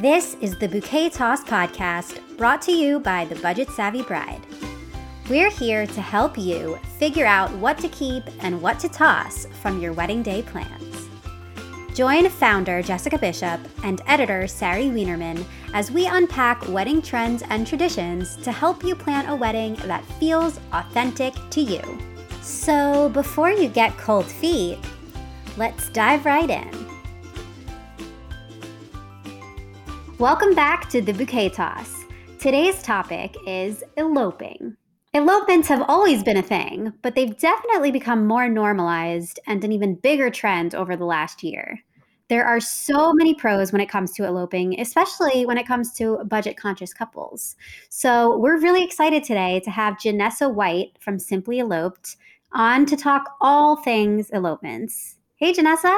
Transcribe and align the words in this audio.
This 0.00 0.36
is 0.40 0.56
the 0.56 0.68
Bouquet 0.68 1.10
Toss 1.10 1.42
podcast 1.42 2.20
brought 2.36 2.62
to 2.62 2.70
you 2.70 3.00
by 3.00 3.24
the 3.24 3.34
Budget 3.34 3.68
Savvy 3.68 4.02
Bride. 4.02 4.40
We're 5.28 5.50
here 5.50 5.88
to 5.88 6.00
help 6.00 6.38
you 6.38 6.78
figure 7.00 7.26
out 7.26 7.52
what 7.54 7.78
to 7.78 7.88
keep 7.88 8.22
and 8.38 8.62
what 8.62 8.78
to 8.78 8.88
toss 8.88 9.46
from 9.60 9.80
your 9.80 9.92
wedding 9.92 10.22
day 10.22 10.42
plans. 10.42 11.08
Join 11.96 12.28
founder 12.28 12.80
Jessica 12.80 13.18
Bishop 13.18 13.60
and 13.82 14.00
editor 14.06 14.46
Sari 14.46 14.84
Wienerman 14.84 15.44
as 15.74 15.90
we 15.90 16.06
unpack 16.06 16.68
wedding 16.68 17.02
trends 17.02 17.42
and 17.50 17.66
traditions 17.66 18.36
to 18.36 18.52
help 18.52 18.84
you 18.84 18.94
plan 18.94 19.26
a 19.26 19.34
wedding 19.34 19.74
that 19.86 20.04
feels 20.20 20.60
authentic 20.74 21.34
to 21.50 21.60
you. 21.60 21.82
So, 22.40 23.08
before 23.08 23.50
you 23.50 23.66
get 23.66 23.98
cold 23.98 24.26
feet, 24.26 24.78
let's 25.56 25.88
dive 25.88 26.24
right 26.24 26.48
in. 26.48 26.87
Welcome 30.18 30.52
back 30.52 30.88
to 30.88 31.00
the 31.00 31.12
Bouquet 31.12 31.50
Toss. 31.50 32.04
Today's 32.40 32.82
topic 32.82 33.36
is 33.46 33.84
eloping. 33.96 34.76
Elopements 35.14 35.68
have 35.68 35.84
always 35.86 36.24
been 36.24 36.36
a 36.36 36.42
thing, 36.42 36.92
but 37.02 37.14
they've 37.14 37.38
definitely 37.38 37.92
become 37.92 38.26
more 38.26 38.48
normalized 38.48 39.38
and 39.46 39.62
an 39.62 39.70
even 39.70 39.94
bigger 39.94 40.28
trend 40.28 40.74
over 40.74 40.96
the 40.96 41.04
last 41.04 41.44
year. 41.44 41.78
There 42.26 42.44
are 42.44 42.58
so 42.58 43.12
many 43.12 43.32
pros 43.32 43.70
when 43.70 43.80
it 43.80 43.88
comes 43.88 44.10
to 44.14 44.24
eloping, 44.24 44.80
especially 44.80 45.46
when 45.46 45.56
it 45.56 45.68
comes 45.68 45.92
to 45.94 46.24
budget 46.24 46.56
conscious 46.56 46.92
couples. 46.92 47.54
So, 47.88 48.38
we're 48.38 48.60
really 48.60 48.82
excited 48.82 49.22
today 49.22 49.60
to 49.60 49.70
have 49.70 49.98
Janessa 49.98 50.52
White 50.52 50.98
from 50.98 51.20
Simply 51.20 51.60
Eloped 51.60 52.16
on 52.52 52.86
to 52.86 52.96
talk 52.96 53.36
all 53.40 53.76
things 53.76 54.30
elopements. 54.32 55.14
Hey, 55.36 55.52
Janessa. 55.52 55.96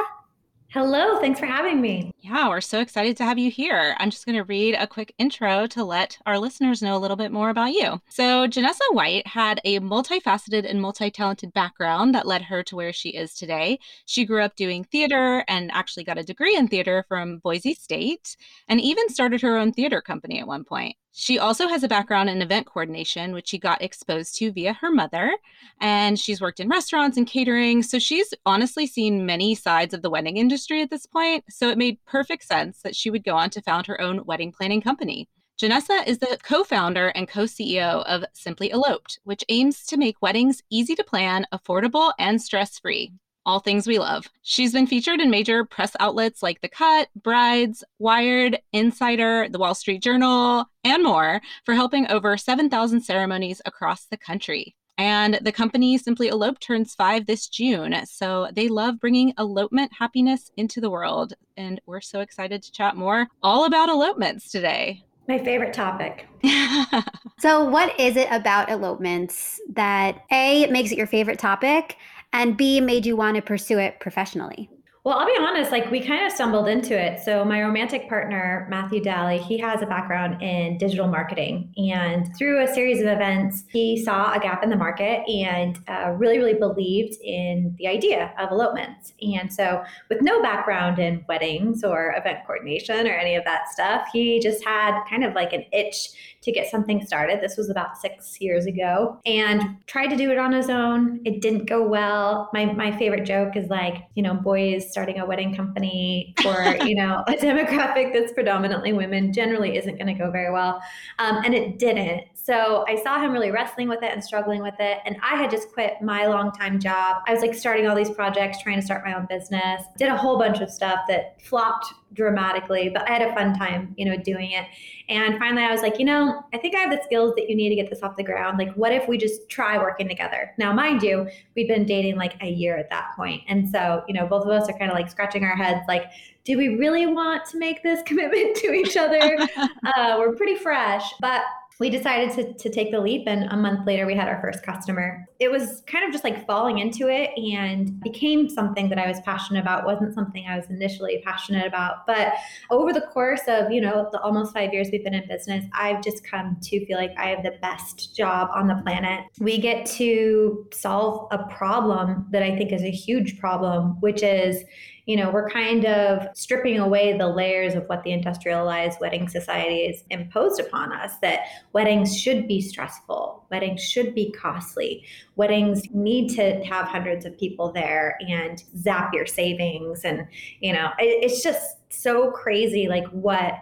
Hello, 0.73 1.19
thanks 1.19 1.37
for 1.37 1.47
having 1.47 1.81
me. 1.81 2.13
Yeah, 2.21 2.47
we're 2.47 2.61
so 2.61 2.79
excited 2.79 3.17
to 3.17 3.25
have 3.25 3.37
you 3.37 3.51
here. 3.51 3.93
I'm 3.99 4.09
just 4.09 4.25
going 4.25 4.37
to 4.37 4.45
read 4.45 4.73
a 4.75 4.87
quick 4.87 5.13
intro 5.17 5.67
to 5.67 5.83
let 5.83 6.17
our 6.25 6.39
listeners 6.39 6.81
know 6.81 6.95
a 6.95 6.99
little 6.99 7.17
bit 7.17 7.33
more 7.33 7.49
about 7.49 7.73
you. 7.73 7.99
So, 8.07 8.47
Janessa 8.47 8.79
White 8.91 9.27
had 9.27 9.59
a 9.65 9.81
multifaceted 9.81 10.65
and 10.65 10.81
multi 10.81 11.11
talented 11.11 11.51
background 11.51 12.15
that 12.15 12.25
led 12.25 12.43
her 12.43 12.63
to 12.63 12.77
where 12.77 12.93
she 12.93 13.09
is 13.09 13.33
today. 13.33 13.79
She 14.05 14.23
grew 14.23 14.41
up 14.41 14.55
doing 14.55 14.85
theater 14.85 15.43
and 15.49 15.69
actually 15.73 16.05
got 16.05 16.17
a 16.17 16.23
degree 16.23 16.55
in 16.55 16.69
theater 16.69 17.03
from 17.09 17.39
Boise 17.39 17.73
State 17.73 18.37
and 18.69 18.79
even 18.79 19.09
started 19.09 19.41
her 19.41 19.57
own 19.57 19.73
theater 19.73 19.99
company 19.99 20.39
at 20.39 20.47
one 20.47 20.63
point. 20.63 20.95
She 21.13 21.37
also 21.37 21.67
has 21.67 21.83
a 21.83 21.89
background 21.89 22.29
in 22.29 22.41
event 22.41 22.65
coordination, 22.65 23.33
which 23.33 23.49
she 23.49 23.57
got 23.57 23.81
exposed 23.81 24.35
to 24.35 24.51
via 24.51 24.73
her 24.73 24.89
mother. 24.89 25.35
And 25.81 26.17
she's 26.17 26.39
worked 26.39 26.61
in 26.61 26.69
restaurants 26.69 27.17
and 27.17 27.27
catering. 27.27 27.83
So 27.83 27.99
she's 27.99 28.33
honestly 28.45 28.87
seen 28.87 29.25
many 29.25 29.53
sides 29.53 29.93
of 29.93 30.01
the 30.01 30.09
wedding 30.09 30.37
industry 30.37 30.81
at 30.81 30.89
this 30.89 31.05
point. 31.05 31.43
So 31.49 31.69
it 31.69 31.77
made 31.77 32.03
perfect 32.05 32.45
sense 32.45 32.81
that 32.83 32.95
she 32.95 33.09
would 33.09 33.25
go 33.25 33.35
on 33.35 33.49
to 33.51 33.61
found 33.61 33.87
her 33.87 33.99
own 33.99 34.25
wedding 34.25 34.53
planning 34.53 34.81
company. 34.81 35.27
Janessa 35.61 36.07
is 36.07 36.17
the 36.17 36.39
co 36.41 36.63
founder 36.63 37.09
and 37.09 37.27
co 37.27 37.43
CEO 37.43 38.03
of 38.05 38.23
Simply 38.33 38.71
Eloped, 38.71 39.19
which 39.25 39.43
aims 39.49 39.85
to 39.87 39.97
make 39.97 40.21
weddings 40.21 40.63
easy 40.71 40.95
to 40.95 41.03
plan, 41.03 41.45
affordable, 41.53 42.13
and 42.17 42.41
stress 42.41 42.79
free 42.79 43.11
all 43.45 43.59
things 43.59 43.87
we 43.87 43.99
love. 43.99 44.29
She's 44.41 44.73
been 44.73 44.87
featured 44.87 45.19
in 45.19 45.29
major 45.29 45.65
press 45.65 45.95
outlets 45.99 46.43
like 46.43 46.61
The 46.61 46.69
Cut, 46.69 47.09
Brides, 47.15 47.83
Wired, 47.99 48.59
Insider, 48.73 49.47
The 49.49 49.59
Wall 49.59 49.75
Street 49.75 50.01
Journal, 50.01 50.65
and 50.83 51.03
more 51.03 51.41
for 51.65 51.73
helping 51.73 52.09
over 52.09 52.37
7,000 52.37 53.01
ceremonies 53.01 53.61
across 53.65 54.05
the 54.05 54.17
country. 54.17 54.75
And 54.97 55.39
the 55.41 55.51
company 55.51 55.97
Simply 55.97 56.27
Elope 56.27 56.59
turns 56.59 56.93
five 56.93 57.25
this 57.25 57.47
June. 57.47 57.95
So 58.05 58.49
they 58.53 58.67
love 58.67 58.99
bringing 58.99 59.33
elopement 59.39 59.91
happiness 59.97 60.51
into 60.57 60.79
the 60.79 60.91
world. 60.91 61.33
And 61.57 61.81
we're 61.87 62.01
so 62.01 62.19
excited 62.19 62.61
to 62.61 62.71
chat 62.71 62.95
more 62.95 63.27
all 63.41 63.65
about 63.65 63.89
elopements 63.89 64.51
today. 64.51 65.03
My 65.27 65.39
favorite 65.39 65.73
topic. 65.73 66.27
so, 67.39 67.63
what 67.63 67.97
is 67.99 68.17
it 68.17 68.27
about 68.31 68.69
elopements 68.69 69.61
that 69.73 70.25
A, 70.31 70.67
makes 70.67 70.91
it 70.91 70.97
your 70.97 71.07
favorite 71.07 71.39
topic, 71.39 71.97
and 72.33 72.57
B, 72.57 72.81
made 72.81 73.05
you 73.05 73.15
want 73.15 73.35
to 73.35 73.41
pursue 73.41 73.79
it 73.79 73.99
professionally? 73.99 74.69
Well, 75.03 75.17
I'll 75.17 75.25
be 75.25 75.35
honest, 75.39 75.71
like 75.71 75.89
we 75.89 75.99
kind 75.99 76.23
of 76.27 76.31
stumbled 76.31 76.67
into 76.67 76.95
it. 76.95 77.23
So, 77.23 77.43
my 77.43 77.59
romantic 77.63 78.07
partner, 78.07 78.67
Matthew 78.69 79.01
Daly, 79.01 79.39
he 79.39 79.57
has 79.57 79.81
a 79.81 79.87
background 79.87 80.43
in 80.43 80.77
digital 80.77 81.07
marketing. 81.07 81.73
And 81.75 82.29
through 82.37 82.61
a 82.61 82.67
series 82.71 83.01
of 83.01 83.07
events, 83.07 83.63
he 83.71 84.03
saw 84.03 84.31
a 84.31 84.39
gap 84.39 84.63
in 84.63 84.69
the 84.69 84.75
market 84.75 85.27
and 85.27 85.79
uh, 85.87 86.11
really, 86.11 86.37
really 86.37 86.53
believed 86.53 87.15
in 87.23 87.75
the 87.79 87.87
idea 87.87 88.31
of 88.37 88.51
elopements. 88.51 89.13
And 89.35 89.51
so, 89.51 89.83
with 90.09 90.21
no 90.21 90.39
background 90.43 90.99
in 90.99 91.25
weddings 91.27 91.83
or 91.83 92.13
event 92.15 92.45
coordination 92.45 93.07
or 93.07 93.13
any 93.13 93.33
of 93.33 93.43
that 93.45 93.69
stuff, 93.69 94.07
he 94.13 94.39
just 94.39 94.63
had 94.63 95.03
kind 95.09 95.23
of 95.23 95.33
like 95.33 95.51
an 95.51 95.65
itch 95.73 96.09
to 96.41 96.51
get 96.51 96.69
something 96.69 97.03
started. 97.05 97.39
This 97.41 97.57
was 97.57 97.69
about 97.69 97.97
six 97.97 98.39
years 98.41 98.65
ago 98.65 99.19
and 99.25 99.77
tried 99.87 100.07
to 100.07 100.15
do 100.15 100.31
it 100.31 100.37
on 100.37 100.51
his 100.51 100.69
own. 100.69 101.21
It 101.23 101.41
didn't 101.41 101.65
go 101.65 101.87
well. 101.87 102.49
My, 102.53 102.65
my 102.65 102.95
favorite 102.97 103.25
joke 103.25 103.55
is 103.55 103.69
like, 103.69 104.03
you 104.15 104.23
know, 104.23 104.33
boys 104.33 104.90
starting 104.91 105.19
a 105.19 105.25
wedding 105.25 105.55
company 105.55 106.33
for, 106.41 106.75
you 106.85 106.95
know, 106.95 107.23
a 107.27 107.31
demographic 107.37 108.13
that's 108.13 108.33
predominantly 108.33 108.93
women 108.93 109.33
generally 109.33 109.77
isn't 109.77 109.95
going 109.95 110.07
to 110.07 110.13
go 110.13 110.29
very 110.29 110.51
well. 110.51 110.81
Um, 111.19 111.41
and 111.43 111.53
it 111.53 111.79
didn't. 111.79 112.23
So 112.43 112.83
I 112.87 112.95
saw 112.95 113.19
him 113.19 113.33
really 113.33 113.51
wrestling 113.51 113.87
with 113.87 114.01
it 114.01 114.11
and 114.11 114.23
struggling 114.23 114.63
with 114.63 114.73
it. 114.79 114.97
And 115.05 115.15
I 115.21 115.35
had 115.35 115.51
just 115.51 115.71
quit 115.71 116.01
my 116.01 116.25
long 116.25 116.51
time 116.51 116.79
job. 116.79 117.21
I 117.27 117.33
was 117.33 117.41
like 117.41 117.53
starting 117.53 117.87
all 117.87 117.95
these 117.95 118.09
projects, 118.09 118.63
trying 118.63 118.77
to 118.77 118.81
start 118.81 119.05
my 119.05 119.13
own 119.13 119.27
business, 119.29 119.83
did 119.97 120.07
a 120.09 120.17
whole 120.17 120.39
bunch 120.39 120.59
of 120.59 120.71
stuff 120.71 121.01
that 121.07 121.39
flopped 121.39 121.93
dramatically, 122.13 122.89
but 122.89 123.07
I 123.07 123.13
had 123.13 123.21
a 123.21 123.33
fun 123.35 123.57
time, 123.57 123.93
you 123.95 124.05
know, 124.05 124.17
doing 124.17 124.51
it. 124.51 124.65
And 125.07 125.37
finally, 125.37 125.63
I 125.63 125.71
was 125.71 125.81
like, 125.81 125.99
you 125.99 126.05
know, 126.05 126.43
I 126.51 126.57
think 126.57 126.75
I 126.75 126.79
have 126.79 126.89
the 126.89 127.01
skills 127.03 127.33
that 127.35 127.47
you 127.47 127.55
need 127.55 127.69
to 127.69 127.75
get 127.75 127.89
this 127.89 128.01
off 128.01 128.17
the 128.17 128.23
ground. 128.23 128.57
Like, 128.57 128.73
what 128.73 128.91
if 128.91 129.07
we 129.07 129.17
just 129.17 129.47
try 129.47 129.77
working 129.77 130.07
together? 130.07 130.51
Now, 130.57 130.73
mind 130.73 131.03
you, 131.03 131.27
we'd 131.55 131.67
been 131.67 131.85
dating 131.85 132.17
like 132.17 132.41
a 132.41 132.49
year 132.49 132.75
at 132.75 132.89
that 132.89 133.11
point. 133.15 133.43
And 133.47 133.69
so, 133.69 134.03
you 134.07 134.15
know, 134.15 134.25
both 134.25 134.45
of 134.45 134.49
us 134.49 134.67
are 134.67 134.77
kind 134.77 134.89
of 134.91 134.97
like 134.97 135.09
scratching 135.11 135.43
our 135.43 135.55
heads, 135.55 135.81
like, 135.87 136.05
do 136.43 136.57
we 136.57 136.69
really 136.69 137.05
want 137.05 137.45
to 137.51 137.59
make 137.59 137.83
this 137.83 138.01
commitment 138.05 138.55
to 138.57 138.73
each 138.73 138.97
other? 138.97 139.37
uh, 139.95 140.15
we're 140.17 140.33
pretty 140.35 140.55
fresh, 140.55 141.03
but 141.19 141.43
we 141.79 141.89
decided 141.89 142.31
to, 142.35 142.53
to 142.53 142.69
take 142.69 142.91
the 142.91 142.99
leap 142.99 143.23
and 143.27 143.45
a 143.51 143.57
month 143.57 143.87
later 143.87 144.05
we 144.05 144.15
had 144.15 144.27
our 144.27 144.39
first 144.41 144.63
customer. 144.63 145.25
It 145.39 145.49
was 145.49 145.81
kind 145.87 146.05
of 146.05 146.11
just 146.11 146.23
like 146.23 146.45
falling 146.45 146.79
into 146.79 147.07
it 147.09 147.31
and 147.37 147.99
became 148.01 148.49
something 148.49 148.89
that 148.89 148.99
i 148.99 149.07
was 149.07 149.19
passionate 149.21 149.61
about. 149.61 149.85
Wasn't 149.85 150.13
something 150.13 150.45
i 150.47 150.55
was 150.55 150.69
initially 150.69 151.21
passionate 151.25 151.65
about 151.65 152.05
but 152.05 152.33
over 152.69 152.93
the 152.93 153.01
course 153.01 153.41
of 153.47 153.71
you 153.71 153.81
know 153.81 154.09
the 154.11 154.19
almost 154.21 154.53
five 154.53 154.73
years 154.73 154.89
we've 154.91 155.03
been 155.03 155.13
in 155.13 155.27
business 155.27 155.65
i've 155.73 156.01
just 156.03 156.23
come 156.23 156.57
to 156.61 156.85
feel 156.85 156.97
like 156.97 157.11
i 157.17 157.27
have 157.27 157.43
the 157.43 157.57
best 157.61 158.15
job 158.15 158.49
on 158.53 158.67
the 158.67 158.75
planet. 158.83 159.25
We 159.39 159.57
get 159.59 159.85
to 159.97 160.67
solve 160.73 161.27
a 161.31 161.43
problem 161.45 162.27
that 162.31 162.43
i 162.43 162.55
think 162.55 162.71
is 162.71 162.83
a 162.83 162.91
huge 162.91 163.39
problem 163.39 163.99
which 164.01 164.23
is 164.23 164.63
you 165.05 165.15
know, 165.15 165.31
we're 165.31 165.49
kind 165.49 165.85
of 165.85 166.27
stripping 166.35 166.79
away 166.79 167.17
the 167.17 167.27
layers 167.27 167.73
of 167.73 167.85
what 167.87 168.03
the 168.03 168.11
industrialized 168.11 168.99
wedding 169.01 169.27
society 169.27 169.87
has 169.87 170.03
imposed 170.09 170.59
upon 170.59 170.93
us 170.93 171.13
that 171.21 171.41
weddings 171.73 172.17
should 172.17 172.47
be 172.47 172.61
stressful, 172.61 173.45
weddings 173.49 173.81
should 173.81 174.13
be 174.13 174.31
costly, 174.31 175.03
weddings 175.35 175.83
need 175.91 176.29
to 176.35 176.63
have 176.63 176.87
hundreds 176.87 177.25
of 177.25 177.37
people 177.37 177.71
there 177.71 178.17
and 178.27 178.63
zap 178.77 179.13
your 179.13 179.25
savings. 179.25 180.03
And, 180.03 180.27
you 180.59 180.73
know, 180.73 180.89
it's 180.99 181.43
just 181.43 181.77
so 181.89 182.31
crazy, 182.31 182.87
like 182.87 183.07
what 183.09 183.53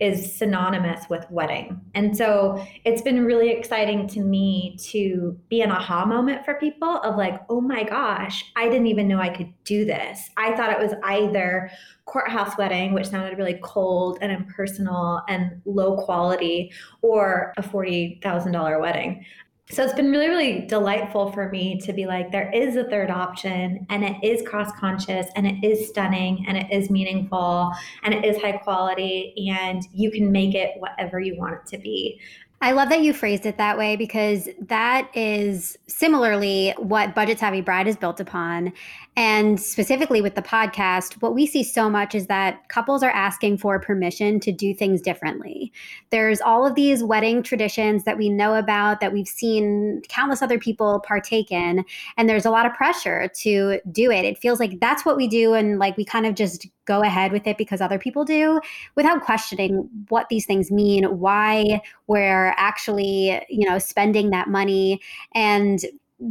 is 0.00 0.36
synonymous 0.36 1.08
with 1.10 1.28
wedding. 1.30 1.80
And 1.94 2.16
so 2.16 2.64
it's 2.84 3.02
been 3.02 3.24
really 3.24 3.50
exciting 3.50 4.06
to 4.08 4.20
me 4.20 4.76
to 4.84 5.36
be 5.48 5.60
an 5.60 5.72
aha 5.72 6.04
moment 6.04 6.44
for 6.44 6.54
people 6.54 6.98
of 6.98 7.16
like, 7.16 7.40
oh 7.48 7.60
my 7.60 7.82
gosh, 7.82 8.44
I 8.54 8.68
didn't 8.68 8.86
even 8.86 9.08
know 9.08 9.18
I 9.18 9.28
could 9.28 9.52
do 9.64 9.84
this. 9.84 10.30
I 10.36 10.54
thought 10.56 10.70
it 10.70 10.78
was 10.78 10.94
either 11.02 11.70
courthouse 12.04 12.56
wedding, 12.56 12.94
which 12.94 13.08
sounded 13.08 13.36
really 13.36 13.58
cold 13.62 14.18
and 14.20 14.32
impersonal 14.32 15.20
and 15.28 15.60
low 15.64 15.96
quality, 15.96 16.72
or 17.02 17.52
a 17.56 17.62
$40,000 17.62 18.80
wedding. 18.80 19.24
So 19.70 19.84
it's 19.84 19.92
been 19.92 20.10
really, 20.10 20.28
really 20.28 20.66
delightful 20.66 21.30
for 21.30 21.50
me 21.50 21.78
to 21.80 21.92
be 21.92 22.06
like, 22.06 22.32
there 22.32 22.50
is 22.52 22.76
a 22.76 22.84
third 22.84 23.10
option 23.10 23.86
and 23.90 24.02
it 24.02 24.16
is 24.22 24.46
cost 24.48 24.74
conscious 24.76 25.26
and 25.36 25.46
it 25.46 25.62
is 25.62 25.88
stunning 25.88 26.46
and 26.48 26.56
it 26.56 26.72
is 26.72 26.88
meaningful 26.88 27.70
and 28.02 28.14
it 28.14 28.24
is 28.24 28.40
high 28.40 28.56
quality 28.56 29.34
and 29.52 29.86
you 29.92 30.10
can 30.10 30.32
make 30.32 30.54
it 30.54 30.70
whatever 30.78 31.20
you 31.20 31.36
want 31.36 31.54
it 31.54 31.66
to 31.66 31.78
be. 31.78 32.18
I 32.60 32.72
love 32.72 32.88
that 32.88 33.02
you 33.02 33.12
phrased 33.12 33.46
it 33.46 33.56
that 33.58 33.78
way 33.78 33.94
because 33.94 34.48
that 34.60 35.08
is 35.14 35.78
similarly 35.86 36.74
what 36.76 37.14
Budget 37.14 37.38
Savvy 37.38 37.60
Bride 37.60 37.86
is 37.86 37.96
built 37.96 38.18
upon. 38.18 38.72
And 39.16 39.60
specifically 39.60 40.20
with 40.20 40.34
the 40.34 40.42
podcast, 40.42 41.22
what 41.22 41.36
we 41.36 41.46
see 41.46 41.62
so 41.62 41.88
much 41.88 42.16
is 42.16 42.26
that 42.26 42.68
couples 42.68 43.04
are 43.04 43.10
asking 43.10 43.58
for 43.58 43.78
permission 43.78 44.40
to 44.40 44.50
do 44.50 44.74
things 44.74 45.00
differently. 45.00 45.72
There's 46.10 46.40
all 46.40 46.66
of 46.66 46.74
these 46.74 47.04
wedding 47.04 47.44
traditions 47.44 48.02
that 48.04 48.18
we 48.18 48.28
know 48.28 48.54
about, 48.54 48.98
that 49.00 49.12
we've 49.12 49.28
seen 49.28 50.02
countless 50.08 50.42
other 50.42 50.58
people 50.58 51.00
partake 51.06 51.52
in, 51.52 51.84
and 52.16 52.28
there's 52.28 52.46
a 52.46 52.50
lot 52.50 52.66
of 52.66 52.74
pressure 52.74 53.28
to 53.36 53.80
do 53.92 54.10
it. 54.10 54.24
It 54.24 54.38
feels 54.38 54.58
like 54.58 54.80
that's 54.80 55.04
what 55.04 55.16
we 55.16 55.28
do, 55.28 55.54
and 55.54 55.78
like 55.78 55.96
we 55.96 56.04
kind 56.04 56.26
of 56.26 56.34
just 56.34 56.66
go 56.88 57.02
ahead 57.02 57.30
with 57.30 57.46
it 57.46 57.58
because 57.58 57.80
other 57.80 57.98
people 57.98 58.24
do 58.24 58.60
without 58.96 59.22
questioning 59.22 59.88
what 60.08 60.28
these 60.30 60.46
things 60.46 60.70
mean, 60.70 61.04
why 61.04 61.80
we're 62.06 62.54
actually, 62.56 63.40
you 63.48 63.68
know, 63.68 63.78
spending 63.78 64.30
that 64.30 64.48
money 64.48 65.00
and 65.34 65.80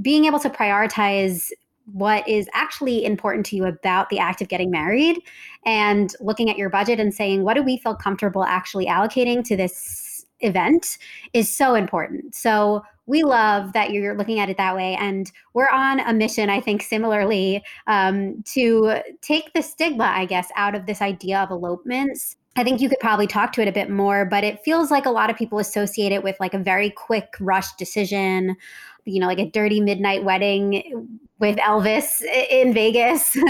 being 0.02 0.26
able 0.26 0.40
to 0.40 0.50
prioritize 0.50 1.52
what 1.94 2.28
is 2.28 2.50
actually 2.54 3.06
important 3.06 3.46
to 3.46 3.56
you 3.56 3.66
about 3.66 4.10
the 4.10 4.20
act 4.20 4.42
of 4.42 4.50
getting 4.50 4.70
married 4.70 5.18
and 5.66 6.14
looking 6.20 6.50
at 6.50 6.58
your 6.58 6.70
budget 6.70 7.00
and 7.00 7.14
saying, 7.14 7.44
what 7.44 7.54
do 7.54 7.64
we 7.64 7.78
feel 7.78 7.96
comfortable 7.96 8.44
actually 8.44 8.88
allocating 8.88 9.42
to 9.46 9.56
this 9.56 10.26
event 10.42 10.98
is 11.34 11.54
so 11.54 11.76
important. 11.76 12.36
So 12.36 12.84
we 13.08 13.24
love 13.24 13.74
that 13.74 13.92
you're 13.92 14.16
looking 14.16 14.40
at 14.40 14.50
it 14.50 14.58
that 14.58 14.76
way. 14.76 14.96
And 14.96 15.32
we're 15.54 15.70
on 15.70 16.02
a 16.02 16.14
mission, 16.14 16.50
I 16.50 16.62
think, 16.62 16.84
similarly, 16.84 17.64
um, 17.88 18.44
to 18.54 19.02
take 19.22 19.52
the 19.54 19.64
stigma, 19.64 20.04
I 20.04 20.26
guess, 20.26 20.50
out 20.56 20.76
of 20.76 20.86
this 20.86 21.02
idea 21.02 21.40
of 21.40 21.50
elopements. 21.50 22.36
I 22.58 22.64
think 22.64 22.82
you 22.82 22.90
could 22.90 23.00
probably 23.00 23.28
talk 23.28 23.54
to 23.54 23.62
it 23.62 23.68
a 23.68 23.72
bit 23.72 23.90
more, 23.90 24.26
but 24.26 24.44
it 24.44 24.64
feels 24.64 24.92
like 24.92 25.06
a 25.06 25.12
lot 25.12 25.30
of 25.30 25.38
people 25.38 25.58
associate 25.58 26.12
it 26.12 26.24
with 26.24 26.36
like 26.40 26.54
a 26.54 26.60
very 26.60 26.90
quick 26.90 27.34
rush 27.40 27.72
decision, 27.76 28.58
you 29.06 29.22
know, 29.22 29.28
like 29.28 29.40
a 29.40 29.50
dirty 29.50 29.80
midnight 29.80 30.24
wedding 30.24 31.20
with 31.40 31.58
Elvis 31.58 32.22
in 32.50 32.74
Vegas. 32.74 33.38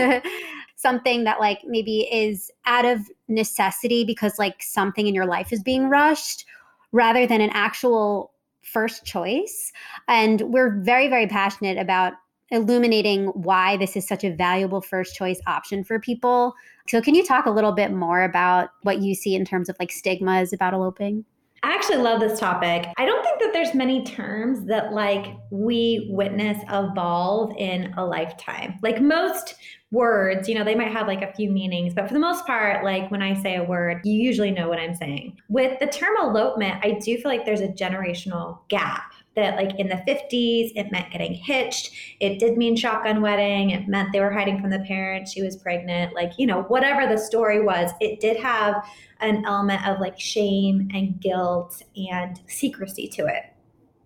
something 0.76 1.24
that 1.24 1.40
like 1.40 1.60
maybe 1.66 2.02
is 2.14 2.52
out 2.68 2.86
of 2.86 3.00
necessity 3.28 4.06
because 4.06 4.38
like 4.38 4.62
something 4.62 5.08
in 5.08 5.16
your 5.16 5.26
life 5.26 5.52
is 5.52 5.64
being 5.64 5.90
rushed 5.90 6.46
rather 6.92 7.26
than 7.26 7.42
an 7.42 7.50
actual 7.52 8.32
first 8.68 9.06
choice. 9.06 9.72
And 10.08 10.42
we're 10.42 10.80
very, 10.82 11.08
very 11.08 11.28
passionate 11.28 11.78
about 11.78 12.14
illuminating 12.52 13.28
why 13.28 13.78
this 13.78 13.96
is 13.96 14.08
such 14.08 14.24
a 14.24 14.32
valuable 14.32 14.82
first 14.82 15.16
choice 15.16 15.40
option 15.48 15.84
for 15.84 16.00
people. 16.00 16.54
So, 16.88 17.02
can 17.02 17.16
you 17.16 17.26
talk 17.26 17.46
a 17.46 17.52
little 17.52 17.74
bit 17.74 17.92
more 17.92 18.24
about 18.24 18.70
what 18.84 19.00
you 19.02 19.16
see 19.16 19.36
in 19.36 19.46
terms 19.46 19.70
of 19.70 19.76
like 19.80 19.92
stigmas 19.92 20.54
about 20.54 20.74
eloping? 20.74 21.26
I 21.64 21.74
actually 21.74 21.98
love 21.98 22.20
this 22.20 22.40
topic. 22.40 22.88
I 22.98 23.06
don't 23.06 23.24
think 23.24 23.40
that 23.40 23.52
there's 23.52 23.74
many 23.74 24.04
terms 24.04 24.66
that 24.66 24.94
like 24.94 25.36
we 25.50 26.08
witness 26.12 26.62
evolve 26.70 27.56
in 27.58 27.94
a 27.98 28.06
lifetime. 28.06 28.78
Like 28.82 29.02
most 29.02 29.56
words, 29.92 30.48
you 30.48 30.56
know, 30.56 30.64
they 30.64 30.76
might 30.76 30.92
have 30.92 31.08
like 31.08 31.22
a 31.22 31.34
few 31.34 31.50
meanings, 31.50 31.94
but 31.94 32.08
for 32.08 32.14
the 32.14 32.20
most 32.20 32.46
part, 32.46 32.84
like 32.84 33.10
when 33.10 33.22
I 33.22 33.42
say 33.42 33.56
a 33.56 33.64
word, 33.64 34.02
you 34.04 34.14
usually 34.14 34.52
know 34.52 34.70
what 34.70 34.80
I'm 34.80 34.96
saying. 34.96 35.38
With 35.50 35.80
the 35.80 35.88
term 35.88 36.16
elopement, 36.22 36.84
I 36.84 36.92
do 36.92 37.18
feel 37.18 37.32
like 37.32 37.46
there's 37.46 37.62
a 37.62 37.70
generational 37.70 38.60
gap 38.68 39.14
that 39.38 39.56
like 39.56 39.80
in 39.80 39.88
the 39.88 40.04
50s 40.08 40.74
it 40.76 40.92
meant 40.92 41.12
getting 41.12 41.34
hitched. 41.34 41.92
It 42.20 42.40
did 42.40 42.58
mean 42.58 42.76
shotgun 42.76 43.22
wedding 43.22 43.70
it 43.70 43.88
meant 43.88 44.10
they 44.12 44.20
were 44.20 44.32
hiding 44.32 44.60
from 44.60 44.72
the 44.72 44.80
parents. 44.80 45.32
She 45.32 45.42
was 45.42 45.56
pregnant. 45.56 46.14
Like 46.14 46.34
you 46.38 46.46
know 46.46 46.64
whatever 46.64 47.08
the 47.08 47.18
story 47.18 47.62
was 47.62 47.92
it 48.02 48.20
did 48.20 48.38
have 48.38 48.86
an 49.22 49.46
element 49.46 49.88
of 49.88 50.02
like 50.02 50.20
shame 50.20 50.90
and 50.94 51.20
guilt 51.22 51.82
and 51.96 52.42
secrecy 52.48 53.08
to 53.10 53.26
it. 53.28 53.44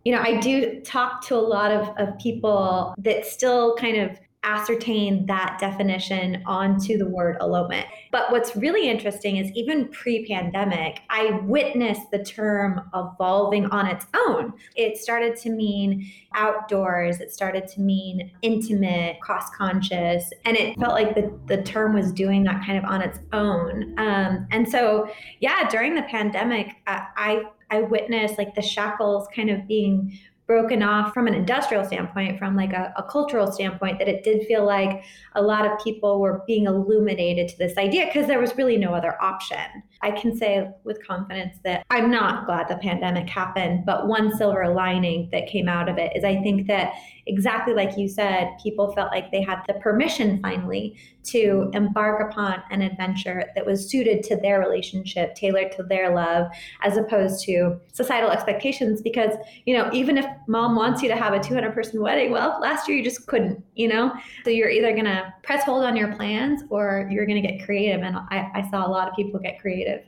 You 0.05 0.13
know 0.13 0.21
i 0.21 0.39
do 0.39 0.81
talk 0.81 1.21
to 1.27 1.35
a 1.35 1.37
lot 1.37 1.71
of, 1.71 1.95
of 1.97 2.17
people 2.17 2.95
that 2.97 3.25
still 3.25 3.75
kind 3.75 3.97
of 3.97 4.19
ascertain 4.43 5.25
that 5.27 5.57
definition 5.59 6.41
onto 6.47 6.97
the 6.97 7.07
word 7.07 7.37
elopement. 7.41 7.85
But 8.11 8.31
what's 8.31 8.55
really 8.55 8.89
interesting 8.89 9.37
is 9.37 9.51
even 9.51 9.87
pre 9.89 10.25
pandemic, 10.25 11.01
I 11.09 11.39
witnessed 11.43 12.09
the 12.11 12.23
term 12.23 12.89
evolving 12.93 13.67
on 13.67 13.85
its 13.85 14.07
own. 14.15 14.53
It 14.75 14.97
started 14.97 15.35
to 15.37 15.51
mean 15.51 16.11
outdoors, 16.33 17.19
it 17.19 17.31
started 17.31 17.67
to 17.69 17.81
mean 17.81 18.31
intimate, 18.41 19.21
cost 19.21 19.53
conscious, 19.53 20.31
and 20.45 20.57
it 20.57 20.77
felt 20.79 20.93
like 20.93 21.13
the, 21.13 21.31
the 21.45 21.61
term 21.61 21.93
was 21.93 22.11
doing 22.11 22.43
that 22.45 22.65
kind 22.65 22.77
of 22.77 22.85
on 22.85 23.01
its 23.01 23.19
own. 23.33 23.93
Um, 23.97 24.47
and 24.49 24.67
so, 24.67 25.09
yeah, 25.39 25.69
during 25.69 25.93
the 25.93 26.03
pandemic, 26.03 26.75
I, 26.87 27.05
I 27.15 27.43
I 27.71 27.81
witnessed 27.83 28.37
like 28.37 28.53
the 28.53 28.61
shackles 28.61 29.27
kind 29.33 29.49
of 29.49 29.65
being 29.65 30.19
broken 30.51 30.83
off 30.83 31.13
from 31.13 31.27
an 31.27 31.33
industrial 31.33 31.85
standpoint, 31.85 32.37
from 32.37 32.57
like 32.57 32.73
a, 32.73 32.93
a, 32.97 33.03
cultural 33.03 33.49
standpoint, 33.49 33.97
that 33.99 34.09
it 34.09 34.21
did 34.21 34.45
feel 34.47 34.65
like 34.65 35.01
a 35.35 35.41
lot 35.41 35.65
of 35.65 35.71
people 35.81 36.19
were 36.19 36.43
being 36.45 36.65
illuminated 36.65 37.47
to 37.47 37.57
this 37.57 37.77
idea 37.77 38.05
because 38.05 38.27
there 38.27 38.37
was 38.37 38.57
really 38.57 38.75
no 38.75 38.93
other 38.93 39.15
option. 39.23 39.65
I 40.01 40.11
can 40.11 40.35
say 40.35 40.67
with 40.83 41.05
confidence 41.07 41.55
that 41.63 41.85
I'm 41.89 42.11
not 42.11 42.45
glad 42.45 42.67
the 42.67 42.75
pandemic 42.75 43.29
happened, 43.29 43.85
but 43.85 44.09
one 44.09 44.35
silver 44.35 44.73
lining 44.73 45.29
that 45.31 45.47
came 45.47 45.69
out 45.69 45.87
of 45.87 45.97
it 45.97 46.11
is 46.17 46.25
I 46.25 46.35
think 46.41 46.67
that 46.67 46.91
exactly 47.27 47.73
like 47.73 47.97
you 47.97 48.09
said, 48.09 48.49
people 48.61 48.91
felt 48.93 49.11
like 49.11 49.31
they 49.31 49.41
had 49.41 49.61
the 49.67 49.75
permission 49.75 50.41
finally 50.41 50.97
to 51.23 51.69
embark 51.73 52.31
upon 52.31 52.63
an 52.71 52.81
adventure 52.81 53.45
that 53.55 53.65
was 53.65 53.89
suited 53.89 54.23
to 54.23 54.35
their 54.37 54.59
relationship, 54.59 55.35
tailored 55.35 55.71
to 55.73 55.83
their 55.83 56.15
love, 56.15 56.47
as 56.81 56.97
opposed 56.97 57.45
to 57.45 57.79
societal 57.93 58.31
expectations. 58.31 59.01
Because, 59.01 59.35
you 59.65 59.77
know, 59.77 59.89
even 59.93 60.17
if 60.17 60.25
mom 60.47 60.75
wants 60.75 61.01
you 61.01 61.07
to 61.09 61.15
have 61.15 61.33
a 61.33 61.39
200 61.39 61.73
person 61.73 62.01
wedding, 62.01 62.31
well, 62.31 62.59
last 62.61 62.87
year 62.87 62.97
you 62.97 63.03
just 63.03 63.27
couldn't, 63.27 63.63
you 63.75 63.87
know? 63.87 64.13
So 64.43 64.49
you're 64.49 64.69
either 64.69 64.91
going 64.91 65.05
to 65.05 65.33
press 65.43 65.63
hold 65.63 65.83
on 65.83 65.95
your 65.95 66.13
plans 66.15 66.63
or 66.69 67.07
you're 67.11 67.25
going 67.25 67.41
to 67.41 67.47
get 67.47 67.63
creative. 67.65 68.01
And 68.01 68.17
I, 68.17 68.49
I 68.53 68.69
saw 68.69 68.85
a 68.85 68.89
lot 68.89 69.07
of 69.07 69.15
people 69.15 69.39
get 69.39 69.59
creative. 69.59 70.03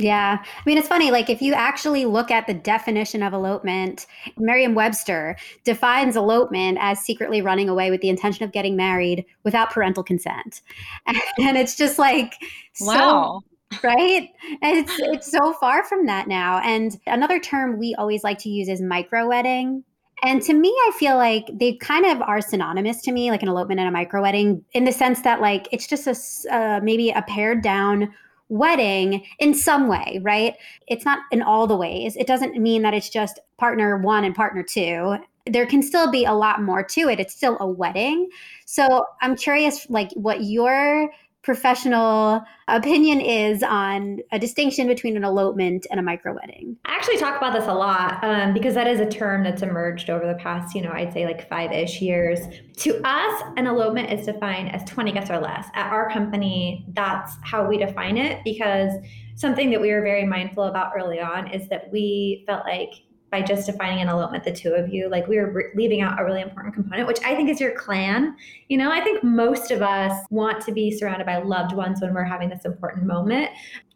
Yeah. 0.00 0.38
I 0.42 0.62
mean, 0.64 0.78
it's 0.78 0.88
funny. 0.88 1.10
Like, 1.10 1.28
if 1.28 1.42
you 1.42 1.52
actually 1.52 2.06
look 2.06 2.30
at 2.30 2.46
the 2.46 2.54
definition 2.54 3.22
of 3.22 3.34
elopement, 3.34 4.06
Merriam 4.38 4.74
Webster 4.74 5.36
defines 5.64 6.16
elopement 6.16 6.78
as 6.80 7.00
secretly 7.00 7.42
running 7.42 7.68
away 7.68 7.90
with 7.90 8.00
the 8.00 8.08
intention 8.08 8.44
of 8.44 8.52
getting 8.52 8.76
married 8.76 9.26
without 9.44 9.70
parental 9.70 10.02
consent. 10.02 10.62
And 11.38 11.56
it's 11.56 11.76
just 11.76 11.98
like, 11.98 12.34
wow. 12.80 13.40
Right? 13.82 14.30
And 14.62 14.78
it's, 14.78 14.92
it's 14.98 15.30
so 15.30 15.52
far 15.54 15.84
from 15.84 16.06
that 16.06 16.26
now. 16.28 16.58
And 16.58 16.98
another 17.06 17.38
term 17.38 17.78
we 17.78 17.94
always 17.94 18.24
like 18.24 18.38
to 18.38 18.48
use 18.48 18.68
is 18.68 18.82
micro 18.82 19.28
wedding. 19.28 19.84
And 20.22 20.42
to 20.42 20.52
me, 20.52 20.68
I 20.68 20.92
feel 20.98 21.16
like 21.16 21.46
they 21.52 21.74
kind 21.74 22.04
of 22.04 22.20
are 22.20 22.42
synonymous 22.42 23.00
to 23.02 23.12
me, 23.12 23.30
like 23.30 23.42
an 23.42 23.48
elopement 23.48 23.80
and 23.80 23.88
a 23.88 23.92
micro 23.92 24.20
wedding, 24.20 24.62
in 24.72 24.84
the 24.84 24.92
sense 24.92 25.22
that, 25.22 25.40
like, 25.40 25.66
it's 25.72 25.86
just 25.86 26.06
a 26.06 26.54
uh, 26.54 26.80
maybe 26.82 27.10
a 27.10 27.22
pared 27.22 27.62
down 27.62 28.12
wedding 28.50 29.24
in 29.38 29.54
some 29.54 29.88
way, 29.88 30.20
right? 30.22 30.56
It's 30.88 31.06
not 31.06 31.20
in 31.30 31.40
all 31.40 31.66
the 31.66 31.76
ways. 31.76 32.16
It 32.16 32.26
doesn't 32.26 32.60
mean 32.60 32.82
that 32.82 32.92
it's 32.92 33.08
just 33.08 33.38
partner 33.56 33.96
one 33.96 34.24
and 34.24 34.34
partner 34.34 34.62
two. 34.62 35.16
There 35.46 35.64
can 35.64 35.82
still 35.82 36.10
be 36.10 36.26
a 36.26 36.34
lot 36.34 36.60
more 36.60 36.82
to 36.82 37.08
it. 37.08 37.18
It's 37.18 37.34
still 37.34 37.56
a 37.60 37.66
wedding. 37.66 38.28
So 38.66 39.06
I'm 39.22 39.36
curious, 39.36 39.88
like, 39.88 40.10
what 40.12 40.44
your 40.44 41.10
professional 41.42 42.42
opinion 42.68 43.20
is 43.20 43.62
on 43.62 44.18
a 44.30 44.38
distinction 44.38 44.86
between 44.86 45.16
an 45.16 45.24
elopement 45.24 45.86
and 45.90 45.98
a 45.98 46.02
micro 46.02 46.34
wedding. 46.34 46.76
I 46.84 46.94
actually 46.94 47.16
talk 47.16 47.36
about 47.36 47.54
this 47.54 47.66
a 47.66 47.72
lot 47.72 48.22
um, 48.22 48.52
because 48.52 48.74
that 48.74 48.86
is 48.86 49.00
a 49.00 49.06
term 49.06 49.42
that's 49.42 49.62
emerged 49.62 50.10
over 50.10 50.26
the 50.26 50.34
past, 50.34 50.74
you 50.74 50.82
know, 50.82 50.92
I'd 50.92 51.12
say 51.12 51.24
like 51.24 51.48
five 51.48 51.72
ish 51.72 52.02
years. 52.02 52.40
To 52.78 53.00
us, 53.04 53.42
an 53.56 53.66
elopement 53.66 54.12
is 54.12 54.26
defined 54.26 54.74
as 54.74 54.84
20 54.84 55.12
guests 55.12 55.30
or 55.30 55.38
less. 55.38 55.66
At 55.74 55.90
our 55.90 56.10
company, 56.10 56.86
that's 56.92 57.36
how 57.42 57.66
we 57.66 57.78
define 57.78 58.18
it 58.18 58.42
because 58.44 58.92
something 59.34 59.70
that 59.70 59.80
we 59.80 59.92
were 59.92 60.02
very 60.02 60.26
mindful 60.26 60.64
about 60.64 60.92
early 60.94 61.20
on 61.20 61.50
is 61.52 61.68
that 61.70 61.90
we 61.90 62.44
felt 62.46 62.66
like 62.66 62.90
by 63.30 63.42
just 63.42 63.66
defining 63.66 64.00
an 64.00 64.08
elopement, 64.08 64.44
the 64.44 64.52
two 64.52 64.72
of 64.72 64.92
you, 64.92 65.08
like 65.08 65.26
we 65.28 65.38
were 65.38 65.50
re- 65.52 65.64
leaving 65.74 66.00
out 66.00 66.20
a 66.20 66.24
really 66.24 66.40
important 66.40 66.74
component, 66.74 67.06
which 67.06 67.20
I 67.24 67.34
think 67.34 67.48
is 67.48 67.60
your 67.60 67.72
clan. 67.72 68.36
You 68.68 68.78
know, 68.78 68.90
I 68.90 69.00
think 69.00 69.22
most 69.22 69.70
of 69.70 69.82
us 69.82 70.24
want 70.30 70.64
to 70.66 70.72
be 70.72 70.90
surrounded 70.90 71.26
by 71.26 71.38
loved 71.38 71.74
ones 71.74 72.00
when 72.00 72.12
we're 72.12 72.24
having 72.24 72.48
this 72.48 72.64
important 72.64 73.06
moment. 73.06 73.50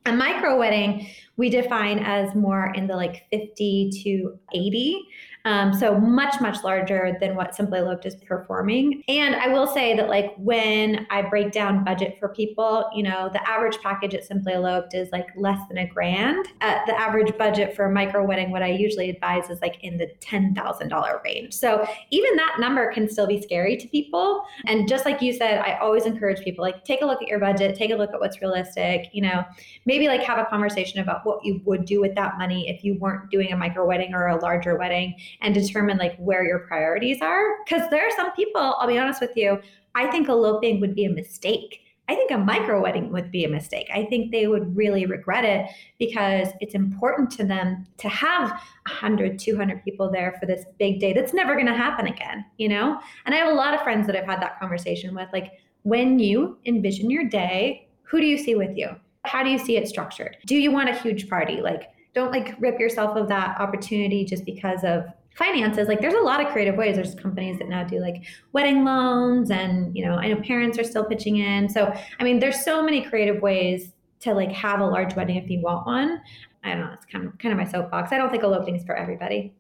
A 0.07 0.13
micro 0.13 0.59
wedding, 0.59 1.09
we 1.37 1.51
define 1.51 1.99
as 1.99 2.35
more 2.35 2.73
in 2.75 2.87
the 2.87 2.95
like 2.95 3.27
50 3.33 3.91
to 4.05 4.39
80. 4.53 5.09
Um, 5.47 5.75
so 5.75 5.99
much, 5.99 6.41
much 6.41 6.65
larger 6.65 7.19
than 7.21 7.37
what 7.37 7.55
Simply 7.55 7.79
Eloped 7.79 8.07
is 8.07 8.17
performing. 8.17 9.03
And 9.09 9.37
I 9.37 9.49
will 9.49 9.67
say 9.67 9.95
that 9.95 10.09
like 10.09 10.35
when 10.39 11.07
I 11.11 11.21
break 11.21 11.53
down 11.53 11.85
budget 11.85 12.17
for 12.19 12.31
people, 12.31 12.89
you 12.95 13.03
know, 13.03 13.29
the 13.31 13.47
average 13.47 13.79
package 13.83 14.15
at 14.15 14.25
Simply 14.25 14.55
Eloped 14.55 14.95
is 14.95 15.11
like 15.13 15.29
less 15.37 15.61
than 15.69 15.79
a 15.79 15.87
grand. 15.87 16.49
At 16.63 16.87
the 16.87 16.99
average 16.99 17.37
budget 17.37 17.77
for 17.77 17.85
a 17.85 17.91
micro 17.93 18.25
wedding, 18.25 18.53
what 18.53 18.63
I 18.63 18.69
usually 18.69 19.11
advise 19.11 19.51
is 19.51 19.61
like 19.61 19.77
in 19.83 19.99
the 19.99 20.09
$10,000 20.21 21.25
range. 21.25 21.53
So 21.53 21.87
even 22.11 22.37
that 22.37 22.57
number 22.59 22.91
can 22.91 23.07
still 23.07 23.27
be 23.27 23.43
scary 23.43 23.77
to 23.77 23.87
people. 23.89 24.45
And 24.67 24.89
just 24.89 25.05
like 25.05 25.21
you 25.21 25.35
said, 25.35 25.61
I 25.61 25.77
always 25.79 26.07
encourage 26.07 26.43
people 26.43 26.65
like 26.65 26.85
take 26.85 27.03
a 27.03 27.07
look 27.07 27.21
at 27.21 27.29
your 27.29 27.39
budget, 27.39 27.77
take 27.77 27.91
a 27.91 27.97
look 27.97 28.15
at 28.15 28.21
what's 28.21 28.41
realistic, 28.41 29.11
you 29.13 29.21
know, 29.21 29.45
maybe 29.85 30.09
like 30.09 30.23
have 30.23 30.39
a 30.39 30.47
conversation 30.47 31.01
about 31.01 31.27
what 31.27 31.45
you 31.45 31.61
would 31.67 31.85
do 31.85 32.01
with 32.01 32.15
that 32.15 32.39
money 32.39 32.67
if 32.69 32.83
you 32.83 32.95
weren't 32.95 33.31
doing 33.31 33.53
a 33.53 33.57
micro 33.57 33.87
wedding 33.87 34.15
or 34.15 34.29
a 34.29 34.41
larger 34.41 34.79
wedding 34.79 35.15
and 35.41 35.55
determine 35.55 35.99
like 35.99 36.17
where 36.17 36.45
your 36.45 36.61
priorities 36.61 37.21
are. 37.23 37.45
Because 37.65 37.89
there 37.91 38.07
are 38.07 38.17
some 38.17 38.33
people, 38.33 38.77
I'll 38.79 38.89
be 38.89 38.99
honest 38.99 39.21
with 39.21 39.37
you, 39.37 39.61
I 39.95 40.11
think 40.11 40.29
eloping 40.29 40.81
would 40.81 40.95
be 40.95 41.05
a 41.05 41.11
mistake. 41.11 41.81
I 42.07 42.15
think 42.15 42.31
a 42.31 42.37
micro 42.37 42.83
wedding 42.83 43.11
would 43.13 43.31
be 43.31 43.45
a 43.45 43.49
mistake. 43.49 43.89
I 43.93 44.05
think 44.05 44.31
they 44.31 44.47
would 44.47 44.77
really 44.77 45.07
regret 45.07 45.45
it 45.45 45.71
because 45.99 46.49
it's 46.61 46.75
important 46.75 47.31
to 47.33 47.45
them 47.45 47.87
to 47.97 48.09
have 48.11 48.51
100, 48.51 49.39
200 49.39 49.83
people 49.83 50.11
there 50.11 50.37
for 50.39 50.45
this 50.45 50.67
big 50.79 51.01
day 51.01 51.15
that's 51.15 51.33
never 51.33 51.55
going 51.55 51.67
to 51.67 51.75
happen 51.75 52.07
again, 52.07 52.45
you 52.59 52.69
know? 52.69 53.01
And 53.25 53.35
I 53.35 53.39
have 53.39 53.49
a 53.49 53.55
lot 53.55 53.73
of 53.73 53.81
friends 53.81 54.07
that 54.07 54.17
I've 54.17 54.27
had 54.27 54.43
that 54.43 54.61
conversation 54.61 55.15
with. 55.15 55.31
Like, 55.33 55.53
when 55.83 56.19
you 56.19 56.59
envision 56.67 57.11
your 57.11 57.25
day, 57.25 57.89
who 58.03 58.21
do 58.21 58.27
you 58.27 58.37
see 58.37 58.55
with 58.55 58.77
you? 58.77 58.89
How 59.25 59.43
do 59.43 59.49
you 59.49 59.59
see 59.59 59.79
it 59.79 59.89
structured? 59.89 60.37
Do 60.45 60.57
you 60.57 60.71
want 60.71 60.91
a 60.91 60.95
huge 60.95 61.29
party? 61.31 61.63
Like, 61.63 61.89
don't 62.15 62.31
like 62.31 62.55
rip 62.61 62.79
yourself 62.79 63.17
of 63.17 63.29
that 63.29 63.59
opportunity 63.59 64.25
just 64.25 64.45
because 64.45 64.85
of 64.85 65.07
finances 65.35 65.89
like 65.89 66.01
there's 66.01 66.15
a 66.15 66.21
lot 66.21 66.41
of 66.41 66.53
creative 66.53 66.77
ways 66.77 66.97
there's 66.97 67.15
companies 67.15 67.59
that 67.59 67.69
now 67.69 67.83
do 67.83 68.01
like 68.01 68.23
wedding 68.53 68.85
loans 68.85 69.51
and 69.51 69.97
you 69.97 70.05
know 70.05 70.15
i 70.15 70.29
know 70.29 70.41
parents 70.43 70.79
are 70.79 70.85
still 70.85 71.05
pitching 71.05 71.39
in 71.39 71.69
so 71.69 71.93
i 72.19 72.25
mean 72.25 72.39
there's 72.39 72.65
so 72.65 72.83
many 72.83 73.03
creative 73.03 73.43
ways 73.43 73.93
to 74.21 74.33
like 74.33 74.53
have 74.53 74.81
a 74.81 74.87
large 74.87 75.15
wedding 75.17 75.37
if 75.37 75.51
you 75.51 75.61
want 75.61 75.87
one 75.87 76.21
i 76.63 76.71
don't 76.71 76.81
know 76.81 76.93
it's 76.93 77.07
kind 77.07 77.27
of 77.27 77.37
kind 77.39 77.53
of 77.53 77.59
my 77.59 77.71
soapbox 77.71 78.13
i 78.13 78.17
don't 78.17 78.31
think 78.31 78.43
eloping 78.43 78.77
is 78.77 78.85
for 78.85 78.97
everybody 78.97 79.53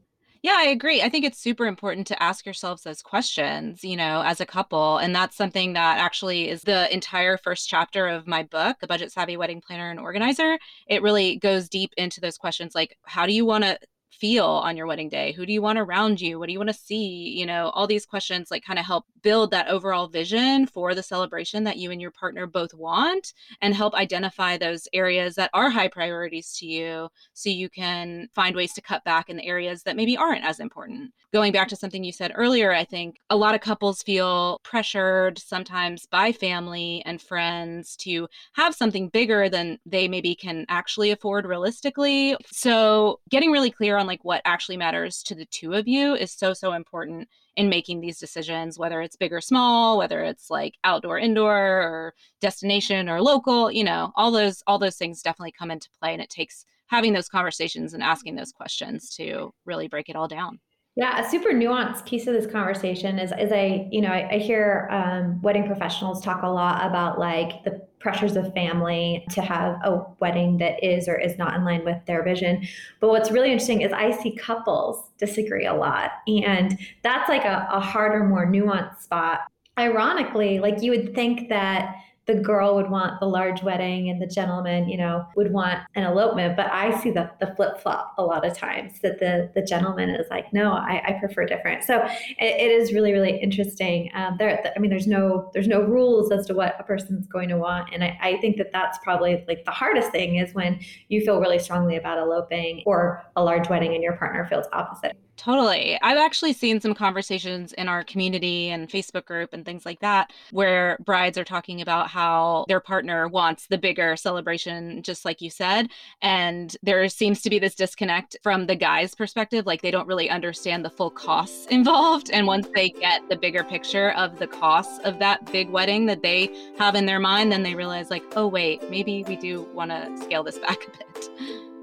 yeah, 0.44 0.56
I 0.58 0.64
agree. 0.64 1.00
I 1.00 1.08
think 1.08 1.24
it's 1.24 1.38
super 1.38 1.64
important 1.64 2.06
to 2.08 2.22
ask 2.22 2.44
yourselves 2.44 2.82
those 2.82 3.00
questions, 3.00 3.82
you 3.82 3.96
know, 3.96 4.20
as 4.20 4.42
a 4.42 4.46
couple. 4.46 4.98
And 4.98 5.16
that's 5.16 5.38
something 5.38 5.72
that 5.72 5.96
actually 5.96 6.50
is 6.50 6.60
the 6.60 6.92
entire 6.92 7.38
first 7.38 7.66
chapter 7.66 8.06
of 8.08 8.26
my 8.26 8.42
book, 8.42 8.76
The 8.78 8.86
Budget 8.86 9.10
Savvy 9.10 9.38
Wedding 9.38 9.62
Planner 9.62 9.90
and 9.90 9.98
Organizer. 9.98 10.58
It 10.86 11.00
really 11.00 11.36
goes 11.36 11.70
deep 11.70 11.94
into 11.96 12.20
those 12.20 12.36
questions 12.36 12.74
like, 12.74 12.98
how 13.04 13.24
do 13.24 13.32
you 13.32 13.46
want 13.46 13.64
to 13.64 13.78
feel 14.20 14.46
on 14.46 14.76
your 14.76 14.86
wedding 14.86 15.08
day? 15.08 15.32
Who 15.32 15.46
do 15.46 15.52
you 15.52 15.62
want 15.62 15.78
around 15.78 16.20
you? 16.20 16.38
What 16.38 16.46
do 16.46 16.52
you 16.52 16.58
want 16.58 16.70
to 16.70 16.74
see? 16.74 17.34
You 17.38 17.46
know, 17.46 17.70
all 17.70 17.86
these 17.86 18.06
questions 18.06 18.50
like 18.50 18.64
kind 18.64 18.78
of 18.78 18.84
help 18.84 19.04
build 19.22 19.50
that 19.50 19.68
overall 19.68 20.06
vision 20.06 20.66
for 20.66 20.94
the 20.94 21.02
celebration 21.02 21.64
that 21.64 21.78
you 21.78 21.90
and 21.90 22.00
your 22.00 22.10
partner 22.10 22.46
both 22.46 22.74
want 22.74 23.32
and 23.60 23.74
help 23.74 23.94
identify 23.94 24.56
those 24.56 24.86
areas 24.92 25.34
that 25.34 25.50
are 25.54 25.70
high 25.70 25.88
priorities 25.88 26.54
to 26.58 26.66
you 26.66 27.08
so 27.32 27.48
you 27.48 27.68
can 27.68 28.28
find 28.34 28.54
ways 28.54 28.72
to 28.74 28.82
cut 28.82 29.02
back 29.04 29.28
in 29.28 29.36
the 29.36 29.46
areas 29.46 29.82
that 29.82 29.96
maybe 29.96 30.16
aren't 30.16 30.44
as 30.44 30.60
important. 30.60 31.12
Going 31.32 31.52
back 31.52 31.68
to 31.68 31.76
something 31.76 32.04
you 32.04 32.12
said 32.12 32.32
earlier, 32.34 32.72
I 32.72 32.84
think 32.84 33.16
a 33.30 33.36
lot 33.36 33.54
of 33.54 33.60
couples 33.60 34.02
feel 34.02 34.60
pressured 34.62 35.38
sometimes 35.38 36.06
by 36.06 36.30
family 36.30 37.02
and 37.04 37.20
friends 37.20 37.96
to 37.96 38.28
have 38.52 38.74
something 38.74 39.08
bigger 39.08 39.48
than 39.48 39.78
they 39.84 40.06
maybe 40.06 40.34
can 40.34 40.64
actually 40.68 41.10
afford 41.10 41.46
realistically. 41.46 42.36
So, 42.52 43.20
getting 43.30 43.50
really 43.50 43.70
clear 43.70 43.96
on 43.96 44.03
like 44.06 44.24
what 44.24 44.42
actually 44.44 44.76
matters 44.76 45.22
to 45.24 45.34
the 45.34 45.46
two 45.46 45.74
of 45.74 45.88
you 45.88 46.14
is 46.14 46.32
so 46.32 46.54
so 46.54 46.72
important 46.72 47.28
in 47.56 47.68
making 47.68 48.00
these 48.00 48.18
decisions, 48.18 48.78
whether 48.78 49.00
it's 49.00 49.16
big 49.16 49.32
or 49.32 49.40
small, 49.40 49.96
whether 49.96 50.22
it's 50.22 50.50
like 50.50 50.74
outdoor, 50.84 51.18
indoor, 51.18 51.56
or 51.56 52.14
destination 52.40 53.08
or 53.08 53.20
local, 53.20 53.70
you 53.70 53.84
know, 53.84 54.12
all 54.16 54.30
those 54.30 54.62
all 54.66 54.78
those 54.78 54.96
things 54.96 55.22
definitely 55.22 55.52
come 55.52 55.70
into 55.70 55.88
play. 56.00 56.12
And 56.12 56.22
it 56.22 56.30
takes 56.30 56.66
having 56.86 57.12
those 57.12 57.28
conversations 57.28 57.94
and 57.94 58.02
asking 58.02 58.36
those 58.36 58.52
questions 58.52 59.14
to 59.16 59.52
really 59.64 59.88
break 59.88 60.08
it 60.08 60.16
all 60.16 60.28
down. 60.28 60.60
Yeah, 60.96 61.20
a 61.20 61.28
super 61.28 61.50
nuanced 61.50 62.06
piece 62.06 62.28
of 62.28 62.34
this 62.34 62.46
conversation 62.46 63.18
is, 63.18 63.32
is 63.36 63.50
I, 63.50 63.88
you 63.90 64.00
know, 64.00 64.10
I, 64.10 64.34
I 64.34 64.38
hear 64.38 64.88
um, 64.92 65.42
wedding 65.42 65.66
professionals 65.66 66.22
talk 66.22 66.44
a 66.44 66.48
lot 66.48 66.86
about 66.88 67.18
like 67.18 67.64
the 67.64 67.84
pressures 68.04 68.36
of 68.36 68.52
family 68.52 69.24
to 69.30 69.40
have 69.40 69.76
a 69.82 70.04
wedding 70.20 70.58
that 70.58 70.84
is 70.84 71.08
or 71.08 71.16
is 71.16 71.38
not 71.38 71.54
in 71.54 71.64
line 71.64 71.82
with 71.86 71.96
their 72.04 72.22
vision. 72.22 72.62
But 73.00 73.08
what's 73.08 73.30
really 73.30 73.50
interesting 73.50 73.80
is 73.80 73.92
I 73.92 74.10
see 74.12 74.36
couples 74.36 75.08
disagree 75.16 75.64
a 75.64 75.72
lot, 75.72 76.10
and 76.28 76.78
that's 77.02 77.30
like 77.30 77.46
a, 77.46 77.66
a 77.72 77.80
harder, 77.80 78.22
more 78.22 78.46
nuanced 78.46 79.00
spot. 79.00 79.40
Ironically, 79.78 80.60
like 80.60 80.82
you 80.82 80.90
would 80.90 81.14
think 81.14 81.48
that 81.48 81.96
the 82.26 82.34
girl 82.34 82.74
would 82.74 82.90
want 82.90 83.20
the 83.20 83.26
large 83.26 83.62
wedding 83.62 84.08
and 84.08 84.20
the 84.20 84.26
gentleman, 84.26 84.88
you 84.88 84.96
know, 84.96 85.26
would 85.36 85.52
want 85.52 85.80
an 85.94 86.04
elopement. 86.04 86.56
But 86.56 86.72
I 86.72 86.98
see 87.00 87.10
the, 87.10 87.30
the 87.38 87.54
flip 87.54 87.80
flop 87.82 88.14
a 88.16 88.22
lot 88.22 88.46
of 88.46 88.56
times 88.56 89.00
that 89.02 89.20
the, 89.20 89.50
the 89.54 89.62
gentleman 89.62 90.10
is 90.10 90.26
like, 90.30 90.50
no, 90.52 90.72
I, 90.72 91.02
I 91.06 91.12
prefer 91.20 91.44
different. 91.44 91.84
So 91.84 92.02
it, 92.38 92.38
it 92.38 92.70
is 92.70 92.92
really, 92.92 93.12
really 93.12 93.38
interesting. 93.38 94.10
Um, 94.14 94.36
there, 94.38 94.72
I 94.74 94.78
mean, 94.78 94.90
there's 94.90 95.06
no, 95.06 95.50
there's 95.52 95.68
no 95.68 95.82
rules 95.82 96.32
as 96.32 96.46
to 96.46 96.54
what 96.54 96.76
a 96.78 96.84
person's 96.84 97.26
going 97.26 97.50
to 97.50 97.58
want. 97.58 97.90
And 97.92 98.02
I, 98.02 98.18
I 98.22 98.36
think 98.38 98.56
that 98.56 98.72
that's 98.72 98.98
probably 98.98 99.44
like 99.46 99.64
the 99.66 99.70
hardest 99.70 100.10
thing 100.10 100.36
is 100.36 100.54
when 100.54 100.80
you 101.08 101.20
feel 101.20 101.40
really 101.40 101.58
strongly 101.58 101.96
about 101.96 102.18
eloping 102.18 102.82
or 102.86 103.22
a 103.36 103.44
large 103.44 103.68
wedding 103.68 103.94
and 103.94 104.02
your 104.02 104.16
partner 104.16 104.46
feels 104.46 104.66
opposite. 104.72 105.16
Totally. 105.36 105.98
I've 106.00 106.18
actually 106.18 106.52
seen 106.52 106.80
some 106.80 106.94
conversations 106.94 107.72
in 107.72 107.88
our 107.88 108.04
community 108.04 108.70
and 108.70 108.88
Facebook 108.88 109.24
group 109.24 109.52
and 109.52 109.64
things 109.64 109.84
like 109.84 109.98
that 110.00 110.32
where 110.52 110.96
brides 111.04 111.36
are 111.36 111.44
talking 111.44 111.80
about 111.80 112.08
how 112.08 112.64
their 112.68 112.80
partner 112.80 113.26
wants 113.26 113.66
the 113.66 113.76
bigger 113.76 114.16
celebration, 114.16 115.02
just 115.02 115.24
like 115.24 115.42
you 115.42 115.50
said. 115.50 115.88
And 116.22 116.76
there 116.82 117.08
seems 117.08 117.42
to 117.42 117.50
be 117.50 117.58
this 117.58 117.74
disconnect 117.74 118.36
from 118.42 118.66
the 118.66 118.76
guy's 118.76 119.14
perspective. 119.14 119.66
Like 119.66 119.82
they 119.82 119.90
don't 119.90 120.06
really 120.06 120.30
understand 120.30 120.84
the 120.84 120.90
full 120.90 121.10
costs 121.10 121.66
involved. 121.70 122.30
And 122.30 122.46
once 122.46 122.68
they 122.74 122.90
get 122.90 123.28
the 123.28 123.36
bigger 123.36 123.64
picture 123.64 124.12
of 124.12 124.38
the 124.38 124.46
costs 124.46 125.00
of 125.04 125.18
that 125.18 125.50
big 125.50 125.68
wedding 125.68 126.06
that 126.06 126.22
they 126.22 126.54
have 126.78 126.94
in 126.94 127.06
their 127.06 127.20
mind, 127.20 127.50
then 127.50 127.62
they 127.62 127.74
realize, 127.74 128.10
like, 128.10 128.24
oh, 128.36 128.46
wait, 128.46 128.88
maybe 128.88 129.24
we 129.26 129.36
do 129.36 129.62
want 129.74 129.90
to 129.90 130.16
scale 130.22 130.44
this 130.44 130.58
back 130.60 130.78
a 130.86 130.90
bit. 130.90 131.73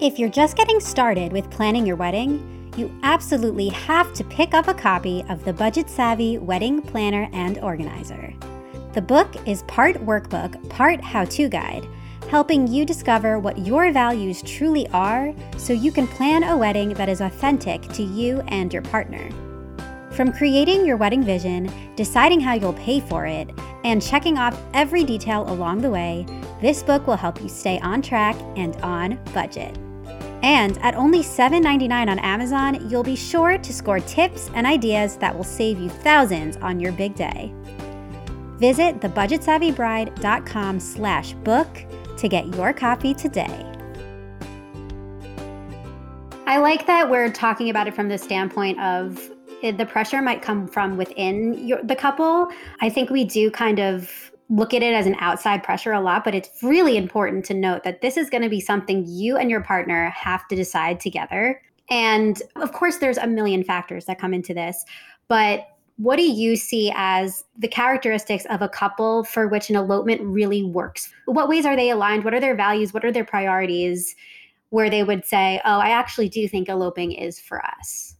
If 0.00 0.18
you're 0.18 0.28
just 0.28 0.56
getting 0.56 0.80
started 0.80 1.32
with 1.32 1.50
planning 1.52 1.86
your 1.86 1.94
wedding, 1.94 2.72
you 2.76 2.92
absolutely 3.04 3.68
have 3.68 4.12
to 4.14 4.24
pick 4.24 4.52
up 4.52 4.66
a 4.66 4.74
copy 4.74 5.24
of 5.28 5.44
the 5.44 5.52
Budget 5.52 5.88
Savvy 5.88 6.36
Wedding 6.36 6.82
Planner 6.82 7.28
and 7.32 7.58
Organizer. 7.58 8.34
The 8.92 9.00
book 9.00 9.36
is 9.46 9.62
part 9.62 9.94
workbook, 10.04 10.68
part 10.68 11.00
how 11.00 11.24
to 11.26 11.48
guide, 11.48 11.86
helping 12.28 12.66
you 12.66 12.84
discover 12.84 13.38
what 13.38 13.58
your 13.58 13.92
values 13.92 14.42
truly 14.42 14.88
are 14.88 15.32
so 15.56 15.72
you 15.72 15.92
can 15.92 16.08
plan 16.08 16.42
a 16.42 16.56
wedding 16.56 16.94
that 16.94 17.08
is 17.08 17.20
authentic 17.20 17.80
to 17.90 18.02
you 18.02 18.40
and 18.48 18.72
your 18.72 18.82
partner. 18.82 19.30
From 20.10 20.32
creating 20.32 20.84
your 20.84 20.96
wedding 20.96 21.22
vision, 21.22 21.72
deciding 21.94 22.40
how 22.40 22.54
you'll 22.54 22.72
pay 22.74 22.98
for 22.98 23.26
it, 23.26 23.48
and 23.84 24.02
checking 24.02 24.38
off 24.38 24.60
every 24.74 25.04
detail 25.04 25.48
along 25.48 25.82
the 25.82 25.90
way, 25.90 26.26
this 26.60 26.82
book 26.82 27.06
will 27.06 27.16
help 27.16 27.40
you 27.40 27.48
stay 27.48 27.78
on 27.78 28.02
track 28.02 28.36
and 28.56 28.74
on 28.76 29.18
budget. 29.32 29.78
And 30.44 30.76
at 30.82 30.94
only 30.94 31.20
$7.99 31.20 31.90
on 31.90 32.18
Amazon, 32.18 32.90
you'll 32.90 33.02
be 33.02 33.16
sure 33.16 33.56
to 33.56 33.72
score 33.72 33.98
tips 33.98 34.50
and 34.52 34.66
ideas 34.66 35.16
that 35.16 35.34
will 35.34 35.42
save 35.42 35.78
you 35.80 35.88
thousands 35.88 36.58
on 36.58 36.78
your 36.78 36.92
big 36.92 37.14
day. 37.14 37.54
Visit 38.58 39.00
thebudgetsavvybride.com 39.00 40.80
slash 40.80 41.32
book 41.32 41.86
to 42.18 42.28
get 42.28 42.54
your 42.54 42.74
copy 42.74 43.14
today. 43.14 43.72
I 46.46 46.58
like 46.58 46.86
that 46.88 47.08
we're 47.08 47.32
talking 47.32 47.70
about 47.70 47.88
it 47.88 47.94
from 47.94 48.10
the 48.10 48.18
standpoint 48.18 48.78
of 48.80 49.30
the 49.62 49.86
pressure 49.86 50.20
might 50.20 50.42
come 50.42 50.68
from 50.68 50.98
within 50.98 51.66
your, 51.66 51.82
the 51.82 51.96
couple. 51.96 52.48
I 52.82 52.90
think 52.90 53.08
we 53.08 53.24
do 53.24 53.50
kind 53.50 53.80
of 53.80 54.30
look 54.50 54.74
at 54.74 54.82
it 54.82 54.94
as 54.94 55.06
an 55.06 55.16
outside 55.20 55.62
pressure 55.62 55.92
a 55.92 56.00
lot, 56.00 56.24
but 56.24 56.34
it's 56.34 56.62
really 56.62 56.96
important 56.96 57.44
to 57.46 57.54
note 57.54 57.82
that 57.84 58.02
this 58.02 58.16
is 58.16 58.28
going 58.28 58.42
to 58.42 58.48
be 58.48 58.60
something 58.60 59.04
you 59.06 59.36
and 59.36 59.50
your 59.50 59.62
partner 59.62 60.10
have 60.10 60.46
to 60.48 60.56
decide 60.56 61.00
together. 61.00 61.60
And 61.90 62.42
of 62.56 62.72
course, 62.72 62.98
there's 62.98 63.18
a 63.18 63.26
million 63.26 63.64
factors 63.64 64.04
that 64.06 64.18
come 64.18 64.34
into 64.34 64.54
this, 64.54 64.84
but 65.28 65.68
what 65.96 66.16
do 66.16 66.22
you 66.22 66.56
see 66.56 66.92
as 66.96 67.44
the 67.56 67.68
characteristics 67.68 68.44
of 68.50 68.62
a 68.62 68.68
couple 68.68 69.24
for 69.24 69.46
which 69.46 69.70
an 69.70 69.76
elopement 69.76 70.20
really 70.22 70.64
works? 70.64 71.12
What 71.26 71.48
ways 71.48 71.64
are 71.64 71.76
they 71.76 71.90
aligned? 71.90 72.24
What 72.24 72.34
are 72.34 72.40
their 72.40 72.56
values? 72.56 72.92
What 72.92 73.04
are 73.04 73.12
their 73.12 73.24
priorities 73.24 74.16
where 74.70 74.90
they 74.90 75.04
would 75.04 75.24
say, 75.24 75.60
oh, 75.64 75.78
I 75.78 75.90
actually 75.90 76.28
do 76.28 76.48
think 76.48 76.68
eloping 76.68 77.12
is 77.12 77.38
for 77.38 77.64
us? 77.64 78.13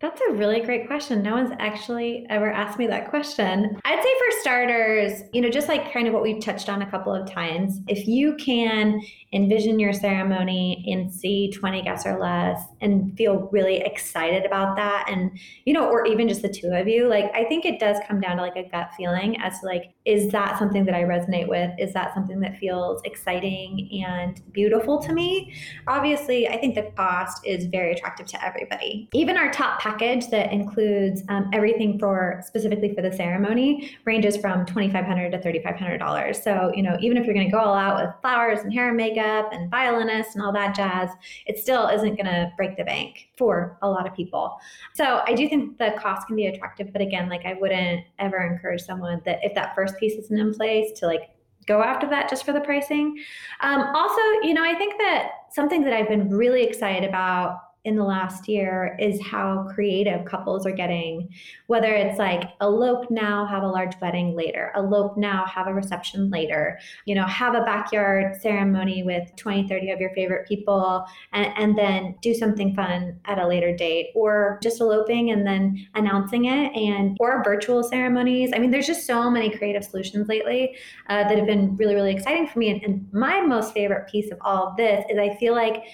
That's 0.00 0.20
a 0.30 0.32
really 0.32 0.60
great 0.60 0.86
question. 0.86 1.22
No 1.22 1.34
one's 1.34 1.52
actually 1.58 2.26
ever 2.30 2.50
asked 2.50 2.78
me 2.78 2.86
that 2.86 3.10
question. 3.10 3.78
I'd 3.84 4.02
say 4.02 4.14
for 4.18 4.40
starters, 4.40 5.22
you 5.34 5.42
know, 5.42 5.50
just 5.50 5.68
like 5.68 5.92
kind 5.92 6.08
of 6.08 6.14
what 6.14 6.22
we've 6.22 6.42
touched 6.42 6.70
on 6.70 6.80
a 6.80 6.90
couple 6.90 7.14
of 7.14 7.30
times, 7.30 7.80
if 7.86 8.08
you 8.08 8.34
can 8.36 9.02
envision 9.32 9.78
your 9.78 9.92
ceremony 9.92 10.84
and 10.88 11.12
see 11.12 11.52
20 11.52 11.82
guests 11.82 12.04
or 12.04 12.18
less 12.18 12.64
and 12.80 13.16
feel 13.16 13.48
really 13.52 13.76
excited 13.76 14.44
about 14.44 14.74
that 14.74 15.06
and 15.08 15.30
you 15.64 15.72
know 15.72 15.88
or 15.88 16.04
even 16.04 16.26
just 16.26 16.42
the 16.42 16.48
two 16.48 16.72
of 16.72 16.88
you 16.88 17.06
like 17.06 17.30
i 17.32 17.44
think 17.44 17.64
it 17.64 17.78
does 17.78 17.96
come 18.08 18.20
down 18.20 18.36
to 18.36 18.42
like 18.42 18.56
a 18.56 18.68
gut 18.70 18.90
feeling 18.96 19.40
as 19.40 19.60
to 19.60 19.66
like 19.66 19.94
is 20.04 20.32
that 20.32 20.58
something 20.58 20.84
that 20.84 20.94
i 20.94 21.02
resonate 21.02 21.46
with? 21.46 21.70
Is 21.78 21.92
that 21.92 22.12
something 22.12 22.40
that 22.40 22.58
feels 22.58 23.00
exciting 23.04 24.02
and 24.04 24.40
beautiful 24.52 24.98
to 25.02 25.12
me? 25.12 25.54
Obviously 25.86 26.48
i 26.48 26.56
think 26.56 26.74
the 26.74 26.90
cost 26.96 27.46
is 27.46 27.66
very 27.66 27.92
attractive 27.92 28.26
to 28.26 28.44
everybody. 28.44 29.08
Even 29.12 29.36
our 29.36 29.52
top 29.52 29.80
package 29.80 30.28
that 30.30 30.52
includes 30.52 31.22
um, 31.28 31.48
everything 31.52 32.00
for 32.00 32.42
specifically 32.44 32.92
for 32.94 33.02
the 33.02 33.12
ceremony 33.12 33.96
ranges 34.04 34.36
from 34.36 34.66
2500 34.66 35.30
to 35.30 35.38
$3500 35.38 36.42
so 36.42 36.72
you 36.74 36.82
know 36.82 36.96
even 37.00 37.16
if 37.16 37.26
you're 37.26 37.34
going 37.34 37.46
to 37.46 37.52
go 37.52 37.60
all 37.60 37.76
out 37.76 38.04
with 38.04 38.12
flowers 38.20 38.60
and 38.60 38.72
hair 38.72 38.88
and 38.88 38.96
makeup 38.96 39.19
makeup 39.20 39.52
and 39.52 39.70
violinist 39.70 40.34
and 40.34 40.44
all 40.44 40.52
that 40.52 40.74
jazz, 40.74 41.10
it 41.46 41.58
still 41.58 41.88
isn't 41.88 42.16
going 42.16 42.26
to 42.26 42.50
break 42.56 42.76
the 42.76 42.84
bank 42.84 43.28
for 43.36 43.78
a 43.82 43.88
lot 43.88 44.06
of 44.06 44.14
people. 44.14 44.58
So 44.94 45.22
I 45.26 45.34
do 45.34 45.48
think 45.48 45.78
the 45.78 45.94
cost 45.98 46.26
can 46.26 46.36
be 46.36 46.46
attractive, 46.46 46.92
but 46.92 47.02
again, 47.02 47.28
like 47.28 47.46
I 47.46 47.54
wouldn't 47.54 48.04
ever 48.18 48.38
encourage 48.38 48.82
someone 48.82 49.20
that 49.24 49.38
if 49.42 49.54
that 49.54 49.74
first 49.74 49.96
piece 49.98 50.14
isn't 50.14 50.38
in 50.38 50.54
place 50.54 50.98
to 51.00 51.06
like 51.06 51.30
go 51.66 51.82
after 51.82 52.08
that 52.08 52.28
just 52.28 52.44
for 52.44 52.52
the 52.52 52.60
pricing. 52.60 53.18
Um, 53.60 53.82
also, 53.94 54.20
you 54.42 54.54
know, 54.54 54.64
I 54.64 54.74
think 54.74 54.98
that 54.98 55.32
something 55.50 55.82
that 55.82 55.92
I've 55.92 56.08
been 56.08 56.30
really 56.30 56.64
excited 56.64 57.08
about 57.08 57.58
in 57.84 57.96
the 57.96 58.04
last 58.04 58.46
year 58.46 58.96
is 59.00 59.20
how 59.22 59.66
creative 59.74 60.26
couples 60.26 60.66
are 60.66 60.72
getting. 60.72 61.30
Whether 61.66 61.94
it's 61.94 62.18
like 62.18 62.50
elope 62.60 63.10
now, 63.10 63.46
have 63.46 63.62
a 63.62 63.68
large 63.68 63.94
wedding 64.02 64.36
later, 64.36 64.70
elope 64.76 65.16
now, 65.16 65.46
have 65.46 65.66
a 65.66 65.72
reception 65.72 66.28
later, 66.28 66.78
you 67.06 67.14
know, 67.14 67.24
have 67.24 67.54
a 67.54 67.62
backyard 67.62 68.36
ceremony 68.40 69.02
with 69.02 69.34
20, 69.36 69.66
30 69.66 69.90
of 69.92 70.00
your 70.00 70.10
favorite 70.10 70.46
people, 70.46 71.06
and, 71.32 71.52
and 71.56 71.78
then 71.78 72.14
do 72.20 72.34
something 72.34 72.74
fun 72.74 73.18
at 73.24 73.38
a 73.38 73.46
later 73.46 73.74
date, 73.74 74.08
or 74.14 74.58
just 74.62 74.80
eloping 74.80 75.30
and 75.30 75.46
then 75.46 75.86
announcing 75.94 76.46
it, 76.46 76.76
and 76.76 77.16
or 77.18 77.42
virtual 77.42 77.82
ceremonies. 77.82 78.50
I 78.54 78.58
mean, 78.58 78.70
there's 78.70 78.86
just 78.86 79.06
so 79.06 79.30
many 79.30 79.48
creative 79.48 79.84
solutions 79.84 80.28
lately 80.28 80.76
uh, 81.08 81.24
that 81.24 81.38
have 81.38 81.46
been 81.46 81.76
really, 81.76 81.94
really 81.94 82.12
exciting 82.12 82.46
for 82.46 82.58
me. 82.58 82.70
And, 82.70 82.82
and 82.82 83.12
my 83.12 83.40
most 83.40 83.72
favorite 83.72 84.10
piece 84.10 84.30
of 84.30 84.38
all 84.42 84.68
of 84.68 84.76
this 84.76 85.02
is 85.08 85.18
I 85.18 85.34
feel 85.36 85.54
like 85.54 85.84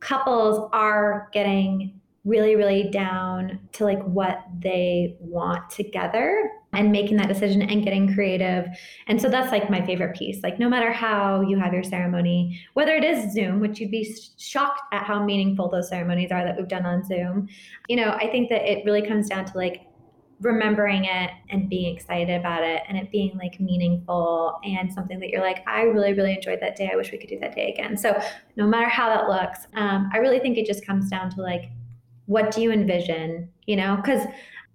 couples 0.00 0.68
are 0.72 1.28
getting 1.32 2.00
really 2.24 2.56
really 2.56 2.90
down 2.90 3.58
to 3.72 3.84
like 3.84 4.02
what 4.02 4.44
they 4.58 5.16
want 5.20 5.70
together 5.70 6.50
and 6.72 6.92
making 6.92 7.16
that 7.16 7.28
decision 7.28 7.62
and 7.62 7.84
getting 7.84 8.12
creative. 8.12 8.66
And 9.06 9.22
so 9.22 9.30
that's 9.30 9.50
like 9.50 9.70
my 9.70 9.84
favorite 9.86 10.14
piece. 10.14 10.42
Like 10.42 10.58
no 10.58 10.68
matter 10.68 10.92
how 10.92 11.40
you 11.40 11.58
have 11.58 11.72
your 11.72 11.82
ceremony 11.82 12.60
whether 12.74 12.94
it 12.94 13.04
is 13.04 13.32
zoom 13.32 13.60
which 13.60 13.80
you'd 13.80 13.90
be 13.90 14.16
shocked 14.36 14.80
at 14.92 15.04
how 15.04 15.22
meaningful 15.22 15.68
those 15.68 15.88
ceremonies 15.88 16.30
are 16.30 16.44
that 16.44 16.56
we've 16.56 16.68
done 16.68 16.86
on 16.86 17.04
zoom 17.04 17.48
you 17.88 17.96
know 17.96 18.10
i 18.12 18.26
think 18.28 18.48
that 18.48 18.70
it 18.70 18.84
really 18.84 19.06
comes 19.06 19.28
down 19.28 19.44
to 19.44 19.56
like 19.56 19.86
remembering 20.40 21.04
it 21.04 21.30
and 21.48 21.68
being 21.68 21.94
excited 21.94 22.38
about 22.38 22.62
it 22.62 22.82
and 22.88 22.98
it 22.98 23.10
being 23.10 23.36
like 23.38 23.58
meaningful 23.58 24.58
and 24.64 24.92
something 24.92 25.18
that 25.18 25.30
you're 25.30 25.40
like 25.40 25.66
i 25.66 25.82
really 25.82 26.12
really 26.12 26.34
enjoyed 26.34 26.60
that 26.60 26.76
day 26.76 26.90
i 26.92 26.96
wish 26.96 27.10
we 27.10 27.16
could 27.16 27.30
do 27.30 27.38
that 27.38 27.54
day 27.54 27.72
again 27.72 27.96
so 27.96 28.18
no 28.56 28.66
matter 28.66 28.88
how 28.88 29.08
that 29.08 29.28
looks 29.28 29.66
um, 29.76 30.10
i 30.12 30.18
really 30.18 30.38
think 30.38 30.58
it 30.58 30.66
just 30.66 30.86
comes 30.86 31.08
down 31.08 31.30
to 31.30 31.40
like 31.40 31.70
what 32.26 32.50
do 32.50 32.60
you 32.60 32.70
envision 32.70 33.48
you 33.66 33.76
know 33.76 33.96
because 33.96 34.26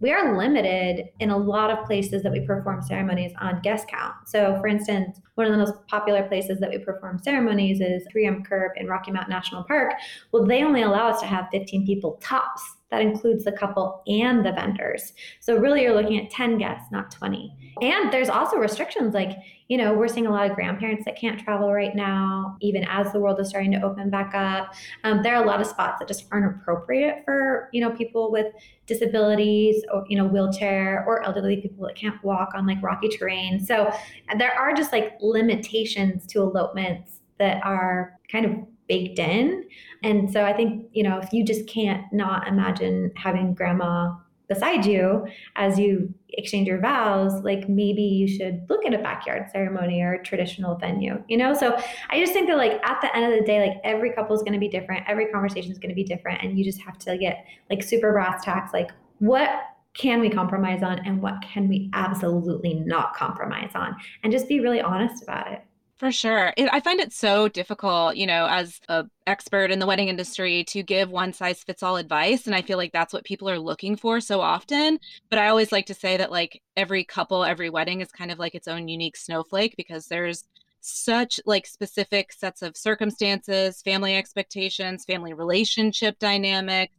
we 0.02 0.12
are 0.12 0.36
limited 0.36 1.10
in 1.20 1.30
a 1.30 1.38
lot 1.38 1.70
of 1.70 1.86
places 1.86 2.24
that 2.24 2.32
we 2.32 2.40
perform 2.40 2.82
ceremonies 2.82 3.34
on 3.40 3.62
guest 3.62 3.88
count. 3.88 4.16
So, 4.26 4.58
for 4.60 4.66
instance, 4.66 5.22
one 5.36 5.46
of 5.46 5.52
the 5.52 5.60
most 5.60 5.76
popular 5.86 6.24
places 6.24 6.60
that 6.60 6.72
we 6.72 6.80
perform 6.80 7.20
ceremonies 7.24 7.82
is 7.82 8.04
3M 8.14 8.44
Curve 8.44 8.72
in 8.78 8.88
Rocky 8.88 9.12
Mountain 9.12 9.30
National 9.30 9.64
Park. 9.64 9.94
Well, 10.32 10.44
they 10.44 10.64
only 10.64 10.82
allow 10.82 11.08
us 11.08 11.22
to 11.22 11.28
have 11.28 11.50
15 11.52 11.86
people 11.86 12.20
tops 12.20 12.64
that 12.92 13.02
includes 13.02 13.46
the 13.46 13.52
couple 13.54 14.04
and 14.06 14.46
the 14.46 14.52
vendors. 14.52 15.14
So 15.40 15.56
really 15.56 15.82
you're 15.82 15.96
looking 15.96 16.20
at 16.20 16.30
10 16.30 16.58
guests, 16.58 16.92
not 16.92 17.10
20. 17.10 17.56
And 17.82 18.12
there's 18.12 18.30
also 18.30 18.58
restrictions 18.58 19.14
like, 19.14 19.38
you 19.70 19.78
know, 19.78 19.94
we're 19.94 20.10
seeing 20.10 20.28
a 20.28 20.30
lot 20.30 20.50
of 20.50 20.56
grandparents 20.56 21.06
that 21.06 21.16
can't 21.16 21.40
travel 21.40 21.72
right 21.72 21.96
now, 21.96 22.58
even 22.60 22.84
as 22.84 23.14
the 23.14 23.20
world 23.20 23.40
is 23.40 23.48
starting 23.48 23.72
to 23.72 23.82
open 23.82 24.10
back 24.10 24.36
up. 24.36 24.74
Um, 25.06 25.24
there 25.24 25.36
are 25.36 25.44
a 25.44 25.48
lot 25.48 25.62
of 25.62 25.68
spots 25.68 26.00
that 26.00 26.08
just 26.10 26.26
aren't 26.32 26.54
appropriate 26.54 27.24
for, 27.24 27.70
you 27.72 27.80
know, 27.80 27.92
people 27.92 28.30
with 28.30 28.48
disabilities 28.86 29.84
or, 29.94 30.04
you 30.10 30.18
know, 30.18 30.26
wheelchair 30.26 31.06
or 31.08 31.24
elderly 31.24 31.62
people 31.62 31.88
that 31.88 31.96
can't 31.96 32.22
walk 32.26 32.50
on 32.54 32.68
like 32.68 32.84
rocky 32.84 33.08
terrain. 33.08 33.66
So 33.66 33.90
there 34.38 34.52
are 34.60 34.74
just 34.74 34.92
like 34.92 35.14
limitations 35.22 36.28
to 36.28 36.40
elopements 36.42 37.22
that 37.40 37.64
are 37.64 38.20
kind 38.30 38.46
of 38.46 38.52
baked 38.92 39.20
in. 39.20 39.64
And 40.04 40.30
so 40.30 40.44
I 40.44 40.52
think, 40.52 40.90
you 40.92 41.02
know, 41.02 41.18
if 41.20 41.32
you 41.32 41.46
just 41.46 41.66
can't 41.66 42.04
not 42.12 42.46
imagine 42.46 43.14
having 43.16 43.54
grandma 43.54 44.14
beside 44.50 44.86
you 44.86 45.26
as 45.56 45.80
you 45.80 46.14
exchange 46.34 46.68
your 46.68 46.82
vows, 46.82 47.42
like 47.46 47.70
maybe 47.70 48.02
you 48.02 48.28
should 48.28 48.66
look 48.70 48.86
at 48.86 48.94
a 48.94 48.98
backyard 48.98 49.50
ceremony 49.50 50.02
or 50.02 50.16
a 50.16 50.24
traditional 50.24 50.76
venue, 50.76 51.24
you 51.30 51.38
know? 51.38 51.54
So 51.54 51.82
I 52.10 52.20
just 52.20 52.34
think 52.34 52.50
that 52.50 52.58
like 52.58 52.86
at 52.86 53.00
the 53.00 53.16
end 53.16 53.32
of 53.32 53.40
the 53.40 53.46
day, 53.46 53.66
like 53.66 53.78
every 53.86 54.12
couple 54.12 54.36
is 54.36 54.42
going 54.42 54.52
to 54.52 54.60
be 54.60 54.68
different. 54.68 55.06
Every 55.08 55.28
conversation 55.28 55.72
is 55.72 55.78
going 55.78 55.92
to 55.92 55.96
be 55.96 56.04
different. 56.04 56.44
And 56.44 56.60
you 56.60 56.66
just 56.66 56.82
have 56.82 56.98
to 57.00 57.18
get 57.18 57.46
like 57.70 57.82
super 57.82 58.12
brass 58.12 58.44
tacks, 58.44 58.74
like 58.74 58.92
what 59.20 59.50
can 59.94 60.20
we 60.20 60.30
compromise 60.30 60.84
on 60.84 61.00
and 61.06 61.22
what 61.22 61.36
can 61.42 61.70
we 61.70 61.90
absolutely 61.94 62.74
not 62.74 63.14
compromise 63.14 63.72
on 63.74 63.96
and 64.24 64.34
just 64.34 64.50
be 64.50 64.60
really 64.60 64.82
honest 64.82 65.24
about 65.24 65.50
it. 65.50 65.62
For 66.02 66.12
sure. 66.12 66.52
It, 66.58 66.68
I 66.74 66.80
find 66.80 67.00
it 67.00 67.14
so 67.14 67.48
difficult, 67.48 68.16
you 68.16 68.26
know, 68.26 68.48
as 68.50 68.80
a 68.90 69.06
expert 69.28 69.70
in 69.70 69.78
the 69.78 69.86
wedding 69.86 70.08
industry 70.08 70.64
to 70.64 70.82
give 70.82 71.12
one 71.12 71.32
size 71.32 71.64
fits 71.64 71.84
all 71.84 71.96
advice 71.96 72.48
and 72.48 72.56
I 72.56 72.64
feel 72.64 72.80
like 72.80 72.92
that's 72.92 73.14
what 73.14 73.24
people 73.24 73.48
are 73.48 73.60
looking 73.60 73.96
for 73.96 74.20
so 74.20 74.42
often, 74.42 74.98
but 75.30 75.38
I 75.38 75.50
always 75.50 75.72
like 75.72 75.86
to 75.86 75.94
say 75.94 76.18
that 76.18 76.32
like 76.32 76.60
every 76.76 77.04
couple, 77.04 77.44
every 77.44 77.70
wedding 77.70 78.02
is 78.02 78.12
kind 78.12 78.32
of 78.32 78.40
like 78.40 78.56
its 78.56 78.68
own 78.68 78.88
unique 78.88 79.16
snowflake 79.16 79.76
because 79.78 80.08
there's 80.08 80.44
such 80.80 81.40
like 81.46 81.68
specific 81.68 82.34
sets 82.34 82.64
of 82.64 82.76
circumstances, 82.76 83.84
family 83.84 84.18
expectations, 84.18 85.06
family 85.06 85.34
relationship 85.34 86.18
dynamics, 86.18 86.96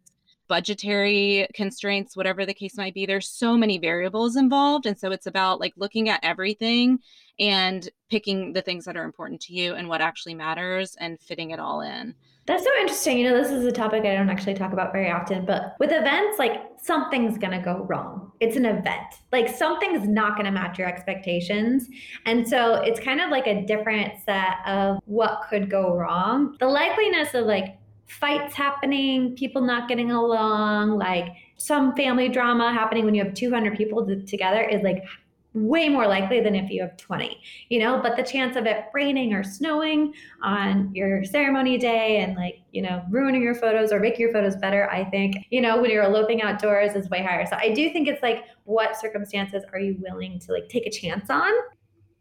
budgetary 0.49 1.47
constraints, 1.55 2.17
whatever 2.17 2.45
the 2.45 2.55
case 2.55 2.77
might 2.77 2.95
be. 2.95 3.07
There's 3.07 3.29
so 3.29 3.57
many 3.57 3.79
variables 3.79 4.37
involved. 4.37 4.87
And 4.87 4.99
so 4.99 5.11
it's 5.11 5.27
about 5.27 5.61
like 5.61 5.73
looking 5.77 6.09
at 6.09 6.21
everything 6.23 6.99
and 7.39 7.89
picking 8.11 8.53
the 8.53 8.63
things 8.63 8.85
that 8.85 8.97
are 8.97 9.05
important 9.05 9.41
to 9.43 9.55
you 9.55 9.75
and 9.75 9.89
what 9.89 10.01
actually 10.01 10.35
matters 10.35 10.97
and 11.01 11.21
fitting 11.21 11.51
it 11.51 11.61
all 11.61 11.81
in. 11.81 12.15
That's 12.45 12.65
so 12.65 12.71
interesting. 12.81 13.19
You 13.19 13.31
know, 13.31 13.41
this 13.41 13.53
is 13.53 13.65
a 13.65 13.71
topic 13.71 14.05
I 14.05 14.15
don't 14.15 14.29
actually 14.29 14.55
talk 14.55 14.73
about 14.73 14.93
very 14.93 15.13
often, 15.13 15.47
but 15.47 15.77
with 15.79 15.93
events, 15.93 16.41
like 16.41 16.61
something's 16.77 17.39
going 17.39 17.53
to 17.53 17.65
go 17.65 17.87
wrong. 17.89 18.33
It's 18.41 18.57
an 18.57 18.67
event. 18.67 19.15
Like 19.31 19.49
something's 19.49 20.09
not 20.09 20.35
going 20.35 20.47
to 20.47 20.51
match 20.51 20.77
your 20.77 20.89
expectations. 20.89 21.89
And 22.27 22.47
so 22.47 22.75
it's 22.75 22.99
kind 22.99 23.21
of 23.21 23.31
like 23.31 23.47
a 23.47 23.65
different 23.65 24.15
set 24.25 24.57
of 24.67 24.99
what 25.05 25.43
could 25.49 25.71
go 25.71 25.95
wrong. 25.95 26.57
The 26.59 26.67
likeliness 26.67 27.33
of 27.35 27.47
like 27.47 27.79
fights 28.13 28.55
happening, 28.55 29.35
people 29.37 29.63
not 29.63 29.89
getting 29.89 30.11
along, 30.11 30.99
like 30.99 31.27
some 31.57 31.95
family 31.95 32.29
drama 32.29 32.73
happening 32.73 33.05
when 33.05 33.15
you 33.15 33.25
have 33.25 33.35
200 33.35 33.77
people 33.77 34.07
together 34.27 34.63
is 34.63 34.83
like 34.83 35.05
way 35.55 35.89
more 35.89 36.07
likely 36.07 36.41
than 36.41 36.55
if 36.55 36.71
you 36.71 36.81
have 36.81 36.97
20 36.97 37.39
you 37.69 37.79
know? 37.79 38.01
But 38.03 38.17
the 38.17 38.23
chance 38.23 38.57
of 38.57 38.67
it 38.67 38.87
raining 38.95 39.35
or 39.35 39.45
snowing 39.45 40.15
on 40.43 40.95
your 40.95 41.25
ceremony 41.25 41.77
day 41.79 42.19
and 42.19 42.37
like 42.37 42.61
you 42.73 42.83
know 42.83 43.05
ruining 43.11 43.43
your 43.43 43.55
photos 43.55 43.93
or 43.93 44.01
making 44.01 44.21
your 44.21 44.33
photos 44.33 44.57
better 44.57 44.91
i 44.91 45.05
think 45.05 45.37
you 45.51 45.61
know 45.61 45.81
when 45.81 45.91
you're 45.91 46.05
eloping 46.05 46.41
outdoors 46.41 46.95
is 46.95 47.11
way 47.11 47.23
higher. 47.23 47.45
So 47.47 47.57
i 47.57 47.73
do 47.73 47.93
think 47.93 48.09
it's 48.09 48.23
like 48.23 48.45
what 48.65 48.99
circumstances 48.99 49.63
are 49.73 49.79
you 49.79 49.97
willing 50.01 50.39
to 50.41 50.53
like 50.53 50.69
take 50.69 50.87
a 50.87 50.91
chance 50.91 51.29
on? 51.29 51.53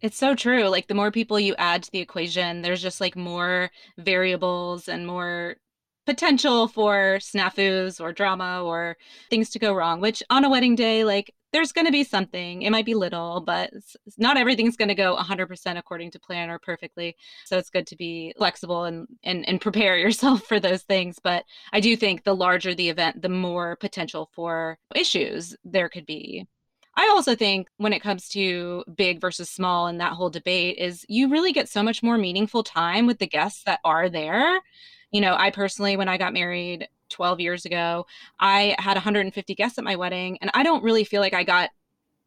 It's 0.02 0.18
so 0.18 0.34
true. 0.34 0.68
Like 0.68 0.88
the 0.88 0.96
more 0.96 1.12
people 1.12 1.40
you 1.40 1.54
add 1.60 1.84
to 1.84 1.92
the 1.92 2.00
equation, 2.00 2.64
there's 2.64 2.82
just 2.82 3.00
like 3.00 3.16
more 3.16 3.70
variables 4.00 4.88
and 4.88 5.06
more 5.06 5.58
potential 6.06 6.68
for 6.68 7.18
snafus 7.20 8.02
or 8.02 8.12
drama 8.12 8.64
or 8.64 8.98
things 9.30 9.50
to 9.52 9.60
go 9.60 9.74
wrong, 9.74 10.02
which 10.02 10.24
on 10.30 10.46
a 10.46 10.50
wedding 10.50 10.76
day, 10.76 11.04
like 11.04 11.34
there's 11.54 11.72
going 11.72 11.86
to 11.86 11.92
be 11.92 12.04
something. 12.04 12.62
It 12.62 12.70
might 12.70 12.86
be 12.86 12.96
little, 12.96 13.42
but 13.42 13.72
not 14.18 14.38
everything's 14.38 14.78
going 14.78 14.88
to 14.88 14.96
go 14.96 15.18
100% 15.18 15.78
according 15.78 16.12
to 16.12 16.20
plan 16.20 16.50
or 16.50 16.60
perfectly. 16.60 17.16
So 17.46 17.58
it's 17.58 17.70
good 17.70 17.88
to 17.88 17.96
be 17.96 18.34
flexible 18.38 18.86
and, 18.86 19.08
and, 19.24 19.48
and 19.48 19.60
prepare 19.60 19.98
yourself 20.00 20.44
for 20.44 20.60
those 20.60 20.84
things. 20.84 21.18
But 21.22 21.44
I 21.74 21.80
do 21.80 21.96
think 21.96 22.24
the 22.24 22.36
larger 22.36 22.74
the 22.74 22.90
event, 22.90 23.22
the 23.22 23.30
more 23.30 23.76
potential 23.76 24.30
for 24.34 24.78
issues 24.96 25.56
there 25.64 25.90
could 25.90 26.06
be. 26.06 26.48
I 26.96 27.08
also 27.08 27.36
think 27.36 27.68
when 27.78 27.94
it 27.94 28.02
comes 28.02 28.28
to 28.30 28.84
big 28.94 29.22
versus 29.22 29.50
small 29.50 29.88
and 29.88 30.00
that 30.02 30.12
whole 30.12 30.30
debate 30.30 30.78
is 30.78 31.06
you 31.08 31.30
really 31.30 31.54
get 31.54 31.70
so 31.70 31.82
much 31.82 32.04
more 32.04 32.18
meaningful 32.18 32.64
time 32.64 33.08
with 33.08 33.20
the 33.20 33.28
guests 33.28 33.64
that 33.64 33.80
are 33.86 34.10
there 34.10 34.60
you 35.12 35.22
know, 35.22 35.36
I 35.38 35.52
personally, 35.52 35.98
when 35.98 36.10
I 36.10 36.18
got 36.18 36.34
married 36.34 36.88
12 37.10 37.40
years 37.40 37.66
ago, 37.66 38.06
I 38.40 38.76
had 38.80 38.96
150 38.96 39.56
guests 39.56 39.78
at 39.78 39.84
my 39.84 39.96
wedding, 39.96 40.38
and 40.42 40.52
I 40.54 40.64
don't 40.64 40.84
really 40.84 41.04
feel 41.04 41.22
like 41.22 41.34
I 41.34 41.44
got 41.44 41.70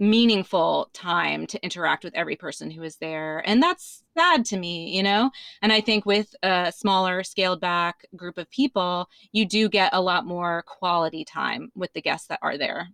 meaningful 0.01 0.91
time 0.93 1.47
to 1.47 1.63
interact 1.63 2.05
with 2.05 2.15
every 2.15 2.37
person 2.37 2.71
who 2.71 2.81
was 2.81 2.97
there. 2.97 3.43
And 3.47 3.63
that's 3.63 4.03
sad 4.17 4.45
to 4.47 4.57
me, 4.57 4.95
you 4.95 5.03
know? 5.03 5.31
And 5.63 5.73
I 5.73 5.81
think 5.81 6.05
with 6.05 6.35
a 6.43 6.73
smaller, 6.77 7.23
scaled 7.23 7.61
back 7.61 8.05
group 8.17 8.37
of 8.37 8.51
people, 8.51 9.09
you 9.33 9.47
do 9.47 9.69
get 9.69 9.95
a 9.95 10.01
lot 10.01 10.27
more 10.27 10.65
quality 10.67 11.25
time 11.25 11.71
with 11.77 11.93
the 11.93 12.03
guests 12.03 12.27
that 12.29 12.41
are 12.43 12.59
there. 12.59 12.89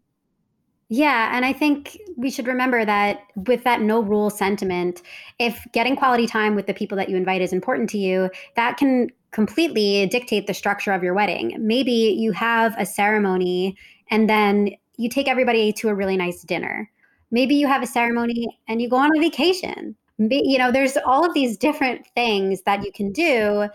Yeah, 0.92 1.30
and 1.36 1.44
I 1.44 1.52
think 1.52 1.96
we 2.16 2.32
should 2.32 2.48
remember 2.48 2.84
that 2.84 3.20
with 3.46 3.62
that 3.62 3.80
no 3.80 4.02
rule 4.02 4.28
sentiment, 4.28 5.02
if 5.38 5.64
getting 5.72 5.94
quality 5.94 6.26
time 6.26 6.56
with 6.56 6.66
the 6.66 6.74
people 6.74 6.98
that 6.98 7.08
you 7.08 7.16
invite 7.16 7.40
is 7.40 7.52
important 7.52 7.88
to 7.90 7.98
you, 7.98 8.28
that 8.56 8.76
can 8.76 9.08
completely 9.30 10.06
dictate 10.06 10.48
the 10.48 10.52
structure 10.52 10.90
of 10.90 11.04
your 11.04 11.14
wedding. 11.14 11.54
Maybe 11.60 11.92
you 11.92 12.32
have 12.32 12.74
a 12.76 12.84
ceremony 12.84 13.76
and 14.10 14.28
then 14.28 14.70
you 14.96 15.08
take 15.08 15.28
everybody 15.28 15.72
to 15.74 15.88
a 15.90 15.94
really 15.94 16.16
nice 16.16 16.42
dinner. 16.42 16.90
Maybe 17.30 17.54
you 17.54 17.68
have 17.68 17.84
a 17.84 17.86
ceremony 17.86 18.48
and 18.66 18.82
you 18.82 18.90
go 18.90 18.96
on 18.96 19.16
a 19.16 19.20
vacation. 19.20 19.94
You 20.18 20.58
know, 20.58 20.72
there's 20.72 20.96
all 21.06 21.24
of 21.24 21.34
these 21.34 21.56
different 21.56 22.04
things 22.16 22.62
that 22.62 22.84
you 22.84 22.90
can 22.90 23.12
do 23.12 23.68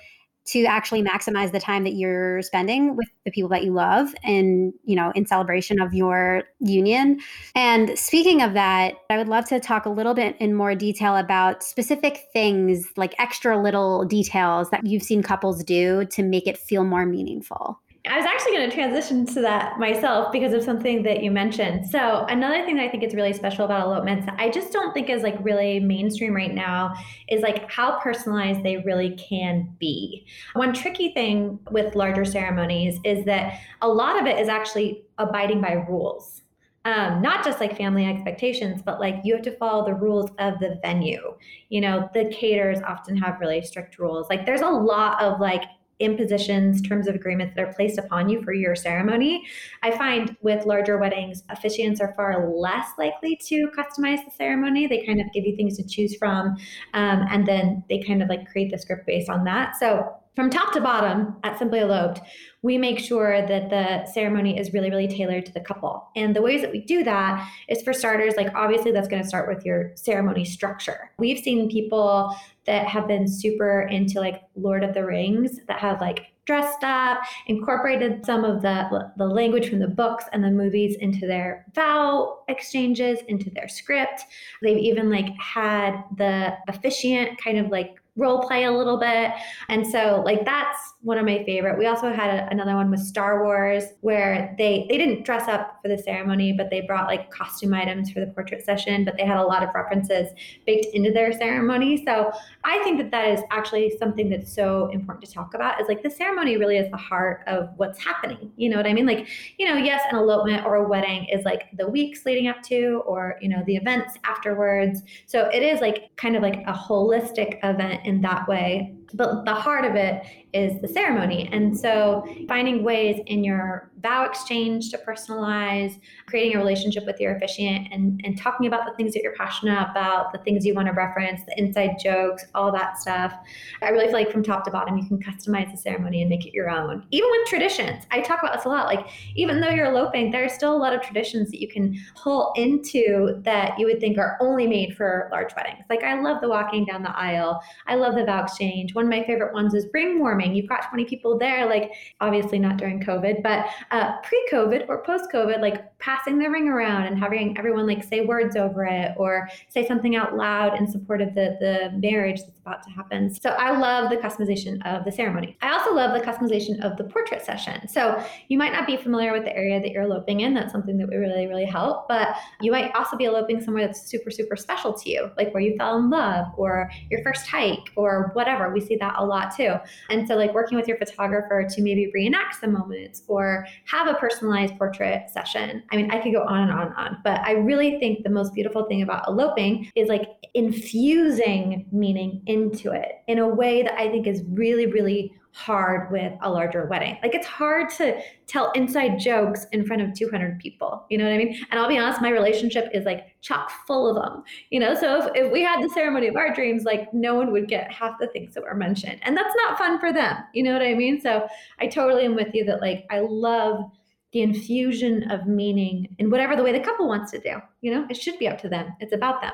to 0.46 0.64
actually 0.66 1.04
maximize 1.04 1.52
the 1.52 1.60
time 1.60 1.84
that 1.84 1.94
you're 1.94 2.42
spending 2.42 2.96
with 2.96 3.08
the 3.26 3.32
people 3.32 3.50
that 3.50 3.64
you 3.64 3.72
love 3.72 4.14
and 4.24 4.74
you 4.84 4.96
know 4.96 5.12
in 5.16 5.26
celebration 5.26 5.82
of 5.82 5.94
your 5.94 6.44
union. 6.60 7.20
And 7.56 7.98
speaking 7.98 8.42
of 8.42 8.54
that 8.54 8.96
i 9.10 9.18
would 9.18 9.28
love 9.28 9.46
to 9.46 9.60
talk 9.60 9.86
a 9.86 9.90
little 9.90 10.14
bit 10.14 10.36
in 10.40 10.54
more 10.54 10.76
detail 10.76 11.16
about 11.16 11.64
specific 11.64 12.26
things 12.34 12.86
like 12.98 13.16
extra 13.20 13.62
little 13.62 14.06
details 14.06 14.70
that 14.70 14.86
you've 14.86 15.04
seen 15.04 15.24
couples 15.24 15.64
do 15.64 16.06
to 16.06 16.24
make 16.24 16.48
it 16.48 16.58
feel 16.58 16.84
more 16.84 17.06
meaningful 17.06 17.80
I 18.08 18.18
was 18.18 18.26
actually 18.26 18.52
going 18.54 18.70
to 18.70 18.76
transition 18.76 19.26
to 19.28 19.42
that 19.42 19.80
myself 19.80 20.32
because 20.32 20.54
of 20.54 20.64
something 20.64 21.02
that 21.04 21.24
you 21.24 21.32
mentioned. 21.32 21.88
So, 21.90 22.26
another 22.30 22.64
thing 22.64 22.76
that 22.76 22.84
I 22.84 22.90
think 22.90 23.04
is 23.04 23.16
really 23.16 23.34
special 23.34 23.66
about 23.66 23.82
elopements 23.82 24.28
I 24.38 24.50
just 24.50 24.72
don't 24.72 24.94
think 24.94 25.10
is 25.10 25.24
like 25.24 25.36
really 25.42 25.80
mainstream 25.80 26.36
right 26.36 26.54
now 26.54 26.94
is 27.30 27.42
like 27.42 27.70
how 27.72 28.00
personalized 28.00 28.64
they 28.64 28.78
really 28.78 29.16
can 29.16 29.76
be. 29.80 30.26
One 30.54 30.74
tricky 30.74 31.14
thing 31.14 31.60
with 31.72 31.96
larger 31.96 32.26
ceremonies 32.26 33.00
is 33.04 33.26
that 33.26 33.60
a 33.82 33.88
lot 33.88 34.20
of 34.20 34.28
it 34.28 34.40
is 34.40 34.50
actually 34.50 35.04
abiding 35.18 35.62
by 35.62 35.74
rules. 35.74 36.44
Um, 36.86 37.20
not 37.24 37.44
just 37.44 37.60
like 37.60 37.76
family 37.76 38.06
expectations, 38.06 38.84
but 38.86 39.00
like 39.00 39.16
you 39.24 39.34
have 39.34 39.44
to 39.46 39.58
follow 39.58 39.84
the 39.84 39.96
rules 39.96 40.30
of 40.38 40.60
the 40.60 40.78
venue. 40.84 41.36
You 41.70 41.82
know, 41.82 42.08
the 42.14 42.26
caterers 42.26 42.80
often 42.86 43.18
have 43.18 43.40
really 43.40 43.64
strict 43.64 43.98
rules. 43.98 44.30
Like 44.30 44.46
there's 44.46 44.62
a 44.62 44.70
lot 44.70 45.20
of 45.20 45.40
like 45.40 45.64
impositions, 46.00 46.82
terms 46.82 47.08
of 47.08 47.16
agreements 47.16 47.56
that 47.56 47.68
are 47.68 47.74
placed 47.74 47.98
upon 47.98 48.30
you 48.30 48.42
for 48.44 48.54
your 48.54 48.76
ceremony. 48.76 49.46
I 49.84 49.92
find 49.98 50.36
with 50.42 50.66
larger 50.66 50.98
weddings, 50.98 51.44
officiants 51.52 52.02
are 52.02 52.14
far 52.16 52.54
less 52.54 52.88
likely 52.98 53.40
to 53.48 53.70
customize 53.78 54.24
the 54.26 54.32
ceremony. 54.36 54.88
They 54.88 55.06
kind 55.06 55.22
of 55.22 55.28
give 55.34 55.46
you 55.46 55.56
things 55.56 55.78
to 55.78 55.88
choose 55.88 56.16
from, 56.18 56.58
um, 56.94 57.26
and 57.30 57.46
then 57.46 57.84
they 57.90 58.00
kind 58.00 58.22
of 58.22 58.30
like 58.30 58.50
create 58.50 58.72
the 58.72 58.78
script 58.78 59.06
based 59.06 59.30
on 59.30 59.44
that. 59.46 59.78
So 59.78 60.16
from 60.36 60.50
top 60.50 60.74
to 60.74 60.82
bottom 60.82 61.38
at 61.46 61.58
Simply 61.58 61.80
Eloped, 61.80 62.20
we 62.62 62.78
make 62.78 63.00
sure 63.00 63.48
that 63.48 63.70
the 63.70 64.06
ceremony 64.12 64.60
is 64.60 64.74
really, 64.74 64.90
really 64.90 65.08
tailored 65.08 65.46
to 65.46 65.54
the 65.54 65.62
couple. 65.62 66.10
And 66.18 66.36
the 66.36 66.42
ways 66.42 66.62
that 66.62 66.72
we 66.72 66.82
do 66.82 67.04
that 67.06 67.50
is 67.70 67.82
for 67.84 67.94
starters, 67.94 68.36
like 68.36 68.54
obviously 68.54 68.92
that's 68.92 69.08
going 69.08 69.22
to 69.22 69.28
start 69.28 69.48
with 69.48 69.66
your 69.66 69.92
ceremony 69.96 70.44
structure. 70.44 71.12
We've 71.18 71.40
seen 71.40 71.70
people 71.70 72.36
that 72.66 72.88
have 72.88 73.08
been 73.08 73.28
super 73.28 73.84
into 73.84 74.20
like 74.20 74.44
Lord 74.56 74.84
of 74.84 74.94
the 74.94 75.06
Rings 75.06 75.60
that 75.68 75.80
have 75.80 76.02
like 76.02 76.28
dressed 76.46 76.84
up, 76.84 77.20
incorporated 77.48 78.26
some 78.26 78.46
of 78.46 78.62
the 78.62 79.12
the 79.18 79.26
language 79.26 79.70
from 79.70 79.80
the 79.80 79.88
books 79.88 80.26
and 80.32 80.44
the 80.44 80.52
movies 80.52 80.96
into 80.98 81.28
their 81.28 81.66
vow 81.74 82.40
exchanges, 82.48 83.20
into 83.28 83.50
their 83.50 83.68
script. 83.68 84.26
They've 84.62 84.78
even 84.78 85.10
like 85.10 85.30
had 85.40 86.04
the 86.18 86.56
officiant 86.68 87.42
kind 87.42 87.58
of 87.58 87.70
like 87.72 88.00
role 88.16 88.42
play 88.48 88.64
a 88.64 88.72
little 88.72 88.98
bit. 88.98 89.32
And 89.70 89.86
so 89.86 90.22
like 90.26 90.46
that's 90.46 90.78
one 91.02 91.18
of 91.18 91.26
my 91.26 91.44
favorite. 91.46 91.78
We 91.78 91.86
also 91.86 92.12
had 92.12 92.30
a, 92.30 92.50
another 92.50 92.76
one 92.76 92.90
with 92.90 93.02
Star 93.02 93.44
Wars 93.44 93.84
where 94.02 94.56
they 94.58 94.86
they 94.90 94.98
didn't 94.98 95.24
dress 95.26 95.48
up 95.48 95.80
for 95.82 95.90
the 95.90 95.98
ceremony, 95.98 96.54
but 96.54 96.70
they 96.70 96.82
brought 96.82 97.08
like 97.08 97.30
costume 97.32 97.74
items 97.74 98.12
for 98.12 98.20
the 98.20 98.28
portrait 98.28 98.64
session, 98.64 99.06
but 99.06 99.16
they 99.18 99.26
had 99.26 99.38
a 99.38 99.44
lot 99.44 99.64
of 99.64 99.70
references 99.76 100.30
baked 100.66 100.88
into 100.96 101.12
their 101.12 101.32
ceremony. 101.32 102.04
So 102.06 102.32
I 102.64 102.82
think 102.84 102.98
that 103.00 103.12
that 103.12 103.30
is 103.30 103.42
actually 103.52 103.96
something 104.00 104.30
that's 104.30 104.54
so 104.54 104.90
important 104.92 105.26
to 105.26 105.32
talk 105.32 105.54
about 105.54 105.80
is 105.82 105.88
like 105.88 106.04
the 106.04 106.10
ceremony 106.10 106.58
really 106.58 106.78
is 106.78 106.90
the 106.92 106.98
heart 106.98 107.44
of 107.48 107.70
what's 107.78 108.04
happening. 108.04 108.52
You 108.56 108.70
know 108.70 108.78
what 108.78 108.88
I 108.88 108.94
mean? 108.94 109.06
Like, 109.06 109.28
you 109.58 109.68
know, 109.68 109.76
yes, 109.76 110.02
an 110.12 110.18
elopement 110.18 110.66
or 110.66 110.76
a 110.76 110.88
wedding 110.88 111.26
is 111.26 111.46
like 111.46 111.70
the 111.78 111.88
weeks 111.88 112.26
leading 112.26 112.48
up 112.48 112.62
to 112.64 113.04
or, 113.06 113.38
you 113.42 113.50
know, 113.50 113.64
the 113.66 113.76
events 113.76 114.18
afterwards. 114.24 115.02
So 115.26 115.50
it 115.50 115.62
is 115.62 115.82
like 115.82 116.16
kind 116.16 116.36
of 116.36 116.42
like 116.42 116.64
a 116.68 116.74
holistic 116.74 117.60
event 117.64 118.05
in 118.06 118.22
that 118.22 118.48
way. 118.48 118.94
But 119.16 119.46
the 119.46 119.54
heart 119.54 119.86
of 119.86 119.96
it 119.96 120.24
is 120.54 120.82
the 120.82 120.88
ceremony. 120.88 121.50
And 121.52 121.78
so 121.78 122.26
finding 122.48 122.84
ways 122.84 123.22
in 123.26 123.44
your 123.44 123.92
vow 124.02 124.24
exchange 124.24 124.90
to 124.92 124.98
personalize, 124.98 126.00
creating 126.28 126.56
a 126.56 126.60
relationship 126.60 127.06
with 127.06 127.20
your 127.20 127.36
officiant 127.36 127.88
and, 127.92 128.22
and 128.24 128.38
talking 128.38 128.68
about 128.68 128.86
the 128.86 128.94
things 128.96 129.14
that 129.14 129.24
you're 129.24 129.36
passionate 129.36 129.82
about, 129.90 130.32
the 130.32 130.38
things 130.40 130.66
you 130.66 130.74
want 130.74 130.88
to 130.88 130.94
reference, 130.94 131.42
the 131.46 131.60
inside 131.60 131.98
jokes, 132.02 132.46
all 132.54 132.72
that 132.72 133.00
stuff. 133.00 133.34
I 133.82 133.90
really 133.90 134.06
feel 134.06 134.14
like 134.14 134.32
from 134.32 134.44
top 134.44 134.64
to 134.66 134.72
bottom, 134.72 134.98
you 134.98 135.08
can 135.08 135.20
customize 135.20 135.72
the 135.72 135.78
ceremony 135.78 136.22
and 136.22 136.30
make 136.30 136.46
it 136.46 136.54
your 136.54 136.70
own. 136.70 137.06
Even 137.12 137.30
with 137.32 137.48
traditions, 137.48 138.06
I 138.12 138.22
talk 138.22 138.42
about 138.42 138.56
this 138.56 138.66
a 138.66 138.70
lot. 138.70 138.86
Like, 138.86 139.08
even 139.36 139.60
though 139.60 139.70
you're 139.70 139.88
eloping, 139.88 140.32
there 140.32 140.46
are 140.46 140.50
still 140.50 140.76
a 140.76 140.78
lot 140.78 140.94
of 140.94 141.02
traditions 141.02 141.50
that 141.52 141.60
you 141.60 141.68
can 141.68 141.98
pull 142.16 142.54
into 142.56 143.42
that 143.44 143.78
you 143.80 143.88
would 143.88 144.00
think 144.00 144.18
are 144.18 144.38
only 144.40 144.68
made 144.68 144.96
for 144.96 145.30
large 145.32 145.54
weddings. 145.56 145.84
Like, 145.90 146.04
I 146.04 146.22
love 146.22 146.42
the 146.42 146.50
walking 146.50 146.86
down 146.86 147.04
the 147.04 147.18
aisle, 147.18 147.62
I 147.88 147.96
love 147.96 148.16
the 148.16 148.26
vow 148.26 148.44
exchange. 148.44 148.94
One 148.94 149.05
of 149.06 149.10
my 149.10 149.26
favorite 149.26 149.54
ones 149.54 149.74
is 149.74 149.88
ring 149.94 150.20
warming. 150.20 150.56
You've 150.56 150.70
got 150.70 150.90
20 150.90 151.06
people 151.06 151.38
there, 151.38 151.66
like 151.68 151.92
obviously 152.22 152.60
not 152.60 152.78
during 152.78 153.02
COVID, 153.02 153.42
but 153.44 153.68
uh, 153.92 154.18
pre 154.22 154.48
COVID 154.52 154.88
or 154.90 155.04
post 155.04 155.32
COVID, 155.34 155.62
like 155.62 155.95
passing 156.06 156.38
the 156.38 156.48
ring 156.48 156.68
around 156.68 157.06
and 157.06 157.18
having 157.18 157.58
everyone 157.58 157.88
like 157.88 158.04
say 158.04 158.22
words 158.22 158.56
over 158.56 158.86
it 158.86 159.12
or 159.18 159.50
say 159.70 159.88
something 159.88 160.16
out 160.16 160.38
loud 160.38 160.78
in 160.78 160.86
support 160.88 161.20
of 161.20 161.34
the, 161.34 161.58
the 161.60 161.92
marriage 161.98 162.40
that's 162.42 162.60
about 162.60 162.84
to 162.84 162.92
happen. 162.92 163.34
So 163.34 163.50
I 163.50 163.76
love 163.76 164.12
the 164.12 164.18
customization 164.18 164.86
of 164.86 165.04
the 165.04 165.12
ceremony. 165.12 165.58
I 165.64 165.74
also 165.74 165.96
love 165.96 166.14
the 166.14 166.24
customization 166.24 166.80
of 166.84 166.96
the 166.98 167.06
portrait 167.06 167.44
session. 167.44 167.88
So 167.88 168.24
you 168.50 168.58
might 168.60 168.72
not 168.72 168.86
be 168.86 168.98
familiar 168.98 169.34
with 169.34 169.46
the 169.46 169.56
area 169.56 169.82
that 169.82 169.90
you're 169.90 170.04
eloping 170.04 170.42
in. 170.42 170.54
That's 170.54 170.72
something 170.72 170.96
that 171.00 171.10
we 171.10 171.16
really, 171.16 171.48
really 171.48 171.66
help. 171.66 172.08
But 172.08 172.36
you 172.62 172.72
might 172.72 172.94
also 172.94 173.18
be 173.18 173.26
eloping 173.26 173.60
somewhere 173.60 173.88
that's 173.88 174.08
super, 174.08 174.30
super 174.30 174.56
special 174.56 174.94
to 174.94 175.10
you, 175.10 175.32
like 175.38 175.56
where 175.56 175.64
you 175.64 175.76
fell 175.76 175.98
in 175.98 176.12
love 176.12 176.46
or 176.56 176.92
your 177.10 177.24
first 177.24 177.48
hike 177.48 177.90
or 177.96 178.30
whatever. 178.34 178.72
We 178.72 178.80
see 178.80 178.96
that 178.98 179.16
a 179.18 179.26
lot 179.26 179.56
too. 179.56 179.74
And 180.12 180.28
so 180.28 180.36
like 180.36 180.54
working 180.54 180.78
with 180.78 180.88
your 180.88 180.98
photographer 180.98 181.68
to 181.68 181.82
maybe 181.82 182.12
reenact 182.14 182.62
some 182.62 182.74
moments 182.74 183.24
or 183.28 183.66
have 183.86 184.08
a 184.08 184.14
personalized 184.14 184.78
portrait 184.78 185.32
session. 185.32 185.82
Mean, 185.96 186.12
I 186.12 186.20
could 186.20 186.34
go 186.34 186.44
on 186.44 186.64
and 186.64 186.72
on 186.72 186.88
and 186.88 186.96
on, 186.96 187.18
but 187.24 187.40
I 187.42 187.52
really 187.52 188.00
think 188.00 188.24
the 188.24 188.30
most 188.30 188.54
beautiful 188.54 188.86
thing 188.86 189.02
about 189.02 189.28
eloping 189.28 189.92
is 189.96 190.10
like 190.10 190.30
infusing 190.54 191.86
meaning 191.92 192.42
into 192.46 192.92
it 192.92 193.24
in 193.28 193.40
a 193.40 193.48
way 193.48 193.84
that 193.84 193.94
I 194.00 194.10
think 194.10 194.28
is 194.28 194.44
really, 194.50 194.86
really 194.86 195.34
hard 195.56 196.12
with 196.12 196.34
a 196.42 196.50
larger 196.50 196.86
wedding. 196.86 197.18
Like 197.24 197.34
it's 197.34 197.48
hard 197.48 197.90
to 197.92 198.20
tell 198.46 198.72
inside 198.72 199.18
jokes 199.18 199.66
in 199.72 199.86
front 199.86 200.02
of 200.02 200.14
200 200.14 200.60
people. 200.60 201.06
You 201.10 201.18
know 201.18 201.24
what 201.24 201.32
I 201.32 201.38
mean? 201.38 201.58
And 201.72 201.80
I'll 201.80 201.88
be 201.88 201.98
honest, 201.98 202.22
my 202.22 202.30
relationship 202.30 202.90
is 202.94 203.06
like 203.06 203.28
chock 203.40 203.72
full 203.88 204.10
of 204.10 204.22
them. 204.22 204.44
You 204.70 204.82
know, 204.82 204.94
so 204.94 205.18
if, 205.18 205.32
if 205.34 205.52
we 205.54 205.62
had 205.62 205.82
the 205.82 205.90
ceremony 205.94 206.28
of 206.28 206.36
our 206.36 206.54
dreams, 206.54 206.84
like 206.84 207.12
no 207.14 207.36
one 207.36 207.54
would 207.54 207.70
get 207.70 207.90
half 207.90 208.20
the 208.20 208.28
things 208.28 208.54
that 208.54 208.64
were 208.64 208.76
mentioned. 208.76 209.20
And 209.22 209.36
that's 209.36 209.56
not 209.56 209.78
fun 209.78 209.98
for 209.98 210.12
them. 210.12 210.36
You 210.54 210.64
know 210.64 210.74
what 210.74 210.82
I 210.82 210.94
mean? 210.94 211.22
So 211.22 211.48
I 211.80 211.88
totally 211.88 212.26
am 212.26 212.36
with 212.36 212.54
you 212.54 212.66
that 212.66 212.82
like 212.82 213.06
I 213.10 213.22
love 213.22 213.90
the 214.36 214.42
infusion 214.42 215.32
of 215.32 215.48
meaning 215.48 216.14
in 216.20 216.30
whatever 216.30 216.58
the 216.58 216.62
way 216.62 216.74
the 216.74 216.80
couple 216.82 217.08
wants 217.08 217.32
to 217.32 217.40
do. 217.40 217.54
You 217.80 217.94
know, 217.94 218.06
it 218.10 218.18
should 218.18 218.38
be 218.38 218.50
up 218.50 218.60
to 218.64 218.70
them. 218.70 218.94
It's 219.00 219.14
about 219.14 219.42
them. 219.42 219.54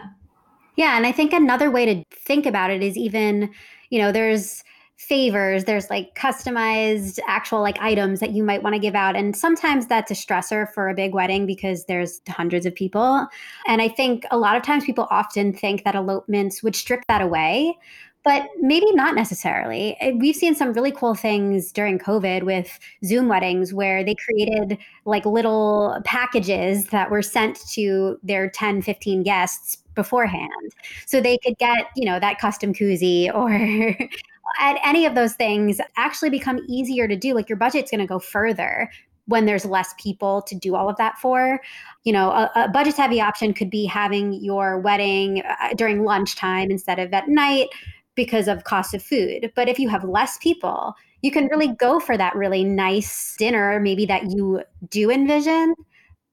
Yeah. 0.75 0.97
And 0.97 1.05
I 1.05 1.11
think 1.11 1.33
another 1.33 1.69
way 1.69 1.85
to 1.85 2.03
think 2.15 2.47
about 2.47 2.71
it 2.71 2.81
is 2.81 2.97
even, 2.97 3.51
you 3.91 3.99
know, 3.99 4.11
there's, 4.11 4.63
favors 4.97 5.63
there's 5.63 5.89
like 5.89 6.13
customized 6.13 7.17
actual 7.27 7.59
like 7.59 7.75
items 7.81 8.19
that 8.19 8.33
you 8.33 8.43
might 8.43 8.61
want 8.61 8.75
to 8.75 8.79
give 8.79 8.93
out 8.93 9.15
and 9.15 9.35
sometimes 9.35 9.87
that's 9.87 10.11
a 10.11 10.13
stressor 10.13 10.71
for 10.73 10.89
a 10.89 10.93
big 10.93 11.11
wedding 11.11 11.47
because 11.47 11.85
there's 11.85 12.21
hundreds 12.29 12.67
of 12.67 12.75
people 12.75 13.27
and 13.65 13.81
i 13.81 13.87
think 13.87 14.25
a 14.29 14.37
lot 14.37 14.55
of 14.55 14.61
times 14.61 14.85
people 14.85 15.07
often 15.09 15.51
think 15.51 15.83
that 15.83 15.95
elopements 15.95 16.61
would 16.61 16.75
strip 16.75 17.01
that 17.07 17.19
away 17.19 17.75
but 18.23 18.47
maybe 18.59 18.91
not 18.93 19.15
necessarily. 19.15 19.97
Eh, 19.99 20.11
we've 20.11 20.35
seen 20.35 20.53
some 20.53 20.73
really 20.73 20.91
cool 20.91 21.15
things 21.15 21.71
during 21.71 21.97
COVID 21.97 22.43
with 22.43 22.79
Zoom 23.03 23.27
weddings 23.27 23.73
where 23.73 24.03
they 24.03 24.15
created 24.15 24.77
like 25.05 25.25
little 25.25 25.99
packages 26.05 26.87
that 26.87 27.09
were 27.09 27.23
sent 27.23 27.59
to 27.71 28.19
their 28.21 28.49
10, 28.49 28.81
15 28.81 29.23
guests 29.23 29.77
beforehand. 29.95 30.51
So 31.05 31.19
they 31.19 31.37
could 31.39 31.57
get, 31.57 31.87
you 31.95 32.05
know, 32.05 32.19
that 32.19 32.39
custom 32.39 32.73
koozie 32.73 33.33
or 33.33 34.09
at 34.59 34.77
any 34.85 35.05
of 35.05 35.15
those 35.15 35.33
things 35.33 35.79
actually 35.97 36.29
become 36.29 36.59
easier 36.67 37.07
to 37.07 37.15
do. 37.15 37.33
Like 37.33 37.49
your 37.49 37.57
budget's 37.57 37.89
going 37.89 38.01
to 38.01 38.07
go 38.07 38.19
further 38.19 38.89
when 39.25 39.45
there's 39.45 39.65
less 39.65 39.93
people 39.97 40.41
to 40.43 40.55
do 40.55 40.75
all 40.75 40.89
of 40.89 40.97
that 40.97 41.17
for. 41.17 41.61
You 42.03 42.13
know, 42.13 42.29
a, 42.29 42.51
a 42.55 42.69
budget 42.69 42.97
heavy 42.97 43.21
option 43.21 43.53
could 43.53 43.69
be 43.69 43.85
having 43.85 44.33
your 44.33 44.79
wedding 44.79 45.41
uh, 45.41 45.73
during 45.75 46.03
lunchtime 46.03 46.69
instead 46.69 46.99
of 46.99 47.13
at 47.13 47.27
night 47.27 47.69
because 48.15 48.47
of 48.47 48.63
cost 48.63 48.93
of 48.93 49.03
food. 49.03 49.51
But 49.55 49.69
if 49.69 49.79
you 49.79 49.89
have 49.89 50.03
less 50.03 50.37
people, 50.39 50.95
you 51.21 51.31
can 51.31 51.47
really 51.47 51.69
go 51.69 51.99
for 51.99 52.17
that 52.17 52.35
really 52.35 52.63
nice 52.63 53.35
dinner, 53.37 53.79
maybe 53.79 54.05
that 54.07 54.31
you 54.31 54.63
do 54.89 55.09
envision, 55.09 55.75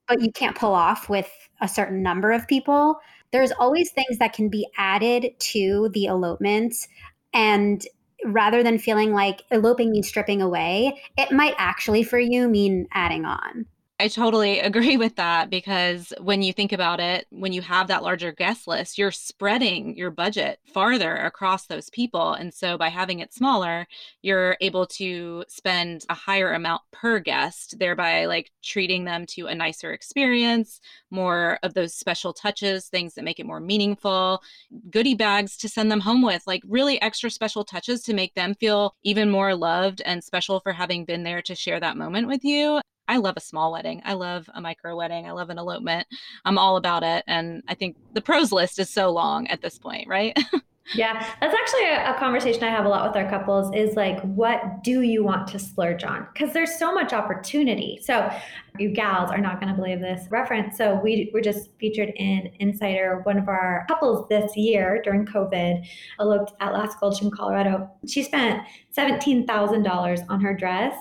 but 0.06 0.20
you 0.20 0.32
can't 0.32 0.56
pull 0.56 0.74
off 0.74 1.08
with 1.08 1.30
a 1.60 1.68
certain 1.68 2.02
number 2.02 2.32
of 2.32 2.48
people. 2.48 2.98
There's 3.30 3.52
always 3.52 3.90
things 3.90 4.18
that 4.18 4.32
can 4.32 4.48
be 4.48 4.66
added 4.76 5.32
to 5.38 5.90
the 5.92 6.06
elopements 6.06 6.88
and 7.34 7.86
rather 8.24 8.62
than 8.62 8.78
feeling 8.78 9.12
like 9.12 9.42
eloping 9.50 9.90
means 9.90 10.08
stripping 10.08 10.42
away, 10.42 11.00
it 11.16 11.30
might 11.30 11.54
actually 11.58 12.02
for 12.02 12.18
you 12.18 12.48
mean 12.48 12.88
adding 12.92 13.24
on. 13.24 13.66
I 14.00 14.06
totally 14.06 14.60
agree 14.60 14.96
with 14.96 15.16
that 15.16 15.50
because 15.50 16.12
when 16.20 16.42
you 16.42 16.52
think 16.52 16.72
about 16.72 17.00
it, 17.00 17.26
when 17.30 17.52
you 17.52 17.62
have 17.62 17.88
that 17.88 18.02
larger 18.02 18.30
guest 18.32 18.68
list, 18.68 18.96
you're 18.96 19.10
spreading 19.10 19.96
your 19.96 20.10
budget 20.10 20.60
farther 20.72 21.16
across 21.16 21.66
those 21.66 21.90
people. 21.90 22.32
And 22.32 22.54
so 22.54 22.78
by 22.78 22.88
having 22.90 23.18
it 23.18 23.34
smaller, 23.34 23.86
you're 24.22 24.56
able 24.60 24.86
to 24.86 25.44
spend 25.48 26.04
a 26.08 26.14
higher 26.14 26.52
amount 26.52 26.82
per 26.92 27.18
guest, 27.18 27.78
thereby 27.78 28.26
like 28.26 28.52
treating 28.62 29.04
them 29.04 29.26
to 29.26 29.46
a 29.46 29.54
nicer 29.54 29.92
experience, 29.92 30.80
more 31.10 31.58
of 31.62 31.74
those 31.74 31.94
special 31.94 32.32
touches, 32.32 32.88
things 32.88 33.14
that 33.14 33.24
make 33.24 33.40
it 33.40 33.46
more 33.46 33.60
meaningful, 33.60 34.42
goodie 34.90 35.14
bags 35.14 35.56
to 35.56 35.68
send 35.68 35.90
them 35.90 36.00
home 36.00 36.22
with, 36.22 36.46
like 36.46 36.62
really 36.66 37.00
extra 37.02 37.30
special 37.30 37.64
touches 37.64 38.02
to 38.02 38.14
make 38.14 38.34
them 38.34 38.54
feel 38.54 38.94
even 39.02 39.30
more 39.30 39.54
loved 39.56 40.02
and 40.04 40.22
special 40.22 40.60
for 40.60 40.72
having 40.72 41.04
been 41.04 41.24
there 41.24 41.42
to 41.42 41.54
share 41.54 41.80
that 41.80 41.96
moment 41.96 42.28
with 42.28 42.44
you. 42.44 42.80
I 43.08 43.16
love 43.16 43.34
a 43.36 43.40
small 43.40 43.72
wedding. 43.72 44.02
I 44.04 44.12
love 44.12 44.48
a 44.54 44.60
micro 44.60 44.96
wedding. 44.96 45.26
I 45.26 45.32
love 45.32 45.50
an 45.50 45.58
elopement. 45.58 46.06
I'm 46.44 46.58
all 46.58 46.76
about 46.76 47.02
it. 47.02 47.24
And 47.26 47.62
I 47.66 47.74
think 47.74 47.96
the 48.12 48.20
pros 48.20 48.52
list 48.52 48.78
is 48.78 48.90
so 48.90 49.10
long 49.10 49.46
at 49.48 49.62
this 49.62 49.78
point, 49.78 50.06
right? 50.06 50.38
yeah, 50.94 51.34
that's 51.40 51.54
actually 51.54 51.84
a, 51.84 52.14
a, 52.14 52.18
conversation 52.18 52.64
I 52.64 52.70
have 52.70 52.86
a 52.86 52.88
lot 52.88 53.06
with 53.06 53.22
our 53.22 53.28
couples 53.28 53.74
is 53.74 53.94
like, 53.94 54.20
what 54.22 54.82
do 54.82 55.02
you 55.02 55.22
want 55.22 55.46
to 55.48 55.58
splurge 55.58 56.04
on? 56.04 56.26
Because 56.32 56.52
there's 56.52 56.78
so 56.78 56.92
much 56.92 57.12
opportunity. 57.12 57.98
So 58.02 58.30
you 58.78 58.90
gals 58.90 59.30
are 59.30 59.38
not 59.38 59.60
going 59.60 59.74
to 59.74 59.80
believe 59.80 60.00
this 60.00 60.30
reference. 60.30 60.76
So 60.76 61.00
we 61.02 61.30
were 61.34 61.40
just 61.40 61.70
featured 61.78 62.12
in 62.16 62.50
Insider. 62.60 63.20
One 63.24 63.38
of 63.38 63.48
our 63.48 63.84
couples 63.88 64.28
this 64.28 64.56
year 64.56 65.02
during 65.02 65.26
COVID 65.26 65.86
eloped 66.20 66.52
at 66.60 66.72
Lost 66.72 67.00
Gulch 67.00 67.20
in 67.20 67.30
Colorado. 67.30 67.90
She 68.06 68.22
spent 68.22 68.62
$17,000 68.96 70.24
on 70.28 70.40
her 70.40 70.54
dress 70.54 70.94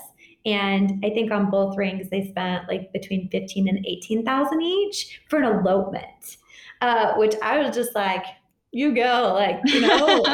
and 0.47 1.03
I 1.05 1.09
think 1.09 1.29
on 1.31 1.51
both 1.51 1.77
rings, 1.77 2.09
they 2.09 2.29
spent 2.29 2.69
like 2.69 2.93
between 2.93 3.29
15 3.29 3.67
and 3.67 3.85
18,000 3.85 4.61
each 4.61 5.21
for 5.29 5.39
an 5.39 5.59
elopement, 5.59 6.37
uh, 6.79 7.15
which 7.15 7.35
I 7.43 7.59
was 7.59 7.75
just 7.75 7.93
like, 7.93 8.23
you 8.71 8.93
go 8.93 9.33
like 9.33 9.59
you 9.65 9.81
know? 9.81 10.23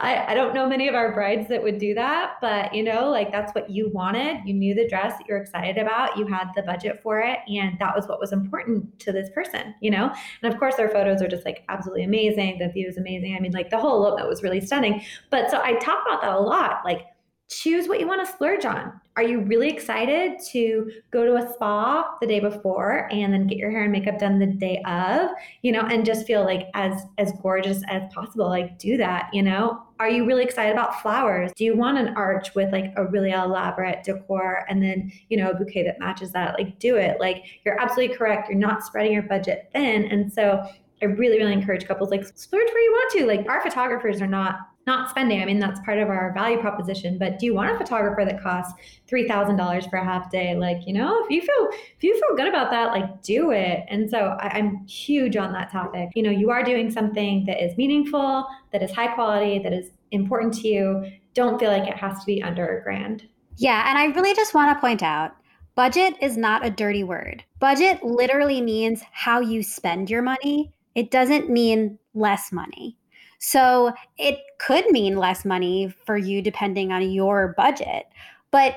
I, 0.00 0.26
I 0.28 0.34
don't 0.34 0.54
know 0.54 0.68
many 0.68 0.86
of 0.86 0.94
our 0.94 1.12
brides 1.12 1.48
that 1.48 1.60
would 1.60 1.78
do 1.78 1.92
that 1.94 2.34
but 2.40 2.72
you 2.72 2.84
know 2.84 3.10
like 3.10 3.32
that's 3.32 3.52
what 3.52 3.68
you 3.68 3.90
wanted. 3.92 4.38
You 4.46 4.54
knew 4.54 4.74
the 4.74 4.88
dress 4.88 5.18
that 5.18 5.26
you're 5.26 5.38
excited 5.38 5.76
about. 5.76 6.16
You 6.16 6.24
had 6.26 6.46
the 6.54 6.62
budget 6.62 7.02
for 7.02 7.18
it 7.18 7.40
and 7.48 7.76
that 7.80 7.96
was 7.96 8.06
what 8.06 8.20
was 8.20 8.32
important 8.32 8.98
to 9.00 9.12
this 9.12 9.28
person 9.30 9.74
you 9.80 9.90
know? 9.90 10.14
And 10.42 10.52
of 10.52 10.58
course 10.58 10.76
their 10.76 10.88
photos 10.88 11.20
are 11.20 11.28
just 11.28 11.44
like 11.44 11.64
absolutely 11.68 12.04
amazing. 12.04 12.58
The 12.58 12.68
view 12.68 12.86
is 12.86 12.96
amazing. 12.96 13.34
I 13.36 13.40
mean 13.40 13.52
like 13.52 13.70
the 13.70 13.78
whole 13.78 13.96
elopement 13.96 14.28
was 14.28 14.42
really 14.42 14.60
stunning. 14.60 15.02
But 15.30 15.50
so 15.50 15.60
i 15.60 15.74
talk 15.74 16.04
about 16.06 16.22
that 16.22 16.32
a 16.32 16.40
lot 16.40 16.82
like 16.84 17.06
choose 17.48 17.88
what 17.88 17.98
you 17.98 18.06
want 18.06 18.24
to 18.24 18.32
splurge 18.32 18.64
on. 18.64 18.92
Are 19.16 19.22
you 19.22 19.40
really 19.40 19.68
excited 19.68 20.38
to 20.50 20.92
go 21.10 21.24
to 21.24 21.36
a 21.36 21.52
spa 21.52 22.16
the 22.20 22.26
day 22.26 22.40
before 22.40 23.08
and 23.10 23.32
then 23.32 23.46
get 23.46 23.58
your 23.58 23.70
hair 23.70 23.84
and 23.84 23.92
makeup 23.92 24.18
done 24.18 24.38
the 24.38 24.46
day 24.46 24.82
of, 24.86 25.30
you 25.62 25.72
know, 25.72 25.80
and 25.80 26.04
just 26.04 26.26
feel 26.26 26.44
like 26.44 26.68
as 26.74 27.02
as 27.16 27.32
gorgeous 27.42 27.82
as 27.88 28.02
possible, 28.12 28.48
like 28.48 28.78
do 28.78 28.96
that, 28.98 29.30
you 29.32 29.42
know? 29.42 29.82
Are 29.98 30.10
you 30.10 30.26
really 30.26 30.44
excited 30.44 30.72
about 30.72 31.00
flowers? 31.02 31.50
Do 31.56 31.64
you 31.64 31.74
want 31.74 31.98
an 31.98 32.08
arch 32.16 32.54
with 32.54 32.70
like 32.70 32.92
a 32.96 33.06
really 33.06 33.30
elaborate 33.30 34.04
decor 34.04 34.64
and 34.68 34.82
then, 34.82 35.10
you 35.28 35.36
know, 35.38 35.50
a 35.50 35.54
bouquet 35.54 35.84
that 35.84 35.98
matches 35.98 36.30
that? 36.32 36.54
Like 36.54 36.78
do 36.78 36.96
it. 36.96 37.18
Like 37.18 37.44
you're 37.64 37.80
absolutely 37.80 38.14
correct. 38.14 38.48
You're 38.48 38.58
not 38.58 38.84
spreading 38.84 39.12
your 39.12 39.22
budget 39.22 39.70
thin. 39.72 40.04
And 40.04 40.32
so 40.32 40.64
I 41.02 41.06
really, 41.06 41.38
really 41.38 41.52
encourage 41.52 41.86
couples 41.86 42.10
like 42.10 42.26
splurge 42.36 42.68
where 42.68 42.82
you 42.82 42.90
want 42.92 43.12
to. 43.12 43.26
Like 43.26 43.48
our 43.48 43.62
photographers 43.62 44.20
are 44.20 44.26
not 44.26 44.56
not 44.88 45.10
spending. 45.10 45.42
I 45.42 45.44
mean, 45.44 45.58
that's 45.58 45.78
part 45.80 45.98
of 45.98 46.08
our 46.08 46.32
value 46.32 46.58
proposition. 46.58 47.18
But 47.18 47.38
do 47.38 47.46
you 47.46 47.54
want 47.54 47.70
a 47.70 47.76
photographer 47.76 48.24
that 48.24 48.42
costs 48.42 48.72
three 49.06 49.28
thousand 49.28 49.56
dollars 49.56 49.86
for 49.86 49.96
a 49.96 50.04
half 50.04 50.30
day? 50.30 50.56
Like, 50.56 50.86
you 50.86 50.94
know, 50.94 51.22
if 51.22 51.30
you 51.30 51.42
feel 51.42 51.68
if 51.70 52.02
you 52.02 52.18
feel 52.18 52.36
good 52.36 52.48
about 52.48 52.70
that, 52.70 52.92
like 52.92 53.22
do 53.22 53.52
it. 53.52 53.84
And 53.88 54.10
so 54.10 54.36
I, 54.40 54.58
I'm 54.58 54.86
huge 54.86 55.36
on 55.36 55.52
that 55.52 55.70
topic. 55.70 56.08
You 56.14 56.22
know, 56.22 56.30
you 56.30 56.50
are 56.50 56.64
doing 56.64 56.90
something 56.90 57.44
that 57.44 57.62
is 57.62 57.76
meaningful, 57.76 58.46
that 58.72 58.82
is 58.82 58.90
high 58.90 59.14
quality, 59.14 59.58
that 59.60 59.72
is 59.72 59.90
important 60.10 60.54
to 60.54 60.68
you. 60.68 61.04
Don't 61.34 61.60
feel 61.60 61.70
like 61.70 61.86
it 61.86 61.96
has 61.96 62.18
to 62.18 62.26
be 62.26 62.42
under 62.42 62.78
a 62.78 62.82
grand. 62.82 63.28
Yeah, 63.58 63.88
and 63.88 63.98
I 63.98 64.06
really 64.06 64.34
just 64.34 64.54
want 64.54 64.74
to 64.74 64.80
point 64.80 65.02
out 65.02 65.32
budget 65.74 66.14
is 66.20 66.36
not 66.36 66.64
a 66.64 66.70
dirty 66.70 67.04
word. 67.04 67.44
Budget 67.60 68.02
literally 68.02 68.60
means 68.60 69.02
how 69.12 69.40
you 69.40 69.62
spend 69.62 70.10
your 70.10 70.22
money. 70.22 70.72
It 70.98 71.12
doesn't 71.12 71.48
mean 71.48 71.96
less 72.14 72.50
money. 72.50 72.96
So 73.38 73.92
it 74.16 74.40
could 74.58 74.84
mean 74.90 75.16
less 75.16 75.44
money 75.44 75.94
for 76.04 76.16
you 76.16 76.42
depending 76.42 76.90
on 76.90 77.08
your 77.12 77.54
budget. 77.56 78.06
But 78.50 78.74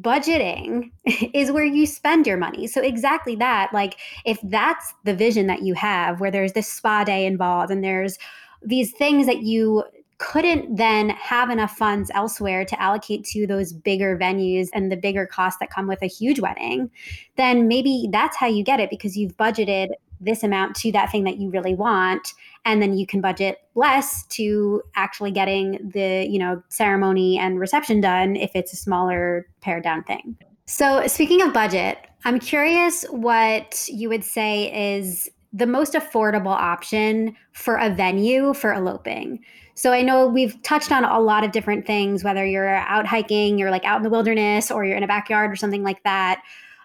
budgeting 0.00 0.92
is 1.34 1.52
where 1.52 1.66
you 1.66 1.84
spend 1.84 2.26
your 2.26 2.38
money. 2.38 2.66
So 2.66 2.80
exactly 2.80 3.36
that, 3.36 3.68
like 3.74 3.98
if 4.24 4.38
that's 4.44 4.94
the 5.04 5.12
vision 5.12 5.46
that 5.48 5.60
you 5.60 5.74
have 5.74 6.20
where 6.20 6.30
there's 6.30 6.54
this 6.54 6.72
spa 6.72 7.04
day 7.04 7.26
involved 7.26 7.70
and 7.70 7.84
there's 7.84 8.18
these 8.62 8.92
things 8.92 9.26
that 9.26 9.42
you 9.42 9.84
couldn't 10.16 10.76
then 10.76 11.10
have 11.10 11.50
enough 11.50 11.76
funds 11.76 12.10
elsewhere 12.14 12.64
to 12.64 12.80
allocate 12.80 13.24
to 13.24 13.46
those 13.46 13.74
bigger 13.74 14.16
venues 14.16 14.68
and 14.72 14.90
the 14.90 14.96
bigger 14.96 15.26
costs 15.26 15.58
that 15.60 15.68
come 15.68 15.86
with 15.86 16.00
a 16.00 16.06
huge 16.06 16.40
wedding, 16.40 16.90
then 17.36 17.68
maybe 17.68 18.08
that's 18.10 18.38
how 18.38 18.46
you 18.46 18.64
get 18.64 18.80
it 18.80 18.88
because 18.88 19.18
you've 19.18 19.36
budgeted 19.36 19.90
this 20.24 20.42
amount 20.42 20.76
to 20.76 20.92
that 20.92 21.10
thing 21.10 21.24
that 21.24 21.38
you 21.38 21.50
really 21.50 21.74
want 21.74 22.32
and 22.64 22.80
then 22.80 22.96
you 22.96 23.06
can 23.06 23.20
budget 23.20 23.58
less 23.74 24.24
to 24.28 24.82
actually 24.94 25.30
getting 25.30 25.90
the 25.92 26.26
you 26.28 26.38
know 26.38 26.62
ceremony 26.68 27.38
and 27.38 27.58
reception 27.58 28.00
done 28.00 28.36
if 28.36 28.52
it's 28.54 28.72
a 28.72 28.76
smaller 28.76 29.46
pared 29.60 29.82
down 29.82 30.02
thing. 30.04 30.36
So 30.66 31.06
speaking 31.06 31.42
of 31.42 31.52
budget 31.52 31.98
i'm 32.24 32.38
curious 32.38 33.04
what 33.10 33.88
you 33.88 34.08
would 34.08 34.24
say 34.24 34.96
is 34.96 35.28
the 35.52 35.66
most 35.66 35.92
affordable 35.92 36.54
option 36.54 37.36
for 37.52 37.76
a 37.76 37.90
venue 37.90 38.54
for 38.54 38.72
eloping. 38.72 39.40
So 39.74 39.92
I 39.92 40.02
know 40.02 40.26
we've 40.26 40.60
touched 40.62 40.92
on 40.92 41.04
a 41.04 41.20
lot 41.20 41.44
of 41.44 41.52
different 41.52 41.86
things, 41.86 42.24
whether 42.24 42.44
you're 42.44 42.68
out 42.68 43.06
hiking, 43.06 43.58
you're 43.58 43.70
like 43.70 43.84
out 43.84 43.98
in 43.98 44.02
the 44.02 44.10
wilderness, 44.10 44.70
or 44.70 44.84
you're 44.84 44.96
in 44.96 45.02
a 45.02 45.08
backyard 45.08 45.50
or 45.50 45.56
something 45.56 45.82
like 45.82 46.02
that 46.04 46.42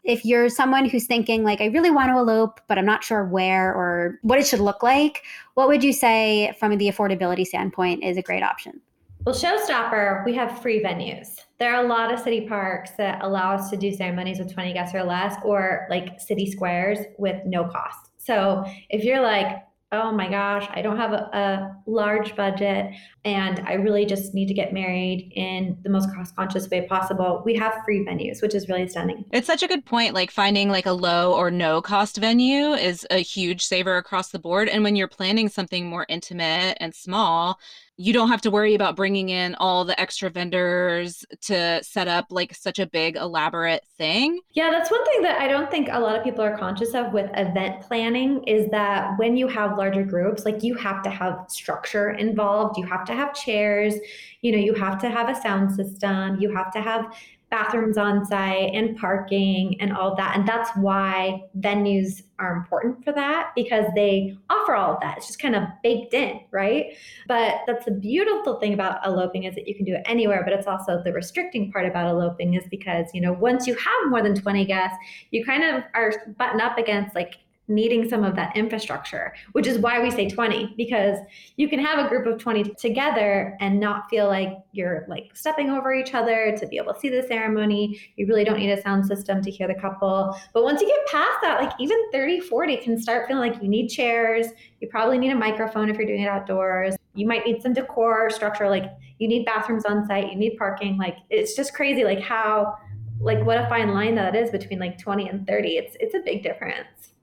if 0.08 0.26
you're 0.26 0.50
someone 0.50 0.86
who's 0.86 1.06
thinking 1.06 1.43
like 1.43 1.62
i 1.62 1.65
really 1.65 1.91
want 1.91 2.10
to 2.10 2.17
elope 2.17 2.60
but 2.67 2.78
i'm 2.78 2.86
not 2.86 3.04
sure 3.04 3.26
where 3.26 3.74
or 3.74 4.17
what 4.24 4.39
it 4.39 4.48
should 4.48 4.60
look 4.60 4.82
like 4.82 5.24
what 5.58 5.67
would 5.67 5.84
you 5.84 5.91
say 5.91 6.56
from 6.60 6.78
the 6.78 6.88
affordability 6.88 7.43
standpoint 7.43 8.04
is 8.04 8.15
a 8.15 8.22
great 8.22 8.43
option? 8.43 8.80
Well 9.26 9.34
showstopper 9.34 10.24
we 10.24 10.36
have 10.36 10.62
free 10.62 10.84
venues. 10.84 11.39
There 11.58 11.74
are 11.74 11.84
a 11.84 11.88
lot 11.88 12.13
of 12.13 12.20
city 12.20 12.48
parks 12.48 12.91
that 13.00 13.24
allow 13.24 13.56
us 13.56 13.72
to 13.72 13.76
do 13.76 13.91
ceremonies 13.91 14.38
with 14.38 14.54
20 14.54 14.74
guests 14.74 14.93
or 14.93 15.04
less 15.04 15.36
or 15.43 15.88
like 15.89 16.22
city 16.22 16.50
squares 16.50 17.00
with 17.17 17.43
no 17.43 17.65
cost. 17.65 18.12
So 18.17 18.63
if 18.89 19.04
you're 19.04 19.22
like 19.22 19.63
oh 19.91 20.12
my 20.12 20.30
gosh, 20.30 20.67
I 20.73 20.82
don't 20.82 20.97
have 20.97 21.13
a, 21.13 21.30
a, 21.34 21.78
large 21.89 22.36
budget 22.36 22.91
and 23.23 23.62
I 23.65 23.73
really 23.73 24.06
just 24.06 24.34
need 24.34 24.47
to 24.47 24.54
get 24.54 24.73
married 24.73 25.32
in 25.36 25.78
the 25.84 25.89
most 25.89 26.13
cost 26.13 26.36
conscious 26.36 26.69
way 26.69 26.86
possible. 26.86 27.41
We 27.45 27.56
have 27.56 27.73
free 27.86 28.06
venues, 28.06 28.41
which 28.41 28.54
is 28.54 28.67
really 28.67 28.88
stunning. 28.89 29.23
It's 29.32 29.47
such 29.47 29.63
a 29.63 29.67
good 29.67 29.86
point. 29.86 30.13
Like 30.13 30.30
finding 30.30 30.69
like 30.69 30.86
a 30.86 30.91
low 30.91 31.34
or 31.34 31.50
no 31.50 31.82
cost 31.82 32.17
venue 32.17 32.73
is 32.73 33.08
a 33.10 33.19
huge 33.19 33.63
saver 33.63 33.95
across 33.95 34.30
the 34.30 34.39
board. 34.39 34.67
And 34.67 34.84
when 34.84 34.97
you're 34.97 35.08
planning 35.08 35.47
something 35.47 35.88
more 35.88 36.06
intimate 36.10 36.78
and 36.82 36.93
small, 36.93 37.58
you 37.97 38.13
don't 38.13 38.29
have 38.29 38.41
to 38.41 38.51
worry 38.51 38.75
about 38.75 38.95
bringing 38.95 39.29
in 39.29 39.55
all 39.55 39.83
the 39.83 39.99
extra 39.99 40.29
vendors 40.29 41.25
to 41.41 41.83
set 41.83 42.07
up 42.07 42.27
like 42.29 42.53
such 42.53 42.77
a 42.77 42.86
big 42.86 43.15
elaborate 43.15 43.83
thing. 43.97 44.39
Yeah, 44.51 44.69
that's 44.69 44.91
one 44.91 45.03
thing 45.05 45.23
that 45.23 45.41
I 45.41 45.47
don't 45.47 45.69
think 45.71 45.89
a 45.91 45.99
lot 45.99 46.15
of 46.15 46.23
people 46.23 46.43
are 46.43 46.55
conscious 46.55 46.93
of 46.93 47.12
with 47.12 47.29
event 47.33 47.81
planning 47.81 48.43
is 48.43 48.69
that 48.69 49.17
when 49.17 49.36
you 49.36 49.47
have 49.47 49.77
larger 49.77 50.03
groups, 50.03 50.45
like 50.45 50.62
you 50.62 50.75
have 50.75 51.01
to 51.03 51.10
have 51.10 51.45
structure 51.49 52.12
involved, 52.12 52.77
you 52.77 52.86
have 52.86 53.03
to 53.05 53.13
have 53.13 53.33
chairs, 53.33 53.95
you 54.41 54.51
know, 54.51 54.60
you 54.60 54.75
have 54.75 55.01
to 55.01 55.10
have 55.10 55.27
a 55.29 55.41
sound 55.41 55.75
system, 55.75 56.39
you 56.39 56.55
have 56.55 56.71
to 56.73 56.81
have 56.81 57.17
bathrooms 57.49 57.97
on 57.97 58.25
site 58.25 58.73
and 58.73 58.97
parking 58.97 59.79
and 59.79 59.91
all 59.91 60.15
that. 60.15 60.38
And 60.38 60.47
that's 60.47 60.69
why 60.75 61.41
venues 61.60 62.21
are 62.39 62.56
important 62.56 63.04
for 63.04 63.12
that 63.13 63.52
because 63.56 63.86
they 63.95 64.38
offer 64.50 64.76
all 64.76 64.93
of 64.93 65.00
that. 65.02 65.17
It's 65.17 65.28
just 65.28 65.39
kind 65.39 65.56
of 65.56 65.63
baked 65.84 66.13
in, 66.13 66.39
right? 66.52 66.95
But 67.28 67.62
that's 67.65 67.86
the 67.86 67.91
beautiful 67.91 68.60
thing 68.60 68.73
about 68.73 69.06
eloping 69.06 69.43
is 69.45 69.56
that 69.56 69.67
you 69.67 69.76
can 69.76 69.86
do 69.86 69.95
it 69.95 70.04
anywhere, 70.06 70.43
but 70.43 70.54
it's 70.54 70.67
also 70.67 71.02
the 71.04 71.13
restricting 71.13 71.71
part 71.71 71.86
about 71.86 72.10
eloping 72.10 72.54
is 72.54 72.63
because, 72.69 73.08
you 73.13 73.21
know, 73.21 73.34
once 73.34 73.65
you 73.65 73.76
have 73.76 74.10
more 74.10 74.21
than 74.21 74.36
20 74.36 74.65
guests, 74.65 74.97
you 75.32 75.43
kind 75.43 75.63
of 75.63 75.84
are 75.93 76.13
button 76.38 76.62
up 76.62 76.78
against 76.78 77.15
like 77.15 77.38
needing 77.67 78.08
some 78.08 78.23
of 78.23 78.36
that 78.36 78.56
infrastructure, 78.56 79.34
which 79.51 79.67
is 79.67 79.77
why 79.80 80.01
we 80.01 80.10
say 80.10 80.30
20, 80.30 80.73
because 80.77 81.17
you 81.58 81.67
can 81.67 81.80
have 81.80 82.03
a 82.03 82.08
group 82.08 82.25
of 82.25 82.39
20 82.39 82.75
together 82.75 83.58
and 83.60 83.80
not 83.80 84.10
feel 84.10 84.27
like 84.27 84.58
you're 84.71 85.06
like 85.10 85.32
stepping 85.34 85.69
over 85.69 85.93
each 85.93 86.13
other 86.13 86.56
to 86.58 86.67
be 86.67 86.77
able 86.77 86.93
to 86.93 86.99
see 86.99 87.10
the 87.10 87.23
ceremony. 87.27 87.99
You 88.15 88.25
really 88.27 88.43
don't 88.43 88.60
need 88.60 88.71
a 88.71 88.82
sound 88.82 89.06
system 89.06 89.41
to 89.41 89.51
hear 89.51 89.67
the 89.67 89.75
couple. 89.75 90.38
But 90.53 90.63
once 90.63 90.82
you 90.82 90.88
get 90.88 91.06
past 91.08 91.39
that, 91.41 91.62
like 91.62 91.73
even 91.80 91.97
30, 92.12 92.41
40 92.41 92.77
can 92.77 93.01
start 93.01 93.27
feeling 93.27 93.51
like 93.51 93.62
you 93.62 93.67
need 93.67 93.89
chairs. 93.89 94.47
You 94.80 94.88
probably 94.88 95.17
need 95.17 95.32
a 95.32 95.36
microphone 95.36 95.89
if 95.89 95.97
you're 95.97 96.08
doing 96.08 96.21
it 96.21 96.30
outdoors. 96.30 96.95
You 97.15 97.27
might 97.27 97.45
need 97.45 97.62
some 97.62 97.73
decor 97.73 98.30
structure, 98.30 98.69
like 98.69 98.91
you 99.17 99.27
need 99.27 99.45
bathrooms 99.45 99.86
on 99.86 100.06
site, 100.06 100.32
you 100.32 100.38
need 100.38 100.56
parking. 100.58 100.97
Like 100.97 101.17
it's 101.30 101.56
just 101.56 101.73
crazy, 101.73 102.03
like 102.03 102.21
how 102.21 102.77
like 103.19 103.43
what 103.45 103.58
a 103.58 103.67
fine 103.67 103.93
line 103.93 104.15
that 104.15 104.36
is 104.36 104.51
between 104.51 104.80
like 104.80 104.97
20 104.99 105.27
and 105.27 105.47
30. 105.47 105.69
It's 105.77 105.97
it's 105.99 106.15
a 106.15 106.19
big 106.19 106.43
difference. 106.43 107.13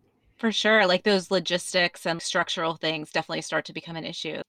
For 0.45 0.53
sure. 0.53 0.87
Like 0.87 1.05
those 1.05 1.31
logistics 1.31 2.05
and 2.05 2.21
structural 2.21 2.75
things 2.77 3.11
definitely 3.11 3.41
start 3.41 3.65
to 3.65 3.73
become 3.73 3.97
an 3.97 4.05
issue. 4.05 4.43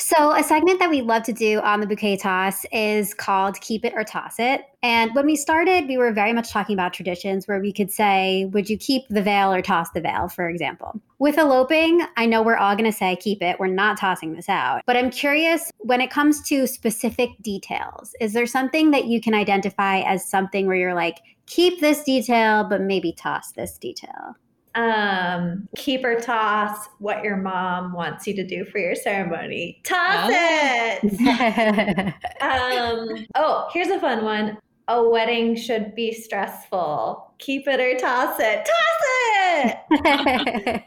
So, 0.00 0.32
a 0.32 0.44
segment 0.44 0.78
that 0.78 0.90
we 0.90 1.02
love 1.02 1.24
to 1.24 1.32
do 1.32 1.60
on 1.60 1.80
the 1.80 1.86
bouquet 1.86 2.18
toss 2.18 2.64
is 2.70 3.14
called 3.14 3.60
Keep 3.60 3.84
It 3.84 3.94
or 3.96 4.04
Toss 4.04 4.38
It. 4.38 4.62
And 4.80 5.12
when 5.12 5.26
we 5.26 5.34
started, 5.34 5.88
we 5.88 5.98
were 5.98 6.12
very 6.12 6.32
much 6.32 6.52
talking 6.52 6.74
about 6.74 6.92
traditions 6.92 7.48
where 7.48 7.58
we 7.58 7.72
could 7.72 7.90
say, 7.90 8.44
Would 8.52 8.70
you 8.70 8.78
keep 8.78 9.02
the 9.08 9.22
veil 9.22 9.52
or 9.52 9.60
toss 9.60 9.90
the 9.90 10.00
veil, 10.00 10.28
for 10.28 10.48
example? 10.48 11.00
With 11.18 11.36
eloping, 11.36 12.02
I 12.16 12.26
know 12.26 12.42
we're 12.42 12.56
all 12.56 12.76
going 12.76 12.88
to 12.88 12.96
say, 12.96 13.16
Keep 13.16 13.42
it. 13.42 13.58
We're 13.58 13.66
not 13.66 13.98
tossing 13.98 14.36
this 14.36 14.48
out. 14.48 14.82
But 14.86 14.96
I'm 14.96 15.10
curious 15.10 15.72
when 15.78 16.00
it 16.00 16.12
comes 16.12 16.42
to 16.48 16.68
specific 16.68 17.30
details, 17.42 18.14
is 18.20 18.34
there 18.34 18.46
something 18.46 18.92
that 18.92 19.06
you 19.06 19.20
can 19.20 19.34
identify 19.34 20.02
as 20.02 20.24
something 20.24 20.68
where 20.68 20.76
you're 20.76 20.94
like, 20.94 21.18
Keep 21.46 21.80
this 21.80 22.04
detail, 22.04 22.62
but 22.62 22.82
maybe 22.82 23.12
toss 23.12 23.50
this 23.50 23.76
detail? 23.76 24.36
Um, 24.78 25.68
keep 25.76 26.04
or 26.04 26.20
toss 26.20 26.88
what 27.00 27.24
your 27.24 27.36
mom 27.36 27.92
wants 27.92 28.28
you 28.28 28.34
to 28.36 28.46
do 28.46 28.64
for 28.64 28.78
your 28.78 28.94
ceremony. 28.94 29.80
Toss 29.82 30.30
oh. 30.30 31.00
it. 31.02 32.14
um, 32.40 33.26
oh, 33.34 33.68
here's 33.72 33.88
a 33.88 33.98
fun 33.98 34.24
one. 34.24 34.56
A 34.86 35.06
wedding 35.06 35.56
should 35.56 35.96
be 35.96 36.12
stressful. 36.12 37.34
Keep 37.38 37.66
it 37.66 37.80
or 37.80 37.98
toss 37.98 38.36
it. 38.38 38.66
Toss 38.66 39.76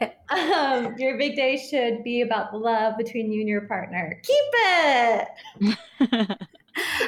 it. 0.00 0.16
um, 0.30 0.96
your 0.96 1.18
big 1.18 1.36
day 1.36 1.56
should 1.56 2.02
be 2.02 2.22
about 2.22 2.50
the 2.50 2.58
love 2.58 2.96
between 2.96 3.30
you 3.30 3.40
and 3.40 3.48
your 3.48 3.68
partner. 3.68 4.20
Keep 4.22 4.44
it. 4.54 5.28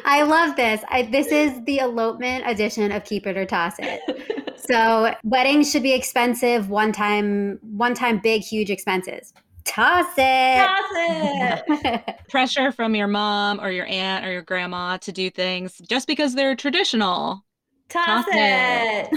I 0.04 0.22
love 0.22 0.54
this. 0.56 0.82
I, 0.88 1.02
this 1.02 1.28
is 1.28 1.64
the 1.64 1.78
elopement 1.78 2.44
edition 2.46 2.92
of 2.92 3.04
Keep 3.04 3.26
It 3.26 3.38
or 3.38 3.46
Toss 3.46 3.76
It. 3.78 4.43
So 4.56 5.14
weddings 5.24 5.70
should 5.70 5.82
be 5.82 5.92
expensive, 5.92 6.70
one 6.70 6.92
time, 6.92 7.58
one 7.62 7.94
time, 7.94 8.20
big, 8.22 8.42
huge 8.42 8.70
expenses. 8.70 9.32
Toss 9.64 10.06
it. 10.18 10.66
Toss 10.66 10.84
it. 10.92 12.16
Pressure 12.28 12.70
from 12.70 12.94
your 12.94 13.06
mom 13.06 13.60
or 13.60 13.70
your 13.70 13.86
aunt 13.86 14.24
or 14.24 14.32
your 14.32 14.42
grandma 14.42 14.98
to 14.98 15.12
do 15.12 15.30
things 15.30 15.78
just 15.88 16.06
because 16.06 16.34
they're 16.34 16.54
traditional. 16.54 17.44
Toss, 17.88 18.24
Toss 18.24 18.26
it. 18.30 19.08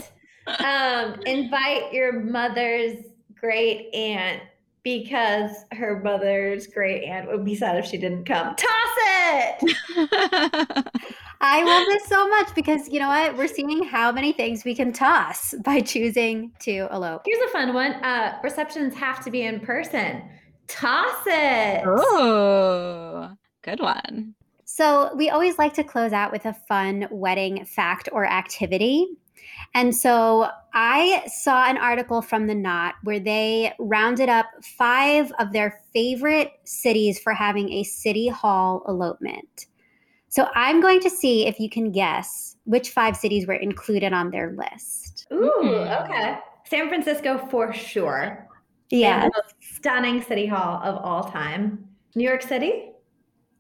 it. 0.48 0.62
um, 0.62 1.20
invite 1.26 1.92
your 1.92 2.14
mother's 2.14 3.04
great 3.40 3.94
aunt 3.94 4.42
because 4.84 5.52
her 5.74 6.00
mother's 6.02 6.66
great 6.68 7.04
aunt 7.04 7.28
would 7.28 7.44
be 7.44 7.56
sad 7.56 7.78
if 7.78 7.86
she 7.86 7.98
didn't 7.98 8.24
come. 8.24 8.56
Toss 8.56 8.98
it! 10.00 10.88
I 11.40 11.64
love 11.64 11.86
this 11.88 12.06
so 12.06 12.28
much 12.28 12.54
because 12.56 12.90
you 12.90 13.00
know 13.00 13.08
what? 13.08 13.38
We're 13.38 13.48
seeing 13.48 13.84
how 13.84 14.12
many 14.12 14.32
things 14.32 14.66
we 14.66 14.76
can 14.76 14.92
toss 14.92 15.54
by 15.64 15.82
choosing 15.82 16.52
to 16.62 16.88
elope. 16.92 17.24
Here's 17.26 17.44
a 17.50 17.52
fun 17.52 17.74
one 17.74 17.94
uh, 17.94 18.40
receptions 18.44 18.96
have 18.96 19.24
to 19.26 19.32
be 19.32 19.44
in 19.44 19.60
person. 19.60 20.24
Toss 20.68 21.24
it! 21.26 21.84
Oh, 21.86 23.32
good 23.62 23.80
one. 23.80 24.36
So, 24.66 25.16
we 25.16 25.30
always 25.30 25.58
like 25.58 25.74
to 25.76 25.84
close 25.84 26.12
out 26.12 26.32
with 26.32 26.46
a 26.46 26.54
fun 26.54 27.08
wedding 27.10 27.64
fact 27.64 28.10
or 28.12 28.26
activity. 28.26 29.08
And 29.74 29.96
so 29.96 30.50
I 30.74 31.24
saw 31.28 31.66
an 31.66 31.78
article 31.78 32.22
from 32.22 32.48
The 32.48 32.56
Knot 32.56 32.96
where 33.04 33.20
they 33.20 33.74
rounded 33.80 34.30
up 34.30 34.48
five 34.78 35.32
of 35.40 35.52
their 35.54 35.82
favorite 35.94 36.52
cities 36.64 37.20
for 37.20 37.34
having 37.34 37.72
a 37.72 37.84
city 37.84 38.28
hall 38.28 38.84
elopement. 38.88 39.68
So 40.38 40.48
I'm 40.54 40.82
going 40.82 41.00
to 41.00 41.10
see 41.10 41.48
if 41.48 41.60
you 41.60 41.68
can 41.68 41.92
guess 41.92 42.58
which 42.66 42.92
five 42.92 43.18
cities 43.18 43.48
were 43.48 43.56
included 43.56 44.14
on 44.14 44.30
their 44.30 44.56
list. 44.56 45.26
Ooh, 45.34 45.50
okay. 45.64 46.38
San 46.64 46.90
Francisco 46.90 47.40
for 47.50 47.74
sure. 47.74 48.48
Yeah. 48.92 49.30
Stunning 49.60 50.22
city 50.22 50.46
hall 50.46 50.80
of 50.84 51.04
all 51.04 51.24
time. 51.24 51.88
New 52.14 52.24
York 52.24 52.44
City? 52.44 52.92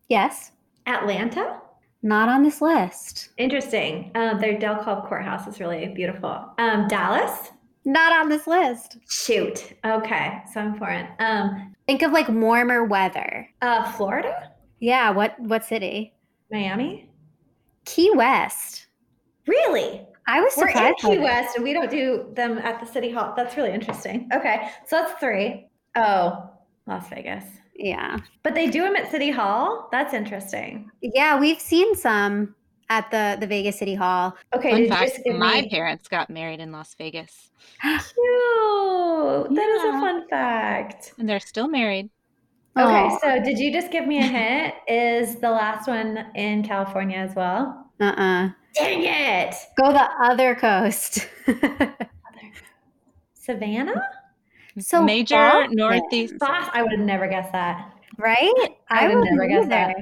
Yes. 0.07 0.51
Atlanta? 0.85 1.59
Not 2.03 2.29
on 2.29 2.43
this 2.43 2.61
list. 2.61 3.29
Interesting. 3.37 4.11
Um, 4.13 4.39
their 4.39 4.53
DeKalb 4.59 5.09
courthouse 5.09 5.47
is 5.47 5.59
really 5.59 5.87
beautiful. 5.87 6.45
Um, 6.59 6.87
Dallas? 6.87 7.53
Not 7.85 8.11
on 8.13 8.29
this 8.29 8.45
list. 8.45 8.99
Shoot. 9.09 9.73
Okay. 9.83 10.43
So 10.53 10.61
important. 10.61 11.09
Um, 11.17 11.73
Think 11.87 12.03
of 12.03 12.11
like 12.11 12.29
warmer 12.29 12.83
weather. 12.83 13.49
Uh, 13.63 13.91
Florida? 13.93 14.51
Yeah. 14.79 15.09
What 15.09 15.39
what 15.39 15.65
city? 15.65 16.13
Miami? 16.51 17.09
Key 17.85 18.11
West. 18.13 18.87
Really? 19.47 20.05
I 20.27 20.41
was 20.41 20.53
surprised. 20.53 20.97
We're 21.03 21.11
in 21.13 21.17
Key 21.17 21.23
West 21.23 21.55
and 21.55 21.63
we 21.63 21.73
don't 21.73 21.89
do 21.89 22.27
them 22.33 22.57
at 22.57 22.79
the 22.79 22.85
city 22.85 23.11
hall. 23.11 23.33
That's 23.35 23.55
really 23.55 23.71
interesting. 23.71 24.29
Okay. 24.33 24.69
So 24.85 24.97
that's 24.97 25.19
three. 25.19 25.69
Oh, 25.95 26.49
Las 26.85 27.09
Vegas. 27.09 27.45
Yeah. 27.75 28.17
But 28.43 28.55
they 28.55 28.69
do 28.69 28.81
them 28.81 28.95
at 28.95 29.11
City 29.11 29.29
Hall. 29.29 29.87
That's 29.91 30.13
interesting. 30.13 30.89
Yeah, 31.01 31.39
we've 31.39 31.59
seen 31.59 31.95
some 31.95 32.55
at 32.89 33.09
the 33.11 33.37
the 33.39 33.47
Vegas 33.47 33.77
City 33.77 33.95
Hall. 33.95 34.35
Okay, 34.53 34.87
Fun 34.87 34.97
fact, 34.97 35.21
my 35.27 35.61
me... 35.61 35.69
parents 35.69 36.07
got 36.07 36.29
married 36.29 36.59
in 36.59 36.71
Las 36.71 36.95
Vegas. 36.95 37.51
Cute. 37.81 37.95
That 38.15 39.51
yeah. 39.51 39.75
is 39.75 39.83
a 39.83 39.99
fun 39.99 40.27
fact. 40.29 41.13
And 41.19 41.29
they're 41.29 41.39
still 41.39 41.67
married. 41.67 42.09
Okay, 42.77 43.09
Aww. 43.09 43.19
so 43.21 43.43
did 43.43 43.57
you 43.57 43.71
just 43.71 43.91
give 43.91 44.05
me 44.07 44.19
a 44.19 44.21
hint? 44.27 44.73
is 44.87 45.37
the 45.37 45.49
last 45.49 45.87
one 45.87 46.25
in 46.35 46.63
California 46.63 47.17
as 47.17 47.35
well? 47.35 47.89
Uh-uh. 47.99 48.49
Dang 48.75 49.03
it. 49.03 49.55
Go 49.77 49.91
the 49.91 50.07
other 50.21 50.53
coast. 50.53 51.27
Savannah? 53.33 54.01
So 54.79 55.01
major 55.03 55.35
Boston. 55.35 55.75
northeast. 55.75 56.37
Boston. 56.37 56.71
I 56.73 56.83
would 56.83 56.91
have 56.91 56.99
never 57.01 57.27
guessed 57.27 57.51
that. 57.53 57.93
Right? 58.19 58.53
I, 58.89 59.05
I 59.05 59.15
would 59.15 59.23
never 59.23 59.47
guess 59.47 59.67
that. 59.69 59.95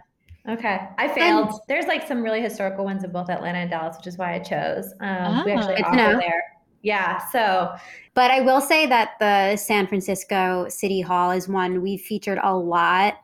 Okay, 0.47 0.87
I 0.97 1.07
failed. 1.07 1.49
And, 1.49 1.59
There's 1.67 1.85
like 1.85 2.07
some 2.07 2.21
really 2.21 2.41
historical 2.41 2.83
ones 2.85 3.03
in 3.03 3.11
both 3.11 3.29
Atlanta 3.29 3.59
and 3.59 3.69
Dallas, 3.69 3.97
which 3.97 4.07
is 4.07 4.17
why 4.17 4.35
I 4.35 4.39
chose. 4.39 4.93
Um, 4.99 5.39
oh, 5.39 5.43
we 5.45 5.51
actually 5.53 5.81
offer 5.81 5.95
no. 5.95 6.19
there. 6.19 6.43
Yeah. 6.85 7.17
So, 7.31 7.73
but 8.13 8.29
I 8.29 8.41
will 8.41 8.61
say 8.61 8.85
that 8.85 9.13
the 9.19 9.57
San 9.57 9.87
Francisco 9.87 10.67
City 10.69 11.01
Hall 11.01 11.31
is 11.31 11.49
one 11.49 11.81
we 11.81 11.97
featured 11.97 12.39
a 12.43 12.55
lot 12.55 13.17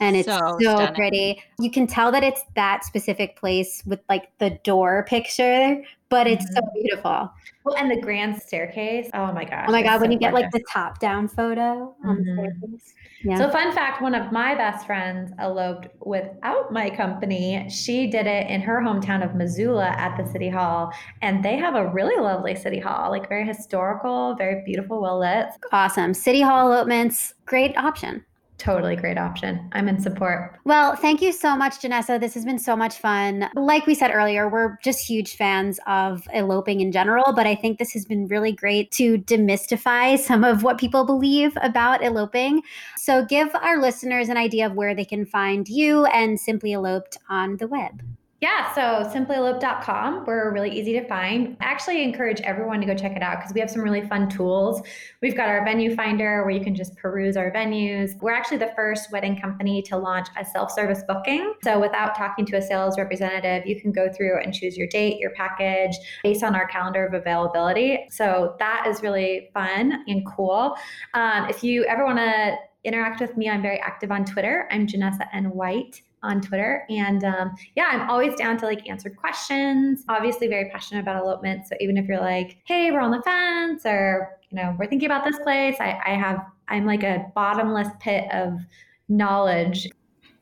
and 0.00 0.14
it's 0.14 0.28
so, 0.28 0.58
so 0.60 0.92
pretty. 0.92 1.42
You 1.58 1.70
can 1.70 1.86
tell 1.86 2.12
that 2.12 2.22
it's 2.22 2.42
that 2.54 2.84
specific 2.84 3.36
place 3.36 3.82
with 3.86 4.00
like 4.10 4.28
the 4.38 4.50
door 4.62 5.06
picture, 5.08 5.82
but 6.08 6.26
it's 6.26 6.44
mm-hmm. 6.44 6.54
so 6.54 6.72
beautiful. 6.74 7.32
Well, 7.64 7.76
and 7.76 7.90
the 7.90 8.00
grand 8.00 8.40
staircase. 8.40 9.08
Oh 9.12 9.32
my 9.32 9.44
gosh. 9.44 9.66
Oh 9.68 9.72
my 9.72 9.82
god, 9.82 10.00
when 10.00 10.10
so 10.10 10.12
you 10.12 10.18
get 10.18 10.34
like 10.34 10.50
the 10.52 10.62
top 10.72 11.00
down 11.00 11.26
photo 11.26 11.96
on 12.04 12.18
mm-hmm. 12.18 12.24
the 12.24 12.50
staircase. 12.60 12.94
Yeah. 13.24 13.38
So 13.38 13.50
fun 13.50 13.72
fact, 13.72 14.02
one 14.02 14.14
of 14.14 14.30
my 14.30 14.54
best 14.54 14.86
friends 14.86 15.32
eloped 15.40 15.88
without 16.04 16.72
my 16.72 16.90
company. 16.90 17.68
She 17.68 18.06
did 18.06 18.26
it 18.26 18.48
in 18.48 18.60
her 18.60 18.80
hometown 18.80 19.24
of 19.24 19.34
Missoula 19.34 19.88
at 19.96 20.16
the 20.16 20.30
city 20.30 20.48
hall, 20.48 20.92
and 21.22 21.44
they 21.44 21.56
have 21.56 21.74
a 21.74 21.88
really 21.88 22.20
lovely 22.22 22.54
city 22.54 22.78
hall, 22.78 23.10
like 23.10 23.28
very 23.28 23.46
historical, 23.46 24.36
very 24.36 24.62
beautiful, 24.64 25.00
well 25.00 25.18
lit. 25.18 25.46
Awesome. 25.72 26.14
City 26.14 26.40
hall 26.40 26.70
elopements, 26.72 27.34
great 27.46 27.76
option 27.76 28.24
totally 28.58 28.96
great 28.96 29.18
option. 29.18 29.68
I'm 29.72 29.88
in 29.88 30.00
support. 30.00 30.58
Well, 30.64 30.96
thank 30.96 31.20
you 31.20 31.32
so 31.32 31.56
much, 31.56 31.80
Janessa. 31.80 32.18
This 32.18 32.34
has 32.34 32.44
been 32.44 32.58
so 32.58 32.76
much 32.76 32.96
fun. 32.98 33.48
Like 33.54 33.86
we 33.86 33.94
said 33.94 34.10
earlier, 34.10 34.48
we're 34.48 34.76
just 34.82 35.06
huge 35.06 35.36
fans 35.36 35.78
of 35.86 36.26
eloping 36.32 36.80
in 36.80 36.92
general, 36.92 37.32
but 37.32 37.46
I 37.46 37.54
think 37.54 37.78
this 37.78 37.92
has 37.92 38.04
been 38.04 38.26
really 38.28 38.52
great 38.52 38.90
to 38.92 39.18
demystify 39.18 40.18
some 40.26 40.44
of 40.44 40.62
what 40.62 40.78
people 40.78 41.04
believe 41.04 41.56
about 41.62 42.02
eloping. 42.02 42.62
So 42.96 43.24
give 43.24 43.54
our 43.54 43.80
listeners 43.80 44.28
an 44.28 44.36
idea 44.36 44.66
of 44.66 44.74
where 44.74 44.94
they 44.94 45.04
can 45.04 45.26
find 45.26 45.68
you 45.68 46.06
and 46.06 46.38
Simply 46.38 46.72
Eloped 46.72 47.18
on 47.28 47.56
the 47.58 47.68
web. 47.68 48.02
Yeah, 48.46 48.72
so 48.74 49.10
simplyeloped.com. 49.10 50.24
We're 50.24 50.52
really 50.52 50.70
easy 50.70 50.92
to 50.92 51.04
find. 51.08 51.56
I 51.60 51.64
actually 51.64 52.04
encourage 52.04 52.40
everyone 52.42 52.78
to 52.78 52.86
go 52.86 52.94
check 52.94 53.16
it 53.16 53.22
out 53.22 53.40
because 53.40 53.52
we 53.52 53.58
have 53.58 53.68
some 53.68 53.82
really 53.82 54.02
fun 54.06 54.28
tools. 54.28 54.82
We've 55.20 55.36
got 55.36 55.48
our 55.48 55.64
venue 55.64 55.96
finder 55.96 56.44
where 56.44 56.52
you 56.52 56.60
can 56.60 56.72
just 56.72 56.94
peruse 56.96 57.36
our 57.36 57.50
venues. 57.50 58.12
We're 58.22 58.34
actually 58.34 58.58
the 58.58 58.72
first 58.76 59.10
wedding 59.10 59.36
company 59.36 59.82
to 59.88 59.96
launch 59.96 60.28
a 60.38 60.44
self 60.44 60.70
service 60.70 61.02
booking. 61.08 61.54
So 61.64 61.80
without 61.80 62.14
talking 62.14 62.46
to 62.46 62.58
a 62.58 62.62
sales 62.62 62.96
representative, 62.96 63.66
you 63.66 63.80
can 63.80 63.90
go 63.90 64.08
through 64.16 64.40
and 64.40 64.54
choose 64.54 64.76
your 64.76 64.86
date, 64.86 65.18
your 65.18 65.32
package 65.32 65.96
based 66.22 66.44
on 66.44 66.54
our 66.54 66.68
calendar 66.68 67.04
of 67.04 67.14
availability. 67.14 68.06
So 68.12 68.54
that 68.60 68.86
is 68.86 69.02
really 69.02 69.50
fun 69.54 70.04
and 70.06 70.24
cool. 70.24 70.76
Um, 71.14 71.48
if 71.50 71.64
you 71.64 71.82
ever 71.86 72.04
want 72.04 72.18
to 72.18 72.54
interact 72.84 73.20
with 73.20 73.36
me, 73.36 73.50
I'm 73.50 73.60
very 73.60 73.80
active 73.80 74.12
on 74.12 74.24
Twitter. 74.24 74.68
I'm 74.70 74.86
Janessa 74.86 75.26
N. 75.32 75.46
White 75.50 76.02
on 76.26 76.40
Twitter. 76.40 76.84
And 76.90 77.24
um, 77.24 77.54
yeah, 77.74 77.88
I'm 77.90 78.10
always 78.10 78.34
down 78.34 78.58
to 78.58 78.66
like 78.66 78.88
answer 78.88 79.10
questions. 79.10 80.04
Obviously, 80.08 80.48
very 80.48 80.68
passionate 80.70 81.00
about 81.00 81.22
elopement. 81.22 81.66
So 81.66 81.76
even 81.80 81.96
if 81.96 82.06
you're 82.06 82.20
like, 82.20 82.58
hey, 82.64 82.90
we're 82.90 83.00
on 83.00 83.10
the 83.10 83.22
fence, 83.22 83.86
or 83.86 84.38
you 84.50 84.56
know, 84.56 84.76
we're 84.78 84.86
thinking 84.86 85.06
about 85.06 85.24
this 85.24 85.38
place, 85.40 85.76
I, 85.80 86.00
I 86.04 86.10
have 86.10 86.44
I'm 86.68 86.84
like 86.84 87.02
a 87.02 87.26
bottomless 87.34 87.88
pit 88.00 88.24
of 88.32 88.60
knowledge. 89.08 89.88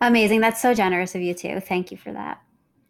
Amazing. 0.01 0.41
That's 0.41 0.61
so 0.61 0.75
generous 0.75 1.15
of 1.15 1.23
you 1.23 1.35
too. 1.35 1.61
Thank 1.61 1.91
you 1.91 1.97
for 1.97 2.13
that. 2.13 2.41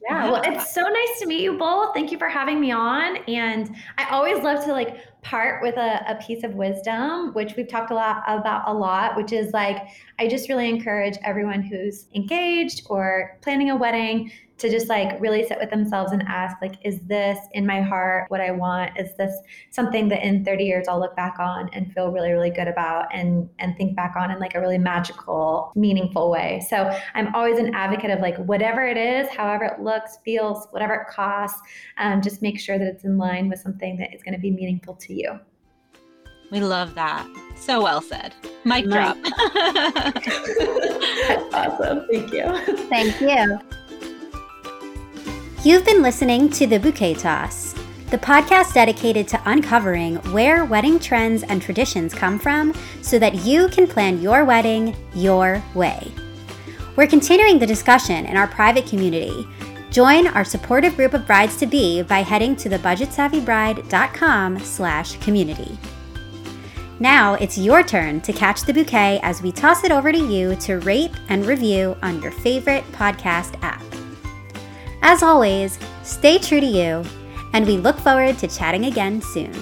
Yeah, 0.09 0.31
well, 0.31 0.43
it's 0.45 0.75
so 0.75 0.83
nice 0.83 1.21
to 1.21 1.27
meet 1.27 1.41
you 1.41 1.57
both. 1.57 1.95
Thank 1.95 2.13
you 2.13 2.19
for 2.19 2.29
having 2.29 2.61
me 2.61 2.73
on. 2.73 3.17
And 3.27 3.75
I 3.97 4.07
always 4.11 4.43
love 4.45 4.63
to 4.65 4.73
like 4.73 4.99
part 5.25 5.63
with 5.63 5.77
a, 5.77 6.05
a 6.07 6.15
piece 6.17 6.45
of 6.45 6.55
wisdom, 6.55 7.33
which 7.35 7.57
we've 7.57 7.69
talked 7.69 7.91
a 7.91 7.95
lot 7.95 8.23
about 8.29 8.69
a 8.69 8.73
lot, 8.73 9.17
which 9.17 9.33
is 9.33 9.53
like, 9.53 9.79
I 10.19 10.29
just 10.29 10.49
really 10.49 10.69
encourage 10.69 11.17
everyone 11.25 11.63
who's 11.63 12.07
engaged 12.15 12.87
or 12.89 13.39
planning 13.41 13.71
a 13.71 13.77
wedding 13.77 14.31
to 14.57 14.71
just 14.71 14.89
like 14.89 15.21
really 15.21 15.47
sit 15.47 15.59
with 15.59 15.71
themselves 15.71 16.13
and 16.13 16.23
ask 16.29 16.57
like 16.63 16.77
is 16.85 17.01
this 17.01 17.39
in 17.53 17.67
my 17.67 17.81
heart 17.81 18.31
what 18.31 18.41
i 18.41 18.51
want? 18.51 18.93
Is 18.99 19.15
this 19.17 19.35
something 19.71 20.09
that 20.09 20.25
in 20.25 20.45
30 20.45 20.65
years 20.65 20.89
i'll 20.89 21.01
look 21.01 21.17
back 21.17 21.39
on 21.39 21.69
and 21.73 21.93
feel 21.93 22.11
really 22.11 22.33
really 22.33 22.51
good 22.51 22.69
about 22.69 23.07
and 23.13 23.49
and 23.59 23.77
think 23.77 23.97
back 23.97 24.15
on 24.17 24.31
in 24.31 24.39
like 24.39 24.55
a 24.55 24.61
really 24.61 24.79
magical 24.79 25.73
meaningful 25.75 26.31
way? 26.31 26.65
So 26.69 26.97
i'm 27.15 27.35
always 27.35 27.59
an 27.59 27.75
advocate 27.75 28.11
of 28.11 28.21
like 28.21 28.37
whatever 28.39 28.87
it 28.87 28.97
is 28.97 29.29
however 29.29 29.65
it 29.65 29.81
looks 29.81 30.19
feels 30.25 30.67
whatever 30.71 30.95
it 30.95 31.09
costs 31.09 31.61
um, 31.99 32.23
just 32.23 32.43
make 32.43 32.59
sure 32.59 32.79
that 32.79 32.87
it's 32.87 33.05
in 33.05 33.19
line 33.19 33.49
with 33.49 33.59
something 33.61 33.97
that 33.99 34.15
is 34.15 34.23
going 34.23 34.35
to 34.35 34.41
be 34.41 34.51
meaningful 34.51 34.95
to 34.95 35.15
you. 35.15 35.39
We 36.51 36.61
love 36.61 36.95
that. 36.95 37.27
So 37.57 37.83
well 37.83 38.01
said. 38.01 38.35
Mic 38.65 38.85
drop. 38.85 39.17
Awesome. 41.55 42.07
Thank 42.11 42.33
you. 42.33 42.77
Thank 42.89 43.21
you 43.21 43.59
You've 45.65 45.87
been 45.87 46.03
listening 46.03 46.51
to 46.51 46.67
The 46.67 46.79
Bouquet 46.79 47.15
Toss, 47.15 47.73
the 48.11 48.19
podcast 48.19 48.75
dedicated 48.75 49.27
to 49.29 49.41
uncovering 49.47 50.17
where 50.31 50.67
wedding 50.67 50.99
trends 50.99 51.43
and 51.43 51.63
traditions 51.63 52.13
come 52.13 52.39
from 52.39 52.75
so 53.01 53.19
that 53.19 53.47
you 53.47 53.69
can 53.69 53.87
plan 53.87 54.21
your 54.21 54.45
wedding 54.45 54.95
your 55.15 55.63
way. 55.75 56.13
We're 56.97 57.07
continuing 57.07 57.59
the 57.59 57.67
discussion 57.67 58.27
in 58.27 58.37
our 58.37 58.47
private 58.47 58.87
community. 58.87 59.49
Join 59.89 60.27
our 60.27 60.45
supportive 60.45 60.97
group 60.97 61.15
of 61.15 61.27
brides 61.27 61.57
to 61.57 61.67
be 61.67 62.03
by 62.03 62.19
heading 62.19 62.57
to 62.57 62.69
thebudgetsavvybride.com 62.69 64.59
slash 64.59 65.17
community. 65.21 65.79
Now 67.01 67.35
it's 67.35 67.57
your 67.57 67.83
turn 67.83 68.21
to 68.21 68.35
catch 68.35 68.65
the 68.65 68.75
bouquet 68.75 69.19
as 69.23 69.41
we 69.41 69.51
toss 69.51 69.83
it 69.83 69.93
over 69.93 70.13
to 70.13 70.19
you 70.19 70.57
to 70.57 70.81
rate 70.81 71.13
and 71.31 71.47
review 71.47 71.97
on 72.03 72.21
your 72.21 72.33
favorite 72.33 72.85
podcast 72.93 73.59
app. 73.63 73.83
As 75.07 75.23
always, 75.23 75.79
stay 76.03 76.39
true 76.39 76.61
to 76.61 76.67
you, 76.67 77.05
and 77.53 77.67
we 77.67 77.77
look 77.77 77.99
forward 77.99 78.39
to 78.39 78.49
chatting 78.49 78.87
again 78.87 79.21
soon. 79.21 79.53